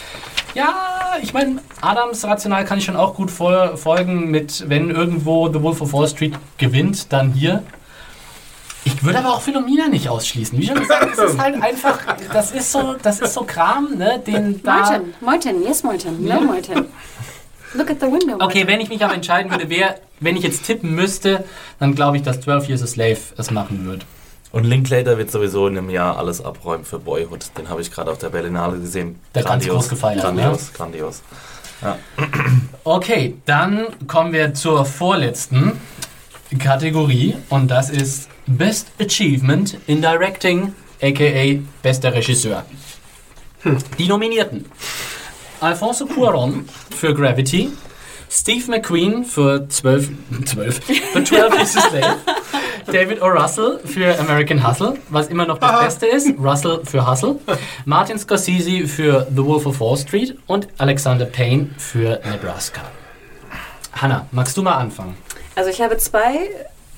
[0.54, 5.52] Ja, ich meine, Adams Rational kann ich schon auch gut fol folgen mit, wenn irgendwo
[5.52, 7.62] The Wolf of Wall Street gewinnt, dann hier.
[8.84, 10.58] Ich würde aber auch Philomena nicht ausschließen.
[10.58, 11.98] Wie schon gesagt, das ist halt einfach,
[12.32, 14.76] das ist so, das ist so Kram, ne, den da...
[14.76, 16.86] Martin, Martin, yes, Martin, no, Martin.
[17.72, 18.36] Look at the window.
[18.38, 21.44] Okay, wenn ich mich aber entscheiden würde, wer, wenn ich jetzt tippen müsste,
[21.80, 24.06] dann glaube ich, dass 12 Years a Slave es machen wird.
[24.54, 27.46] Und Linklater wird sowieso in einem Jahr alles abräumen für Boyhood.
[27.58, 29.18] Den habe ich gerade auf der Berlinale gesehen.
[29.34, 31.22] Der ganz groß gefeiert, Grandios, grandios.
[32.84, 35.72] Okay, dann kommen wir zur vorletzten
[36.60, 40.72] Kategorie und das ist Best Achievement in Directing,
[41.02, 42.64] aka bester Regisseur.
[43.98, 44.66] Die Nominierten:
[45.60, 46.62] Alfonso Cuarón
[46.96, 47.72] für Gravity,
[48.30, 50.08] Steve McQueen für 12,
[50.46, 52.16] 12 für 12 Years a Slave,
[52.86, 53.26] David O.
[53.28, 57.36] Russell für American Hustle, was immer noch das Beste ist, Russell für Hustle,
[57.84, 62.82] Martin Scorsese für The Wolf of Wall Street und Alexander Payne für Nebraska.
[63.92, 65.16] Hanna, magst du mal anfangen?
[65.54, 66.50] Also ich habe zwei.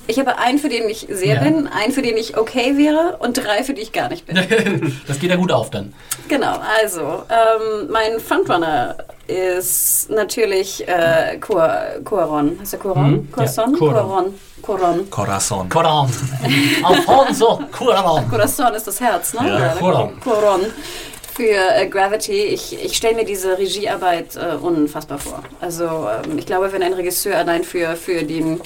[0.07, 1.41] Ich habe einen, für den ich sehr Ja.
[1.43, 4.37] bin, einen, für den ich okay wäre und drei, für die ich gar nicht bin.
[5.07, 5.93] Das geht ja gut auf dann.
[6.29, 8.95] Genau, also ähm, mein Frontrunner
[9.27, 12.57] ist natürlich äh, Cuar- Cuaron.
[12.61, 13.11] Heißt der Cuaron?
[13.11, 13.75] Mhm, ja, Cuaron?
[13.75, 13.75] Cuarón.
[13.77, 14.33] Cuaron.
[14.61, 15.09] Cuaron.
[15.09, 15.69] Corazon.
[15.69, 16.09] Coron.
[16.83, 18.29] Alfonso Cuarón.
[18.29, 19.47] Corazon ist das Herz, ne?
[19.49, 20.19] Ja, Cuarón.
[20.21, 20.61] Cuaron.
[21.35, 25.43] Für äh, Gravity, ich, ich stelle mir diese Regiearbeit äh, unfassbar vor.
[25.61, 28.59] Also ähm, ich glaube, wenn ein Regisseur allein für, für den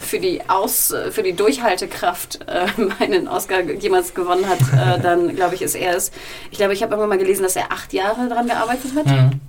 [0.00, 2.66] für die Aus, für die Durchhaltekraft äh,
[3.02, 6.10] einen Oscar jemals gewonnen hat, äh, dann glaube ich, ist er es.
[6.50, 9.06] Ich glaube, ich habe irgendwann mal gelesen, dass er acht Jahre daran gearbeitet hat.
[9.06, 9.40] Mhm.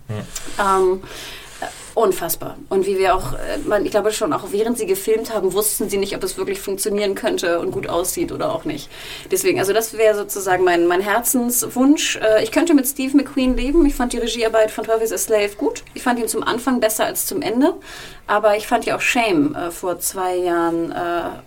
[0.59, 1.38] Ähm, äh,
[1.95, 2.57] unfassbar.
[2.69, 5.97] Und wie wir auch, äh, ich glaube schon, auch während sie gefilmt haben, wussten sie
[5.97, 8.89] nicht, ob es wirklich funktionieren könnte und gut aussieht oder auch nicht.
[9.31, 12.17] Deswegen, also das wäre sozusagen mein, mein Herzenswunsch.
[12.17, 13.85] Äh, ich könnte mit Steve McQueen leben.
[13.85, 15.83] Ich fand die Regiearbeit von 12 is a Slave gut.
[15.93, 17.75] Ich fand ihn zum Anfang besser als zum Ende.
[18.29, 20.95] Aber ich fand ja auch Shame äh, vor zwei Jahren, äh,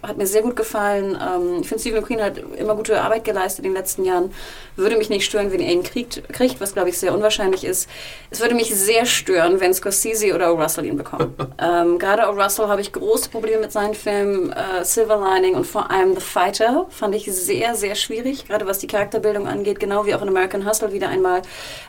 [0.07, 1.17] hat mir sehr gut gefallen.
[1.17, 4.33] Ähm, ich finde, Steve McQueen hat immer gute Arbeit geleistet in den letzten Jahren.
[4.75, 7.89] Würde mich nicht stören, wenn er ihn kriegt, kriegt was glaube ich sehr unwahrscheinlich ist.
[8.31, 10.61] Es würde mich sehr stören, wenn Scorsese oder O.
[10.61, 11.35] Russell ihn bekommen.
[11.59, 12.33] ähm, Gerade O.
[12.41, 14.53] Russell habe ich große Probleme mit seinen Filmen.
[14.53, 18.79] Äh, Silver Lining und vor allem The Fighter fand ich sehr, sehr schwierig, gerade was
[18.79, 21.43] die Charakterbildung angeht, genau wie auch in American Hustle wieder einmal.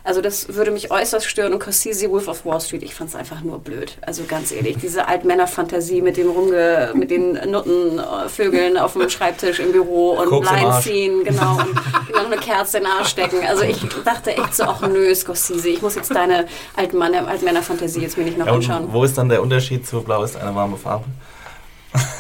[0.04, 1.54] Also das würde mich äußerst stören.
[1.54, 3.98] Und Scorsese, Wolf of Wall Street, ich fand es einfach nur blöd.
[4.02, 9.72] Also ganz ehrlich, diese Altmänner-Fantasie mit dem Rumge, mit den Nuttenvögeln auf dem Schreibtisch im
[9.72, 11.74] Büro und Koks Blind ziehen, genau, und
[12.14, 13.38] noch eine Kerze in den Arsch stecken.
[13.48, 16.46] Also ich dachte echt so, ach nö, Scorsese, ich muss jetzt deine
[16.76, 18.88] Altmann- Altmänner-Fantasie jetzt mir nicht noch Ja, anschauen.
[18.92, 21.06] wo ist dann der Unterschied zu Blau ist eine warme Farbe?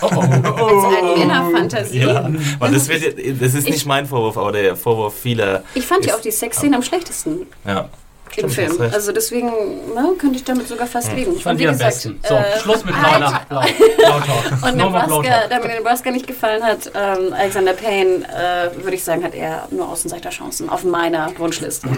[0.02, 0.18] Oh, oh.
[0.20, 2.00] Altmänner-Fantasie.
[2.00, 2.30] Ja,
[2.60, 3.04] weil das, wird,
[3.42, 5.64] das ist Ich- nicht mein Vorwurf, aber der Vorwurf vieler.
[5.74, 7.90] Ich fand ja auch die Sexszenen am schlechtesten Ja.
[8.38, 8.92] im Stimmt, Film.
[8.94, 11.34] Also deswegen ne, könnte ich damit sogar fast leben.
[11.36, 12.20] Ich fand die am gesagt, besten.
[12.28, 13.42] So, äh, Schluss mit Alter.
[13.50, 13.68] Blau, Blau,
[13.98, 14.64] Blau Talk.
[14.72, 19.24] Und Nebraska, da mir Nebraska nicht gefallen hat, ähm, Alexander Payne, äh, würde ich sagen,
[19.24, 21.88] hat er nur Außenseiterchancen auf meiner Wunschliste.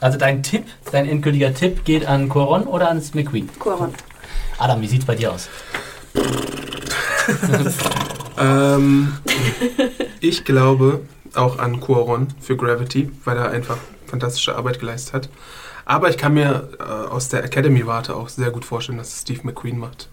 [0.00, 3.48] Also dein Tipp, dein endgültiger Tipp geht an Coron oder ans McQueen?
[3.58, 3.92] Cuaron.
[4.58, 5.48] Adam, wie sieht's bei dir aus?
[8.38, 9.14] Ähm,
[10.20, 11.00] ich glaube
[11.34, 15.28] auch an Cuaron für Gravity, weil er einfach fantastische Arbeit geleistet hat.
[15.84, 19.40] Aber ich kann mir äh, aus der Academy-Warte auch sehr gut vorstellen, dass es Steve
[19.42, 20.08] McQueen macht.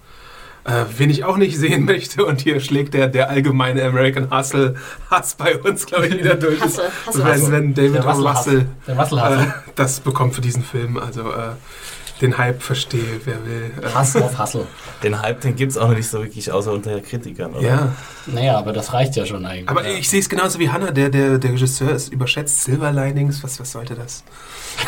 [0.66, 4.76] Äh, wen ich auch nicht sehen möchte, und hier schlägt der, der allgemeine American Hustle
[5.12, 6.60] Hass bei uns, glaube ich, wieder durch.
[6.62, 7.52] Hustle, Hustle, wenn, Hustle.
[7.52, 8.10] wenn David Der O.
[8.10, 8.66] Russell Russell
[8.98, 9.40] Russell Hassel.
[9.42, 10.98] äh, das bekommt für diesen Film.
[10.98, 11.52] Also äh,
[12.22, 13.72] den Hype verstehe, wer will.
[13.82, 14.66] Äh, Hass auf Hassel.
[15.04, 17.68] Den Hype, den gibt es auch noch nicht so wirklich, außer unter Kritikern, oder?
[17.68, 17.92] ja.
[18.28, 19.70] Naja, aber das reicht ja schon eigentlich.
[19.70, 22.64] Aber ich sehe es genauso wie Hannah, der, der, der Regisseur ist überschätzt.
[22.64, 24.24] Silver Linings, was, was sollte das?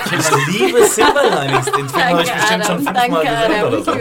[0.06, 2.76] Ich liebe Silver Linings, den Film habe ich Danke, bestimmt schon Adam.
[2.78, 3.68] fünfmal Danke, gesehen Adam.
[3.68, 3.91] oder so.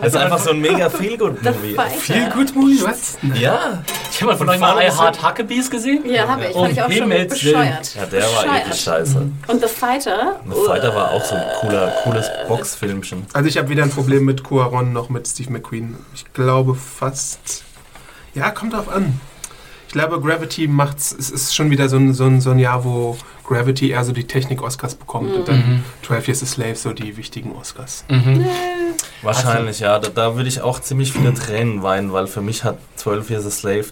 [0.00, 1.74] Das ist einfach so ein mega Feel-Good-Movie.
[1.74, 2.30] Fighter.
[2.34, 3.18] Good Movie, was?
[3.34, 6.08] Ja, Ich habe mal von euch mal I Heart Huckabees gesehen.
[6.10, 6.52] Ja, habe ich.
[6.54, 7.94] Fand ich auch schon bescheuert.
[7.94, 8.62] ja, der war Bescheuert.
[8.62, 9.18] eklig scheiße.
[9.48, 10.40] Und The Fighter.
[10.48, 12.30] The Fighter war auch so ein cooler, cooles
[12.68, 13.26] Boxfilmchen.
[13.32, 15.96] Also ich habe weder ein Problem mit Cuaron noch mit Steve McQueen.
[16.14, 17.64] Ich glaube fast...
[18.34, 19.20] Ja, kommt drauf an.
[19.86, 21.14] Ich glaube, Gravity macht's...
[21.18, 24.12] Es ist schon wieder so ein, so ein, so ein Jahr, wo Gravity eher so
[24.12, 28.04] die Technik-Oscars bekommt und dann 12 Years a Slave so die wichtigen Oscars.
[28.08, 28.44] Mhm.
[29.22, 29.98] Wahrscheinlich, ja.
[29.98, 33.46] Da, da würde ich auch ziemlich viele Tränen weinen, weil für mich hat 12 Years
[33.46, 33.86] a Slave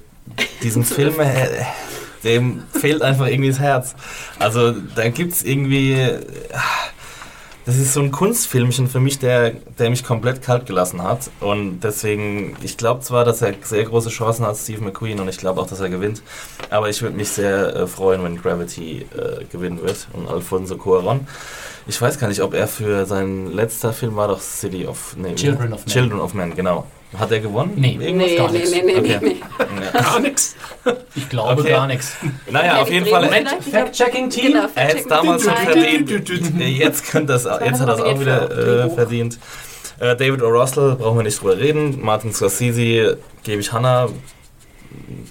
[0.62, 1.64] diesen Film, äh,
[2.24, 3.94] dem fehlt einfach irgendwie das Herz.
[4.38, 5.94] Also da gibt es irgendwie...
[7.66, 11.30] Das ist so ein Kunstfilmchen für mich, der, der mich komplett kalt gelassen hat.
[11.40, 15.36] Und deswegen, ich glaube zwar, dass er sehr große Chancen hat, Steve McQueen, und ich
[15.36, 16.22] glaube auch, dass er gewinnt.
[16.70, 21.22] Aber ich würde mich sehr äh, freuen, wenn Gravity äh, gewinnen wird und Alfonso Cuarón.
[21.88, 25.16] Ich weiß gar nicht, ob er für sein letzter Film war doch City of...
[25.16, 25.92] Nee, Children of Men.
[25.92, 26.86] Children of Men, genau.
[27.16, 27.72] Hat er gewonnen?
[27.76, 27.98] Nee.
[28.00, 28.28] Irgendwas?
[28.28, 28.70] Nee, gar nee, nichts.
[28.72, 29.18] nee, nee, Okay.
[29.22, 29.90] nee, nee.
[29.92, 30.56] Gar nichts.
[31.16, 31.70] Ich glaube Okay.
[31.70, 32.16] gar nichts.
[32.50, 33.28] Naja, auf jeden Fall.
[33.28, 34.52] Fact-Checking-Team.
[34.52, 36.10] Genau, Er hätte es damals schon verdient.
[36.60, 39.38] Jetzt könnte das, jetzt hat er es auch wieder äh, verdient.
[39.98, 40.48] Äh, David O.
[40.48, 42.00] Russell, brauchen wir nicht drüber reden.
[42.02, 44.08] Martin Scorsese, gebe ich Hannah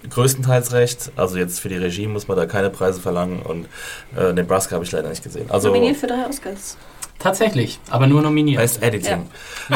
[0.10, 1.12] größtenteils recht.
[1.16, 3.68] Also jetzt für die Regie muss man da keine Preise verlangen und
[4.18, 5.50] äh, Nebraska habe ich leider nicht gesehen.
[5.50, 6.78] Also Nominiert für drei Oscars.
[7.20, 8.62] Tatsächlich, aber nur nominiert.
[8.62, 9.28] Best Editing.
[9.70, 9.76] Äh,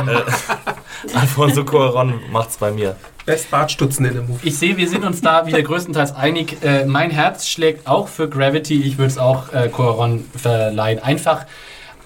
[1.14, 2.96] Alfonso Cuarón macht's bei mir.
[3.26, 4.48] Best Bartstutzen in dem Movie.
[4.48, 6.58] Ich sehe, wir sind uns da wieder größtenteils einig.
[6.64, 8.82] Äh, mein Herz schlägt auch für Gravity.
[8.84, 11.00] Ich würde es auch äh, Cuarón verleihen.
[11.00, 11.46] Einfach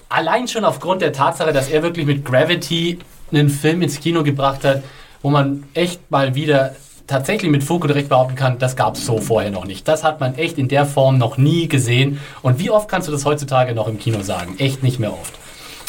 [0.08, 2.98] allein schon aufgrund der Tatsache, dass er wirklich mit Gravity
[3.32, 4.82] einen Film ins Kino gebracht hat,
[5.22, 6.76] wo man echt mal wieder
[7.06, 9.86] tatsächlich mit und Recht behaupten kann, das gab es so vorher noch nicht.
[9.88, 12.20] Das hat man echt in der Form noch nie gesehen.
[12.42, 14.56] Und wie oft kannst du das heutzutage noch im Kino sagen?
[14.58, 15.34] Echt nicht mehr oft.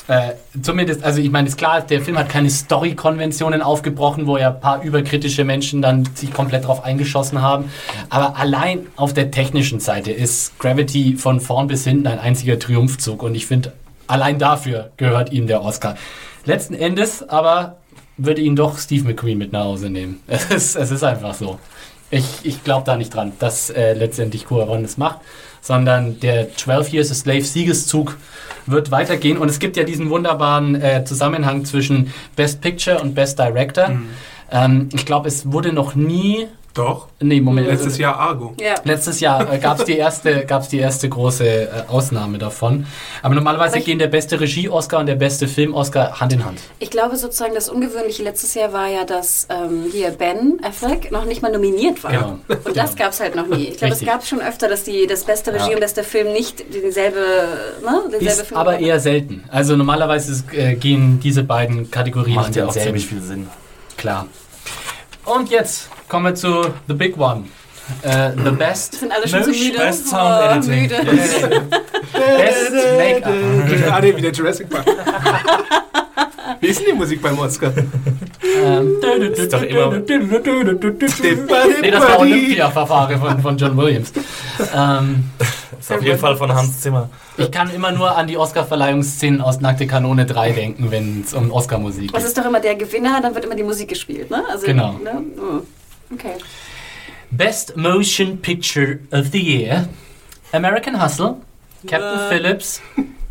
[0.08, 4.50] Äh, zumindest, also ich meine, ist klar, der Film hat keine Story-Konventionen aufgebrochen, wo ja
[4.50, 7.72] ein paar überkritische Menschen dann sich komplett drauf eingeschossen haben.
[8.10, 13.24] Aber allein auf der technischen Seite ist Gravity von vorn bis hinten ein einziger Triumphzug.
[13.24, 13.74] Und ich finde,
[14.06, 15.96] allein dafür gehört ihm der Oscar.
[16.46, 17.78] Letzten Endes aber
[18.18, 20.22] würde ihn doch Steve McQueen mit nach Hause nehmen.
[20.28, 21.60] Es ist, es ist einfach so.
[22.12, 25.20] Ich, ich glaube da nicht dran, dass äh, letztendlich Cuarón es macht,
[25.62, 28.18] sondern der 12 Years a Slave Siegeszug
[28.68, 29.38] wird weitergehen.
[29.38, 33.92] Und es gibt ja diesen wunderbaren äh, Zusammenhang zwischen Best Picture und Best Director.
[34.52, 36.48] Ähm, ich glaube, es wurde noch nie.
[36.76, 37.08] Doch.
[37.22, 37.68] Nee, Moment.
[37.68, 38.54] Letztes Jahr Argo.
[38.60, 38.76] Ja.
[38.84, 42.86] Letztes Jahr äh, gab es die, erste- gab's die erste große äh, Ausnahme davon.
[43.24, 46.60] Aber normalerweise Aber gehen der beste Regie-Oscar und der beste Film-Oscar Hand in Hand.
[46.80, 51.24] Ich glaube sozusagen, das Ungewöhnliche letztes Jahr war ja, dass ähm, hier Ben Affleck noch
[51.24, 52.12] nicht mal nominiert war.
[52.12, 52.40] Genau.
[52.66, 53.70] Und das gab es halt noch nie.
[53.70, 55.74] Ich glaube, es gab schon öfter, dass die, das beste Regie Ja.
[55.76, 57.20] und beste Film nicht dieselbe,
[57.86, 59.46] ne, denselbe Ist Film aber eher selten.
[59.50, 63.48] Also normalerweise ist, äh, gehen diese beiden Kategorien Macht ja auch ziemlich viel Sinn.
[63.96, 64.28] Klar.
[65.24, 67.44] Und jetzt kommen wir zu The Big One.
[68.02, 69.78] Äh, the Best Sind alle schon so müde?
[69.78, 70.82] Best Sound Oh, Editing.
[70.82, 70.96] müde.
[72.14, 73.34] Best Make-up.
[73.94, 74.86] ah, nee, wieder Jurassic Park.
[76.62, 77.72] Wie ist denn die Musik beim Oscar?
[77.76, 78.98] Ähm,
[79.34, 79.98] Ist doch immer-
[81.82, 84.12] nee, das war Olympia-Verfahren von, von John Williams.
[84.74, 85.26] Ähm,
[85.80, 87.10] Ist auf jeden Fall von Hans Zimmer.
[87.38, 91.52] ich kann immer nur an die Oscar-Verleihungsszenen aus Nackte Kanone 3 denken, wenn es um
[91.52, 92.28] Oscar-Musik Das geht.
[92.30, 94.44] ist doch immer der Gewinner, dann wird immer die Musik gespielt, ne?
[94.50, 94.94] Also, Genau.
[95.04, 95.24] Ne?
[95.38, 95.62] Oh.
[96.14, 96.36] Okay.
[97.32, 99.88] Best Motion Picture of the Year.
[100.54, 101.42] American Hustle,
[101.88, 102.82] Captain Phillips,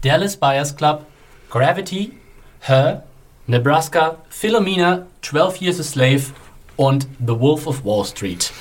[0.03, 1.07] Dallas Buyers Club,
[1.49, 2.13] Gravity,
[2.61, 3.03] Her,
[3.47, 6.33] Nebraska, Philomena, 12 Years a Slave
[6.77, 8.53] und The Wolf of Wall Street.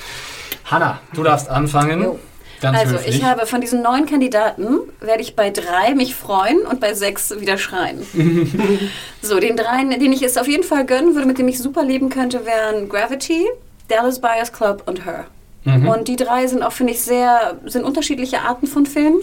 [0.64, 2.02] Hanna, du darfst anfangen.
[2.02, 2.18] Jo.
[2.60, 3.16] Ganz Also höflich.
[3.16, 7.38] ich habe von diesen neun Kandidaten werde ich bei drei mich freuen und bei sechs
[7.38, 8.06] wieder schreien.
[9.22, 11.82] so, den dreien, den ich es auf jeden Fall gönnen würde, mit dem ich super
[11.84, 13.44] leben könnte, wären Gravity,
[13.88, 15.26] Dallas Buyers Club und Her.
[15.64, 15.88] Mhm.
[15.88, 19.20] Und die drei sind auch, finde ich, sehr, sind unterschiedliche Arten von Filmen.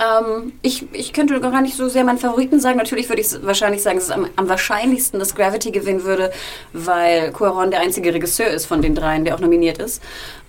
[0.00, 2.78] Ähm, ich, ich könnte gar nicht so sehr meinen Favoriten sagen.
[2.78, 6.32] Natürlich würde ich wahrscheinlich sagen, es ist am, am wahrscheinlichsten, dass Gravity gewinnen würde,
[6.72, 10.02] weil Cuarón der einzige Regisseur ist von den dreien, der auch nominiert ist.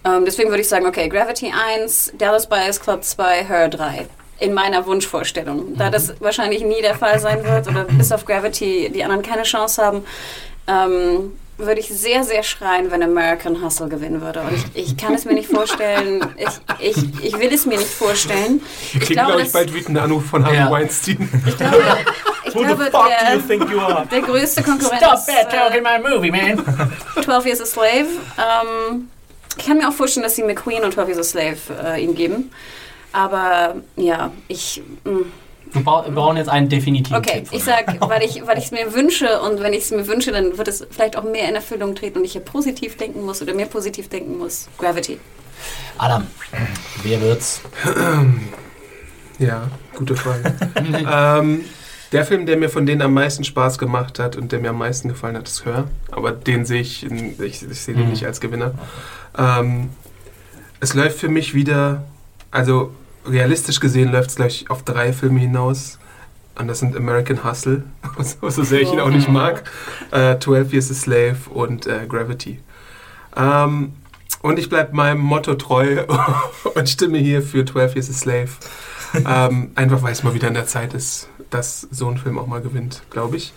[0.05, 4.07] Ähm, deswegen würde ich sagen, okay, Gravity 1, Dallas Buyers Club 2, Her 3.
[4.39, 5.77] In meiner Wunschvorstellung.
[5.77, 9.43] Da das wahrscheinlich nie der Fall sein wird oder bis auf Gravity die anderen keine
[9.43, 10.03] Chance haben,
[10.67, 11.31] ähm,
[11.65, 14.41] würde ich sehr, sehr schreien, wenn American Hustle gewinnen würde.
[14.41, 16.25] Und ich, ich kann es mir nicht vorstellen.
[16.37, 18.61] Ich, ich, ich will es mir nicht vorstellen.
[18.91, 20.71] Wir kriegen, glaube ich, bald wütende Anruf von Harvey Ja.
[20.71, 21.29] Weinstein.
[21.45, 21.77] Ich glaube,
[22.45, 24.05] ich glaube der, think you are?
[24.11, 26.63] der größte Konkurrent Stop ist that talking äh, my movie, man.
[27.23, 28.07] 12 Years a Slave.
[28.37, 29.09] Ähm,
[29.57, 32.15] ich kann mir auch vorstellen, dass sie McQueen und 12 Years a Slave äh, ihm
[32.15, 32.51] geben.
[33.11, 34.81] Aber ja, ich...
[35.03, 35.25] mm, Mh.
[35.73, 38.93] Wir brauchen jetzt einen definitiven Okay, Tipp ich sag, weil ich weil ich es mir
[38.93, 41.95] wünsche und wenn ich es mir wünsche, dann wird es vielleicht auch mehr in Erfüllung
[41.95, 44.69] treten und ich hier positiv denken muss oder mehr positiv denken muss.
[44.77, 45.19] Gravity.
[45.97, 46.27] Adam,
[47.03, 47.61] wer wird's?
[49.39, 50.53] Ja, gute Frage.
[51.11, 51.65] ähm,
[52.11, 54.77] der Film, der mir von denen am meisten Spaß gemacht hat und der mir am
[54.77, 55.87] meisten gefallen hat, ist Hör.
[56.11, 58.09] Aber den sehe ich, in, ich, ich sehe den Mhm.
[58.11, 58.73] nicht als Gewinner.
[59.37, 59.89] Ähm,
[60.79, 62.03] es läuft für mich wieder,
[62.51, 62.91] also
[63.25, 65.99] realistisch gesehen läuft es gleich auf drei Filme hinaus.
[66.55, 67.83] Und das sind American Hustle,
[68.19, 69.63] so, so sehr ich ihn auch nicht mag,
[70.11, 72.59] äh, 12 Years a Slave und äh, Gravity.
[73.35, 73.93] Ähm,
[74.43, 76.05] und ich bleibe meinem Motto treu
[76.75, 78.49] und stimme hier für 12 Years a Slave.
[79.15, 82.47] ähm, einfach weil es mal wieder in der Zeit ist, dass so ein Film auch
[82.47, 83.53] mal gewinnt, glaube ich.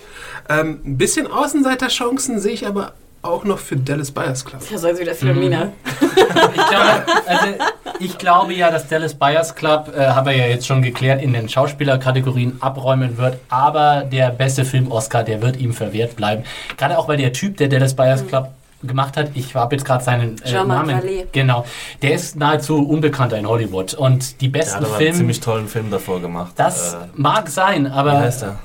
[0.48, 4.62] Ähm, ein bisschen Außenseiterchancen sehe ich aber auch noch für Dallas Buyers Club.
[4.70, 5.72] Ja, soll sie wieder Philomena.
[6.01, 7.55] Ich glaube, also
[8.01, 11.32] ich glaube ja, dass Dallas Buyers Club, äh, haben wir ja jetzt schon geklärt, in
[11.32, 13.39] den Schauspielerkategorien abräumen wird.
[13.48, 16.44] Aber der beste Film Oscar, der wird ihm verwehrt bleiben.
[16.77, 18.48] Gerade auch, weil der Typ, der Dallas Buyers Club
[18.82, 20.90] gemacht hat, ich habe jetzt gerade seinen äh, Namen.
[21.01, 21.24] Vallée.
[21.32, 21.64] Genau.
[22.02, 23.94] Der ist nahezu unbekannter in Hollywood.
[23.94, 25.18] Und die Der besten hat aber einen Filme.
[25.18, 26.52] ziemlich tollen Film davor gemacht.
[26.56, 28.56] Das Äh, mag sein, wie aber heißt der?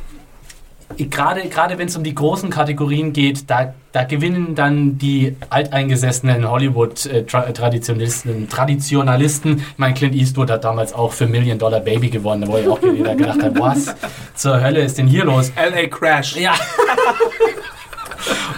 [0.98, 6.50] Gerade gerade wenn es um die großen Kategorien geht, da, da gewinnen dann die alteingesessenen
[6.50, 8.50] Hollywood-Traditionalisten.
[8.50, 9.58] Traditionalisten.
[9.58, 12.82] Ich meine, Clint Eastwood hat damals auch für Million Dollar Baby gewonnen, wo ich auch
[12.82, 13.96] jeder gedacht hat, was
[14.36, 15.52] zur Hölle ist denn hier los?
[15.56, 15.88] L.A.
[15.88, 16.38] Crash.
[16.38, 16.54] Ja.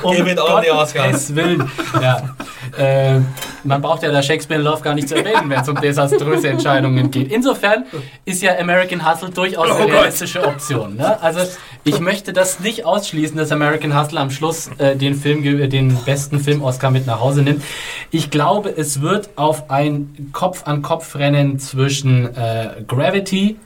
[0.02, 1.35] Um Give it all the Gottes.
[1.35, 1.69] Willen.
[2.02, 2.35] Ja.
[2.77, 3.19] Äh,
[3.64, 6.49] man braucht ja da Shakespeare in Love gar nicht zu erwähnen, wenn es um desaströse
[6.49, 7.31] Entscheidungen geht.
[7.31, 7.85] Insofern
[8.26, 10.95] ist ja American Hustle durchaus Oh eine realistische Option.
[10.98, 11.22] Ne?
[11.22, 11.40] Also
[11.84, 15.95] ich möchte das nicht ausschließen, dass American Hustle am Schluss äh, den, Film, ge- den
[16.03, 17.64] besten Film-Oscar mit nach Hause nimmt.
[18.11, 23.60] Ich glaube, es wird auf ein Kopf-an-Kopf-Rennen zwischen äh, Gravity und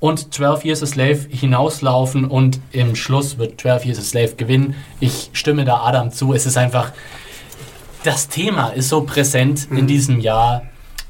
[0.00, 4.74] 12 Years a Slave hinauslaufen und im Schluss wird 12 Years a Slave gewinnen.
[5.00, 6.32] Ich stimme da Adam zu.
[6.32, 6.92] Es ist einfach,
[8.04, 10.62] das Thema ist so präsent in diesem Jahr.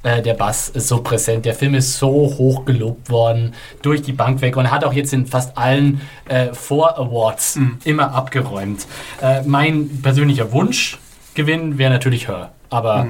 [0.03, 1.45] Äh, der Bass ist so präsent.
[1.45, 5.13] Der Film ist so hoch gelobt worden durch die Bank weg und hat auch jetzt
[5.13, 8.87] in fast allen äh, Vor-Awards immer abgeräumt.
[9.21, 12.53] Äh, mein persönlicher Wunschgewinn wäre natürlich Her.
[12.71, 13.07] Aber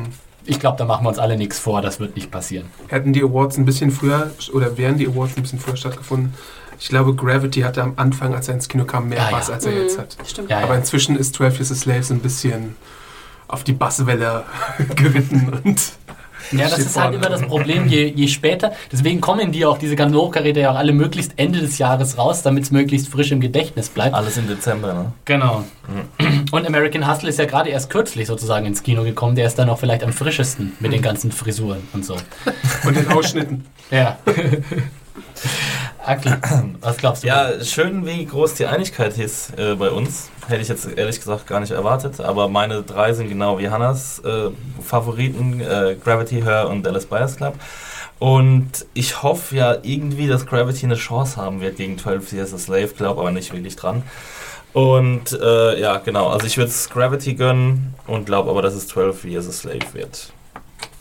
[0.49, 1.83] ich glaube, da machen wir uns alle nichts vor.
[1.83, 2.67] Das wird nicht passieren.
[2.89, 6.35] Hätten die Awards ein bisschen früher, oder wären die Awards ein bisschen früher stattgefunden,
[6.81, 9.55] ich glaube, Gravity hatte am Anfang, als er ins Kino kam, mehr Ja, Bass, ja.
[9.55, 10.17] als er jetzt hat.
[10.27, 10.49] Stimmt.
[10.51, 12.77] Ja, Aber inzwischen ist 12 Years a Slave so ein bisschen
[13.49, 14.45] auf die Basswelle
[14.95, 15.93] geritten und
[16.53, 18.73] Ja, das ist halt immer das Problem, je, je später.
[18.91, 22.43] Deswegen kommen die auch, diese ganzen Hochkaräter ja auch alle möglichst Ende des Jahres raus,
[22.43, 24.15] damit es möglichst frisch im Gedächtnis bleibt.
[24.15, 25.13] Alles im Dezember, ne?
[25.25, 25.65] Genau.
[26.53, 29.37] Und American Hustle ist ja gerade erst kürzlich sozusagen ins Kino gekommen.
[29.37, 32.17] Der ist dann auch vielleicht am frischesten mit den ganzen Frisuren und so.
[32.85, 33.65] und den Ausschnitten.
[33.91, 34.19] Ja.
[36.05, 36.31] Aki,
[36.81, 37.29] was glaubst du?
[37.29, 40.31] Ja, schön, wie groß die Einigkeit ist äh, bei uns.
[40.47, 42.21] Hätte ich jetzt ehrlich gesagt gar nicht erwartet.
[42.21, 44.51] Aber meine drei sind genau wie Hannas äh,
[44.83, 47.55] Favoriten: äh, Gravity, Her und Dallas Buyers Club.
[48.19, 52.59] Und ich hoffe ja irgendwie, dass Gravity eine Chance haben wird gegen 12 Years a
[52.59, 54.03] Slave, glaube aber nicht wirklich dran.
[54.73, 58.89] Und äh, ja, genau, also ich würde es Gravity gönnen und glaube aber, dass es
[58.89, 60.33] 12 Years a Slave wird.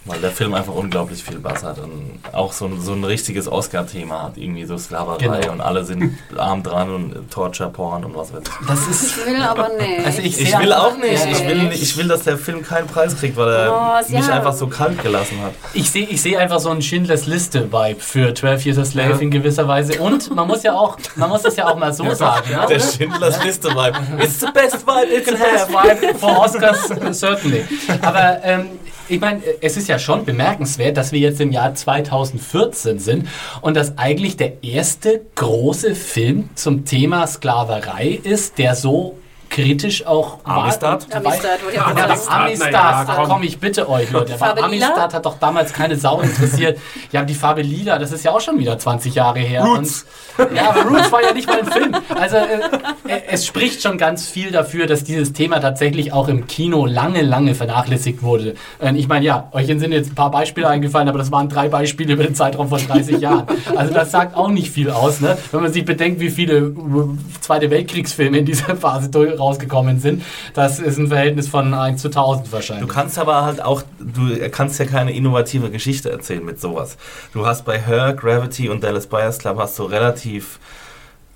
[0.08, 3.52] Weil der Film einfach unglaublich viel Bass hat und auch so ein, so ein richtiges
[3.52, 5.52] Oscar-Thema hat, irgendwie so Sklaverei Genau.
[5.54, 8.68] und alle sind arm dran und Torture, Porn und was weiß ich.
[8.68, 9.18] das ist.
[9.18, 10.06] Ich will aber nicht.
[10.06, 12.88] Also ich, Ich will auch nicht, ich will, nicht- ich will, dass der Film keinen
[12.88, 14.34] Preis kriegt, weil er Oh, mich ja.
[14.34, 15.54] einfach so kalt gelassen hat.
[15.74, 19.18] Ich sehe ich sehe einfach so einen Schindlers Liste-Vibe für 12 Years a Slave Ja.
[19.18, 20.00] in gewisser Weise.
[20.00, 22.50] Und man muss ja auch, man muss das ja auch mal so sagen.
[22.52, 22.66] ne?
[22.70, 23.98] Der Schindlers Liste-Vibe.
[24.24, 26.02] It's the best vibe you can Best have.
[26.02, 26.88] Vibe for Oscars,
[27.20, 27.66] certainly.
[28.02, 28.68] Aber ähm,
[29.10, 33.28] ich meine, es ist ja schon bemerkenswert, dass wir jetzt im Jahr 2014 sind
[33.62, 39.18] und dass eigentlich der erste große Film zum Thema Sklaverei ist, der so
[39.50, 40.64] kritisch auch war.
[40.64, 41.08] Amistad?
[41.14, 43.28] Amistad, wollte ich auch Ja, Amistad, na ja, da komm.
[43.30, 44.36] komme ich bitte euch, Leute.
[44.40, 44.64] Aber?
[44.64, 46.80] Amistad hat doch damals keine Sau interessiert.
[47.12, 49.64] Ja, die Farbe lila, das ist ja auch schon wieder 20 Jahre her.
[49.64, 50.06] Roots.
[50.38, 51.96] Und, ja, aber Roots war ja nicht mal ein Film.
[52.20, 52.60] Also äh,
[53.08, 57.22] äh, es spricht schon ganz viel dafür, dass dieses Thema tatsächlich auch im Kino lange,
[57.22, 58.56] lange vernachlässigt wurde.
[58.80, 61.70] Und ich meine, ja, euch sind jetzt ein paar Beispiele eingefallen, aber das waren drei
[61.70, 63.48] Beispiele über den Zeitraum von 30 Jahren.
[63.76, 65.38] Also das sagt auch nicht viel aus, ne?
[65.52, 66.74] wenn man sich bedenkt, wie viele äh,
[67.42, 70.24] Zweite Weltkriegsfilme in dieser Phase durch- rausgekommen sind.
[70.54, 72.88] Das ist ein Verhältnis von 1 zu 1000 wahrscheinlich.
[72.88, 76.98] Du kannst aber halt auch, du kannst ja keine innovative Geschichte erzählen mit sowas.
[77.34, 80.60] Du hast bei Her, Gravity und Dallas Buyers Club hast du relativ,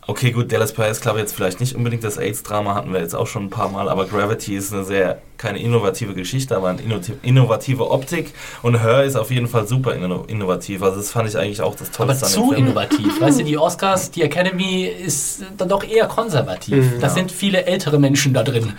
[0.07, 3.27] okay gut, Dallas Buyers Club jetzt vielleicht nicht unbedingt das AIDS-Drama hatten wir jetzt auch
[3.27, 6.81] schon ein paar Mal, aber Gravity ist eine sehr, keine innovative Geschichte, aber eine
[7.23, 10.81] innovative Optik und Her ist auf jeden Fall super inno- innovativ.
[10.83, 13.21] Also das fand ich eigentlich auch das aber Tollste an zu innovativ.
[13.21, 16.99] Weißt du, die Oscars, die Academy ist dann doch eher konservativ.
[16.99, 18.73] Da sind viele ältere Menschen da drin.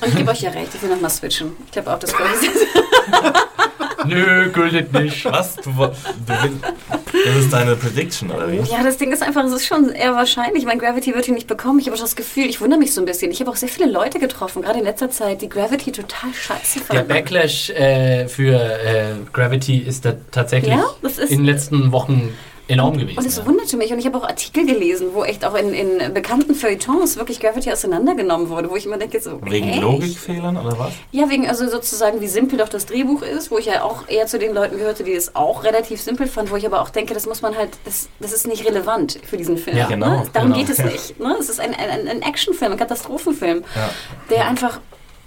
[0.00, 1.52] Und ich gebe euch ja recht, ich will nochmal switchen.
[1.66, 2.12] Ich glaube auch, das.
[4.04, 5.24] Nö, gültet nicht.
[5.26, 5.56] Was?
[5.56, 5.82] Du, du
[6.42, 6.56] willst,
[7.24, 8.56] das ist deine Prediction, oder wie?
[8.56, 10.64] Ja, das Ding ist einfach, es ist schon eher wahrscheinlich.
[10.64, 11.78] Mein Gravity wird ihn nicht bekommen.
[11.78, 13.30] Ich habe auch das Gefühl, ich wundere mich so ein bisschen.
[13.30, 16.80] Ich habe auch sehr viele Leute getroffen, gerade in letzter Zeit, die Gravity total scheiße
[16.80, 17.08] Der fanden.
[17.08, 20.84] Backlash äh, für äh, Gravity ist da tatsächlich Ja,
[21.28, 22.32] in den letzten Wochen
[22.72, 23.18] enorm gewesen.
[23.18, 23.46] Und es ja.
[23.46, 23.92] wunderte mich.
[23.92, 27.70] Und ich habe auch Artikel gelesen, wo echt auch in, in bekannten Feuilletons wirklich Gravity
[27.72, 29.40] auseinandergenommen wurde, wo ich immer denke, so.
[29.42, 29.80] Wegen echt?
[29.80, 30.92] Logikfehlern oder was?
[31.10, 34.26] Ja, wegen also sozusagen, wie simpel doch das Drehbuch ist, wo ich ja auch eher
[34.26, 37.14] zu den Leuten gehörte, die es auch relativ simpel fanden, wo ich aber auch denke,
[37.14, 39.76] das muss man halt, das, das ist nicht relevant für diesen Film.
[39.76, 40.24] Ja, genau, Ne?
[40.32, 40.64] Darum genau.
[40.64, 41.20] geht es nicht.
[41.20, 41.36] Ne?
[41.38, 43.90] Es ist ein, ein, ein Actionfilm, ein Katastrophenfilm, Ja.
[44.30, 44.80] der einfach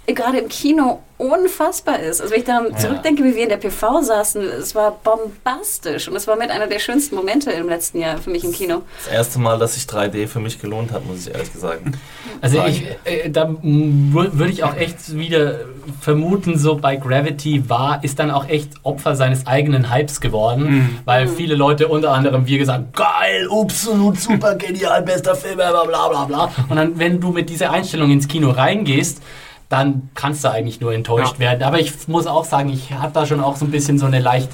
[0.07, 2.19] gerade im Kino unfassbar ist.
[2.19, 6.15] Also wenn ich daran zurückdenke, wie wir in der PV saßen, es war bombastisch und
[6.15, 8.81] es war mit einer der schönsten Momente im letzten Jahr für mich im Kino.
[9.05, 11.93] Das erste Mal, dass sich 3D für mich gelohnt hat, muss ich ehrlich sagen.
[12.41, 15.61] Also ich, äh, da würde ich auch echt wieder
[16.01, 21.27] vermuten, so bei Gravity war, ist dann auch echt Opfer seines eigenen Hypes geworden, weil
[21.29, 26.25] viele Leute unter anderem wie gesagt, geil, absolut super genial, bester Film, bla bla bla
[26.25, 26.51] bla.
[26.67, 29.21] Und dann, wenn du mit dieser Einstellung ins Kino reingehst,
[29.69, 31.39] dann kannst du eigentlich nur enttäuscht Ja.
[31.39, 31.63] werden.
[31.63, 34.19] Aber ich muss auch sagen, ich habe da schon auch so ein bisschen so eine
[34.19, 34.49] leicht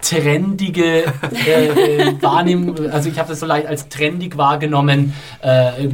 [0.00, 1.04] trendige
[1.46, 1.66] äh,
[2.08, 5.88] äh, Wahrnehmung, also ich habe das so leicht als trendig wahrgenommen, äh,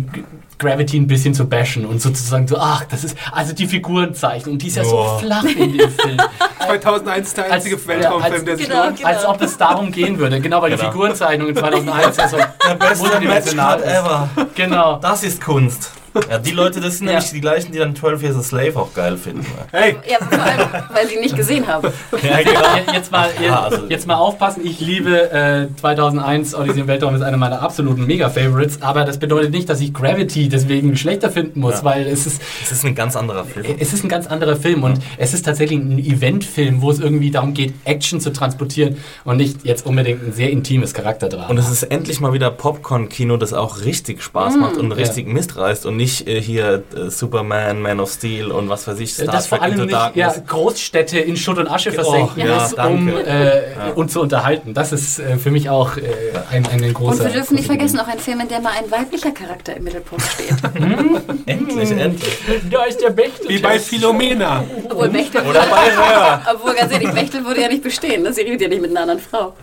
[0.58, 4.60] Gravity ein bisschen zu bashen und sozusagen so, ach, das ist, also die Figurenzeichen und
[4.62, 5.14] die ist ja Boah.
[5.20, 6.18] so flach in dem Film.
[6.66, 8.96] 2001 ist der einzige Als- Weltraumfilm, als- der sich genau, lohnt.
[8.98, 9.08] genau.
[9.08, 10.90] Als ob es darum gehen würde, genau, weil die Genau.
[10.90, 14.28] Figurenzeichnung in 2001 ja so Der beste Matchcard ever.
[14.54, 14.96] Genau.
[14.98, 15.92] Das ist Kunst.
[16.28, 17.14] Ja, die Leute, das sind Ja.
[17.14, 19.46] nämlich die gleichen, die dann 12 Years a Slave auch geil finden.
[19.70, 20.58] Hey, Ja, vor allem,
[20.92, 21.88] weil sie ihn nicht gesehen haben.
[22.22, 22.60] Ja, genau.
[22.60, 27.14] Je- Jetzt mal, Ja, also- jetzt mal aufpassen, ich liebe äh, 2001 Odyssey im Weltraum
[27.14, 31.60] ist einer meiner absoluten Mega-Favorites, aber das bedeutet nicht, dass ich Gravity deswegen schlechter finden
[31.60, 31.84] muss, Ja.
[31.84, 33.66] weil es ist, Es ist ein ganz anderer Film.
[33.78, 37.30] es ist ein ganz anderer Film und es ist tatsächlich ein Eventfilm, wo es irgendwie
[37.30, 41.46] darum geht, Action zu transportieren und nicht jetzt unbedingt ein sehr intimes Charakterdrama.
[41.48, 45.56] Und es ist endlich mal wieder Popcorn-Kino, das auch richtig Spaß macht und richtig Mist
[45.56, 49.26] reißt und nicht äh, hier äh, Superman, Man of Steel und was weiß ich, Star
[49.26, 50.32] das vor allem nicht ja.
[50.46, 53.22] Großstädte in Schutt und Asche versenken Oh, ja, muss, um danke.
[53.26, 54.74] äh, uns zu unterhalten.
[54.74, 56.02] Das ist äh, für mich auch äh,
[56.50, 57.12] ein, ein großer...
[57.12, 59.84] Und wir dürfen nicht vergessen, auch ein Film, in dem mal ein weiblicher Charakter im
[59.84, 60.56] Mittelpunkt steht.
[61.46, 62.46] Endlich, endlich.
[62.46, 62.70] Gewinn.
[62.70, 63.48] Da ist der Bechtel.
[63.48, 64.64] wie bei Philomena.
[64.88, 66.40] Obwohl Bechtel, Oder bei Röhr.
[66.54, 68.30] obwohl ganz ehrlich, Bechtel würde ja nicht bestehen.
[68.32, 69.54] Sie redet ja nicht mit einer anderen Frau.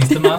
[0.00, 0.38] Siehst du mal?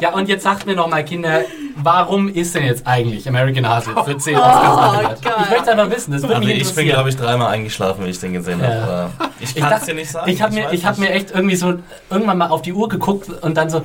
[0.00, 1.42] ja, und jetzt sagt mir noch mal, Kinder,
[1.76, 5.20] warum ist denn jetzt eigentlich American Hustle für 10 Oscars?
[5.22, 5.32] Gott.
[5.42, 8.04] Ich möchte es einfach wissen, das würde Also mich ich bin, glaube ich, dreimal eingeschlafen,
[8.04, 8.68] wie ich den gesehen Ja.
[8.68, 9.10] habe.
[9.40, 10.30] Ich kann es dir nicht sagen.
[10.30, 11.74] Ich habe mir, ich hab mir echt irgendwie so
[12.10, 13.82] irgendwann mal auf die Uhr geguckt und dann so,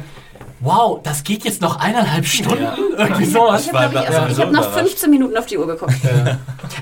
[0.60, 2.66] wow, das geht jetzt noch eineinhalb Stunden?
[2.98, 3.68] Irgendwie sowas.
[3.68, 4.80] Ich war habe ich, also, ich hab überrascht.
[4.80, 5.94] 15 Minuten auf die Uhr geguckt.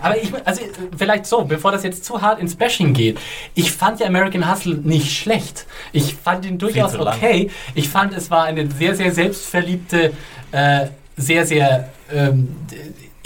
[0.01, 0.61] Aber ich, also
[0.97, 3.19] vielleicht so, bevor das jetzt zu hart ins Bashing geht.
[3.53, 5.65] Ich fand ja American Hustle nicht schlecht.
[5.91, 7.49] Ich fand ihn durchaus okay.
[7.73, 10.13] Ich fand, es war eine sehr, sehr selbstverliebte,
[10.51, 10.87] äh,
[11.17, 12.55] sehr, sehr ähm,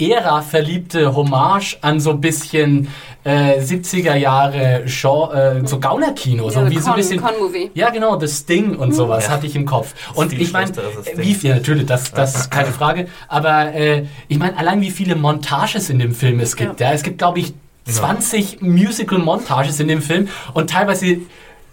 [0.00, 2.88] Ära-verliebte Hommage an so ein bisschen
[3.24, 6.48] äh, 70er Jahre Genre, äh, so Gaunerkino.
[6.50, 7.20] So, Ja, wie so ein Con- bisschen.
[7.20, 7.70] Con-Movie.
[7.74, 9.32] Ja, genau, The Sting und sowas Ja.
[9.32, 9.94] hatte ich im Kopf.
[10.14, 10.72] Und ich meine,
[11.16, 13.08] wie viel, natürlich, das, das ist keine Frage.
[13.28, 16.80] Aber äh, ich meine, allein wie viele Montages in dem Film es gibt.
[16.80, 16.92] Ja.
[16.92, 17.52] Es gibt, glaube ich,
[17.86, 21.18] 20 Musical-Montages in dem Film und teilweise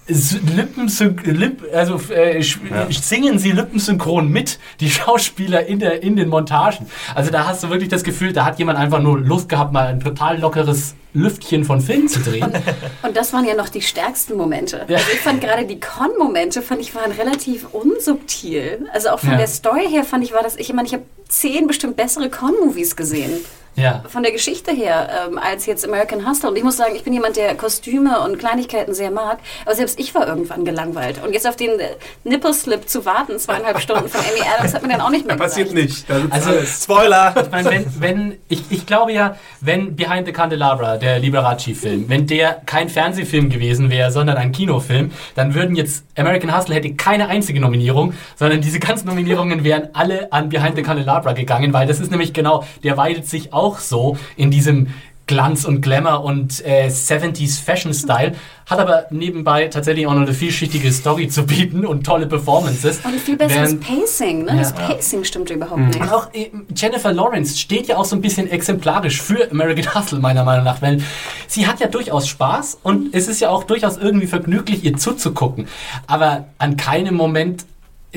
[0.07, 2.87] s- Lippensyn Lipp, also äh, Ja.
[2.91, 6.87] singen sie lippensynchron mit, die Schauspieler in, der, in den Montagen.
[7.15, 9.87] Also da hast du wirklich das Gefühl, da hat jemand einfach nur Lust gehabt, mal
[9.87, 12.51] ein total lockeres Lüftchen von Film zu drehen.
[13.01, 14.85] Und das waren ja noch die stärksten Momente.
[14.87, 14.97] Ja.
[14.97, 18.87] Also ich fand gerade die Con-Momente, fand ich, waren relativ unsubtil.
[18.93, 19.37] Also auch von Ja.
[19.37, 22.95] der Story her fand ich, war das, ich meine, ich habe zehn bestimmt bessere Con-Movies
[22.95, 23.31] gesehen.
[23.77, 24.03] Ja.
[24.09, 26.49] Von der Geschichte her, ähm, als jetzt American Hustle.
[26.49, 29.37] Und ich muss sagen, ich bin jemand, der Kostüme und Kleinigkeiten sehr mag.
[29.65, 31.23] Aber selbst ich war irgendwann gelangweilt.
[31.23, 31.91] Und jetzt auf den äh,
[32.25, 35.69] Nipple-Slip zu warten, zweieinhalb Stunden von Amy Adams, hat mir dann auch nicht mehr Passiert
[35.69, 35.87] gereicht.
[35.89, 36.09] nicht.
[36.09, 36.83] Das ist Also- alles.
[36.83, 37.33] Spoiler!
[37.41, 42.27] Ich meine, wenn, wenn ich, ich glaube ja, wenn Behind the Candelabra, der Liberace-Film, wenn
[42.27, 47.27] der kein Fernsehfilm gewesen wäre, sondern ein Kinofilm, dann würden jetzt American Hustle hätte keine
[47.27, 51.99] einzige Nominierung, sondern diese ganzen Nominierungen wären alle an Behind the Candelabra gegangen, weil das
[51.99, 54.87] ist nämlich genau, der weidet sich auch so in diesem
[55.27, 58.33] Glanz und Glamour und äh, 70s Fashion Style,
[58.65, 62.99] hat aber nebenbei tatsächlich auch noch eine vielschichtige Story zu bieten und tolle Performances.
[62.99, 64.45] Und ein viel besseres Pacing.
[64.45, 64.51] Ne?
[64.51, 64.57] Ja.
[64.59, 65.99] Das Pacing stimmte überhaupt nicht.
[65.99, 70.19] und auch äh, Jennifer Lawrence steht ja auch so ein bisschen exemplarisch für American Hustle,
[70.19, 71.01] meiner Meinung nach, weil
[71.47, 75.67] sie hat ja durchaus Spaß und es ist ja auch durchaus irgendwie vergnüglich, ihr zuzugucken.
[76.07, 77.65] Aber an keinem Moment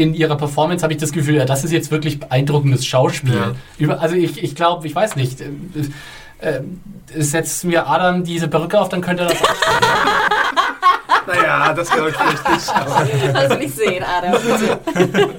[0.01, 3.35] in ihrer Performance habe ich das Gefühl, ja, das ist jetzt wirklich beeindruckendes Schauspiel.
[3.35, 3.53] Ja.
[3.79, 5.41] Über, also ich, ich glaube, ich weiß nicht.
[5.41, 5.51] Äh,
[6.41, 6.63] äh,
[7.19, 9.49] setzt mir Adam diese Perücke auf, dann könnte er das auch.
[11.35, 12.69] Naja, das glaube ich vielleicht nicht.
[12.75, 14.33] Aber Also nicht sehen, Adam.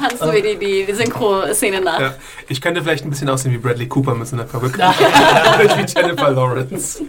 [0.00, 2.00] Tanzt du mir die, die, Synchro-Szene nach.
[2.00, 2.14] ja,
[2.48, 4.78] ich könnte vielleicht ein bisschen aussehen wie Bradley Cooper mit so einer Perücke.
[4.78, 7.02] wie Jennifer Lawrence.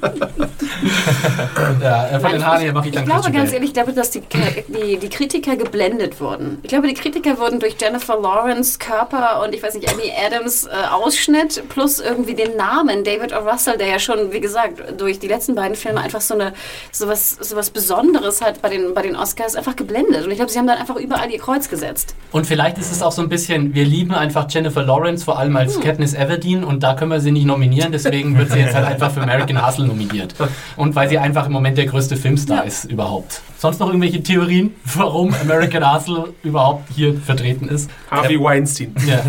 [1.82, 3.56] ja, äh, von den Haaren her mache ich Ich dann glaube Christian ganz Bale.
[3.56, 4.22] ehrlich, ich glaube, dass die,
[4.68, 6.60] die, die Kritiker geblendet wurden.
[6.64, 10.66] Ich glaube, die Kritiker wurden durch Jennifer Lawrence Körper und ich weiß nicht, Amy Adams
[10.66, 13.40] äh, Ausschnitt plus irgendwie den Namen David O.
[13.40, 16.54] Russell, der ja schon, wie gesagt, durch die letzten beiden Filme einfach so eine
[16.92, 20.26] sowas, sowas Besonderes hat bei den, bei den Oscars einfach geblendet.
[20.26, 22.16] Und ich glaube, sie haben dann einfach überall ihr Kreuz gesetzt.
[22.32, 25.52] Und vielleicht ist es auch so ein bisschen, wir lieben einfach Jennifer Lawrence, vor allem
[25.52, 25.58] Hm.
[25.58, 28.88] als Katniss Everdeen und da können wir sie nicht nominieren, deswegen wird sie jetzt halt
[28.88, 30.34] einfach für American Hustle nominiert.
[30.78, 32.64] Und weil sie einfach im Moment der größte Filmstar Ja.
[32.64, 33.42] ist überhaupt.
[33.60, 37.90] Sonst noch irgendwelche Theorien, warum American Hustle überhaupt hier vertreten ist?
[38.10, 38.96] Harvey Weinstein.
[39.08, 39.22] Ja.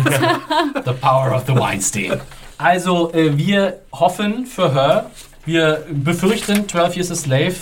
[0.83, 2.19] The Power of the Weinstein.
[2.57, 5.11] Also, äh, wir hoffen für Her,
[5.45, 7.53] wir befürchten 12 Years a Slave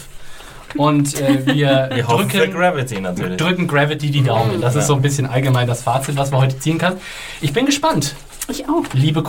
[0.77, 3.38] und äh, wir, Wir drücken, Gravity natürlich.
[3.38, 4.61] drücken Gravity die Daumen.
[4.61, 6.97] Das ist so ein bisschen allgemein das Fazit, was man heute ziehen kann.
[7.41, 8.15] Ich bin gespannt,
[8.47, 8.84] Ich auch.
[8.93, 9.23] liebe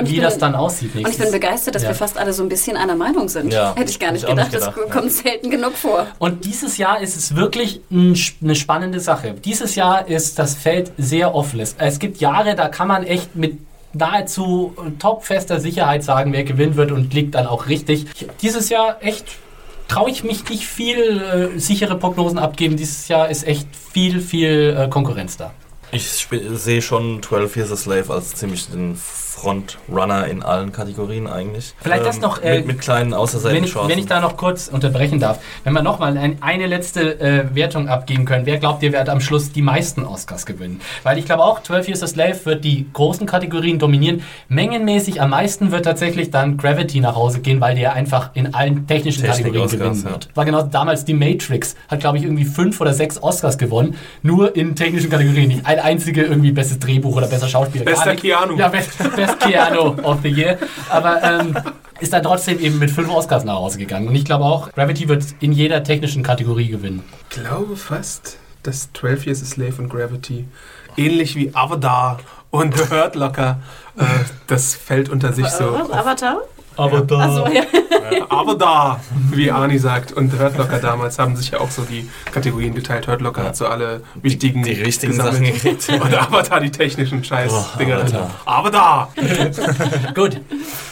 [0.00, 0.94] ich wie bin- das dann aussieht.
[0.94, 1.88] Und ich nächstes- bin begeistert, dass Ja.
[1.90, 3.52] wir fast alle so ein bisschen einer Meinung sind.
[3.52, 4.52] Ja, Hätte ich gar nicht ich gedacht.
[4.52, 6.06] nicht Das gedacht, kommt selten genug vor.
[6.18, 9.34] Und dieses Jahr ist es wirklich ein, eine spannende Sache.
[9.44, 11.60] Dieses Jahr ist das Feld sehr offen.
[11.60, 13.58] Es- Es gibt Jahre, da kann man echt mit
[13.92, 18.06] nahezu topfester Sicherheit sagen, wer gewinnen wird und liegt dann auch richtig.
[18.40, 19.24] Dieses Jahr echt
[19.90, 21.20] traue ich mich nicht viel
[21.54, 22.76] äh, sichere Prognosen abgeben.
[22.76, 25.52] Dieses Jahr ist echt viel, viel äh, Konkurrenz da.
[25.92, 28.96] Ich sehe schon 12 Years a Slave als ziemlich den
[29.40, 31.74] Frontrunner in allen Kategorien eigentlich.
[31.80, 33.90] Vielleicht das noch, äh, mit, mit kleinen Wenn außerseitigen ich, Chancen.
[33.90, 37.88] wenn ich da noch kurz unterbrechen darf, wenn wir nochmal ein, eine letzte äh, Wertung
[37.88, 40.80] abgeben können, wer glaubt ihr, wird am Schluss die meisten Oscars gewinnen?
[41.02, 44.22] Weil ich glaube auch, 12 Years a Slave wird die großen Kategorien dominieren.
[44.48, 48.86] Mengenmäßig am meisten wird tatsächlich dann Gravity nach Hause gehen, weil der einfach in allen
[48.86, 50.10] technischen Technik Kategorien Oscars, gewinnen ja.
[50.10, 50.28] wird.
[50.34, 54.54] War genau damals die Matrix, hat glaube ich irgendwie fünf oder sechs Oscars gewonnen, nur
[54.54, 55.48] in technischen Kategorien.
[55.48, 57.84] Nicht ein einzige irgendwie bestes Drehbuch oder besser Schauspieler.
[57.84, 58.14] Bester.
[58.16, 58.56] Keanu.
[58.56, 60.58] Ja, best, best Keanu of the Year.
[60.88, 61.56] Aber ähm,
[62.00, 64.08] ist dann trotzdem eben mit fünf Oscars nach Hause gegangen.
[64.08, 67.02] Und ich glaube auch, Gravity wird in jeder technischen Kategorie gewinnen.
[67.30, 70.46] Ich glaube fast, dass 12 Years a Slave und Gravity
[70.96, 72.18] ähnlich wie Avatar
[72.50, 73.60] und The Hurt Locker
[73.96, 74.04] äh,
[74.46, 75.72] das fällt unter sich so.
[75.72, 75.90] Was?
[75.90, 76.38] Avatar?
[76.76, 77.18] Aber da.
[77.18, 77.62] Achso, ja.
[78.28, 80.12] Avatar, wie Arnie sagt.
[80.12, 83.06] Und Hurt Locker damals haben sich ja auch so die Kategorien geteilt.
[83.06, 85.34] Hurt Locker hat so alle wichtigen die richtigen gesammelt.
[85.34, 85.88] Sachen gekriegt.
[86.02, 87.98] Und Avatar die technischen Scheiß-Dinger.
[87.98, 88.30] Avatar.
[88.44, 89.12] Avatar!
[90.14, 90.40] Gut.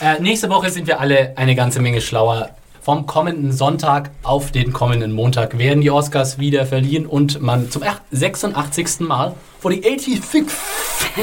[0.01, 2.51] Äh, nächste Woche sind wir alle eine ganze Menge schlauer.
[2.81, 7.83] Vom kommenden Sonntag auf den kommenden Montag werden die Oscars wieder verliehen und man zum
[8.13, 9.01] 86.
[9.01, 10.53] Mal, for the 86th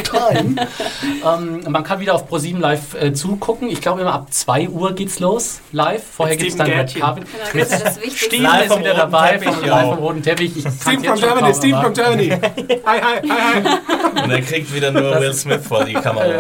[0.04, 0.56] time,
[1.26, 3.70] ähm, man kann wieder auf ProSieben Live äh, zugucken.
[3.70, 6.04] Ich glaube immer ab 2 Uhr geht's los, live.
[6.04, 6.96] Vorher gibt es dann Steven Red.
[6.96, 7.26] Carpet.
[7.52, 8.00] Genau, das das.
[8.16, 9.76] Steven Live ist vom roten dabei, Teppich, vom, ja.
[9.82, 10.58] live vom roten Teppich.
[10.58, 11.94] Ich kann's Steve jetzt from Germany, kaum Steve from.
[11.94, 12.30] Germany.
[12.86, 14.24] Hi, hi, hi, hi.
[14.24, 16.40] Und er kriegt wieder nur Will Smith vor die Kamera.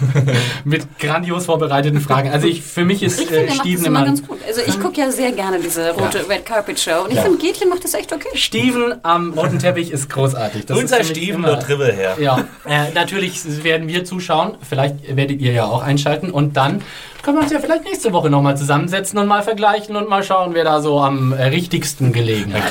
[0.64, 2.30] Mit grandios vorbereiteten Fragen.
[2.30, 4.38] Also ich, für mich ist Ich finde, äh, das Steven immer ganz gut.
[4.46, 7.22] Also ich gucke ja sehr gerne diese rote Red Carpet Show und ich Ja.
[7.22, 8.28] finde, Gätchen macht das echt okay.
[8.34, 10.66] Steven am roten Teppich ist großartig.
[10.66, 12.16] Das Unser ist Steven immer- Tribble her.
[12.20, 14.56] Ja, äh, natürlich werden wir zuschauen.
[14.68, 16.30] Vielleicht werdet ihr ja auch einschalten.
[16.30, 16.82] Und dann
[17.22, 20.54] können wir uns ja vielleicht nächste Woche nochmal zusammensetzen und mal vergleichen und mal schauen,
[20.54, 22.62] wer da so am äh, richtigsten gelegen hat.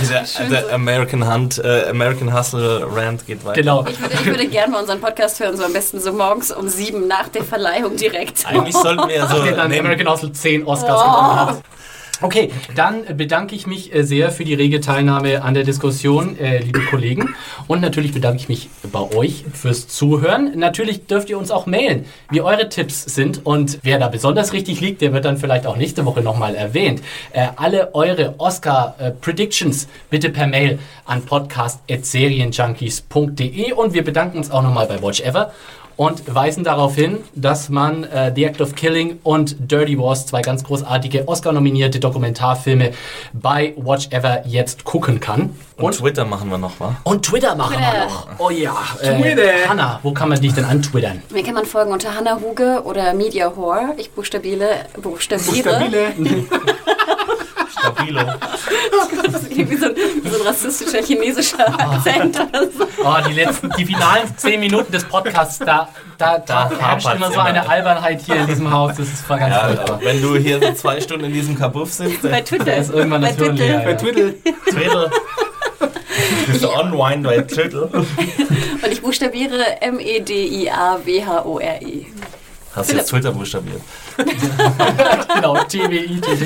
[0.50, 3.62] Der, der American Hunt, äh, American Hustle Rant geht weiter.
[3.62, 3.86] Genau.
[3.88, 6.68] Ich würde, ich würde gerne mal unseren Podcast hören, so am besten so morgens um
[6.68, 8.46] sieben nach der Verleihung direkt.
[8.46, 11.62] Eigentlich sollten wir ja so Der dann neben, American Hustle 10 Oscars gewonnen hat.
[12.24, 16.60] Okay, dann bedanke ich mich äh, sehr für die rege Teilnahme an der Diskussion, äh,
[16.60, 17.34] liebe Kollegen.
[17.68, 20.52] Und natürlich bedanke ich mich bei euch fürs Zuhören.
[20.56, 23.44] Natürlich dürft ihr uns auch mailen, wie eure Tipps sind.
[23.44, 27.02] Und wer da besonders richtig liegt, der wird dann vielleicht auch nächste Woche nochmal erwähnt.
[27.34, 33.72] Äh, alle eure Oscar-Predictions bitte per Mail an podcast.serienjunkies.de.
[33.72, 35.52] Und wir bedanken uns auch nochmal bei Watch Ever
[35.98, 40.42] und weisen darauf hin, dass man äh, The Act of Killing und Dirty Wars, zwei
[40.42, 42.92] ganz großartige Oscar-nominierte Dokumentarfilme
[43.34, 45.56] bei Watch Ever jetzt gucken kann.
[45.78, 46.96] und Und, Twitter machen wir nochmal.
[47.04, 48.06] und Twitter machen wir Twitter.
[48.06, 48.28] noch.
[48.40, 48.76] Oh ja.
[49.02, 49.70] Äh, Twitter.
[49.70, 51.22] Hanna, wo kann man dich denn antwittern?
[51.32, 53.94] Mir kann man folgen unter Hannah Huge oder Media Whore.
[53.98, 54.68] Ich buchstabiere,
[55.02, 55.82] buchstabiere.
[57.82, 58.22] Stabilo.
[59.32, 59.94] Das ist irgendwie so ein,
[60.26, 62.88] so ein rassistischer chinesischer Akzent oder so.
[63.04, 65.88] Oh, die letzten, die finalen zehn Minuten des Podcasts, da,
[66.18, 67.44] da, da, Da herrscht immer so immer.
[67.46, 68.96] eine Albernheit hier in diesem Haus.
[68.98, 70.00] Das ist voll ganz Ja, furchtbar.
[70.04, 72.66] wenn du hier so zwei Stunden in diesem Kabuff sitzt, Bei der Twitter.
[72.66, 73.64] Da ist irgendwann das Bei Twitter.
[73.64, 73.80] leer.
[73.80, 73.98] Bei Ja.
[73.98, 74.34] Twitter.
[74.70, 75.12] Twitter.
[76.48, 77.90] Bist du unwind bei Twitter?
[77.94, 78.08] Und
[78.92, 82.06] ich buchstabiere E M-E-D-I-A-W-H-O-R-E.
[82.76, 83.82] Hast du jetzt Twitter buchstabiert?
[85.36, 86.46] genau, TWI, TW.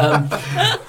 [0.00, 0.28] ähm,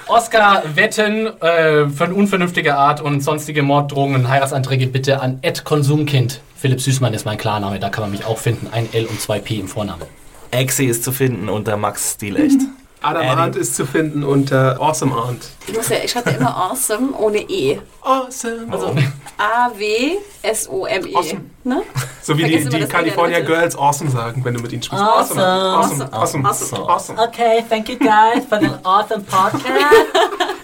[0.07, 6.41] Oscar-Wetten äh, von unvernünftiger Art und sonstige Morddrohungen und Heiratsanträge bitte an Konsumkind.
[6.55, 8.67] Philipp Süßmann ist mein Klarname, da kann man mich auch finden.
[8.71, 10.05] Ein L und zwei P im Vornamen.
[10.51, 12.59] Exi ist zu finden unter Max Stilecht.
[13.03, 13.31] Adam Eddie.
[13.31, 15.49] Arndt ist zu finden unter Awesome Arndt.
[15.67, 17.79] Ich, muss ja, ich schreibe ja immer awesome ohne E.
[18.01, 18.67] Awesome.
[18.69, 18.95] Also
[19.37, 21.15] A-W-S-O-M-E.
[21.15, 21.41] Awesome.
[21.63, 21.83] Ne?
[22.21, 23.39] so wie die, die California.
[23.41, 25.03] Girls Awesome sagen, wenn du mit ihnen sprichst.
[25.05, 25.41] Awesome.
[25.41, 26.09] Awesome.
[26.11, 26.45] Awesome.
[26.45, 26.83] Awesome.
[26.87, 27.19] Awesome.
[27.19, 30.13] Okay, thank you guys for the awesome podcast.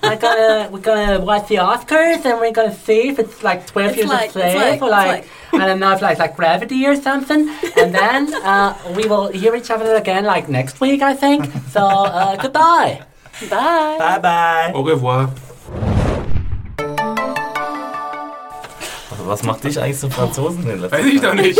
[0.04, 3.90] we're gonna we're gonna watch the Oscars and we're gonna see if it's like Twelve
[3.92, 5.08] It's Years like- a Slave like- or like,
[5.52, 7.50] like- I don't know if like like Gravity or something.
[7.78, 11.46] And then uh, we will hear each other again like next week, I think.
[11.72, 13.02] So uh, goodbye.
[13.50, 13.96] Bye.
[14.00, 14.72] Bye bye.
[14.74, 15.30] Au revoir.
[19.28, 21.60] Was macht dich eigentlich zum Franzosen Weiß ich doch nicht.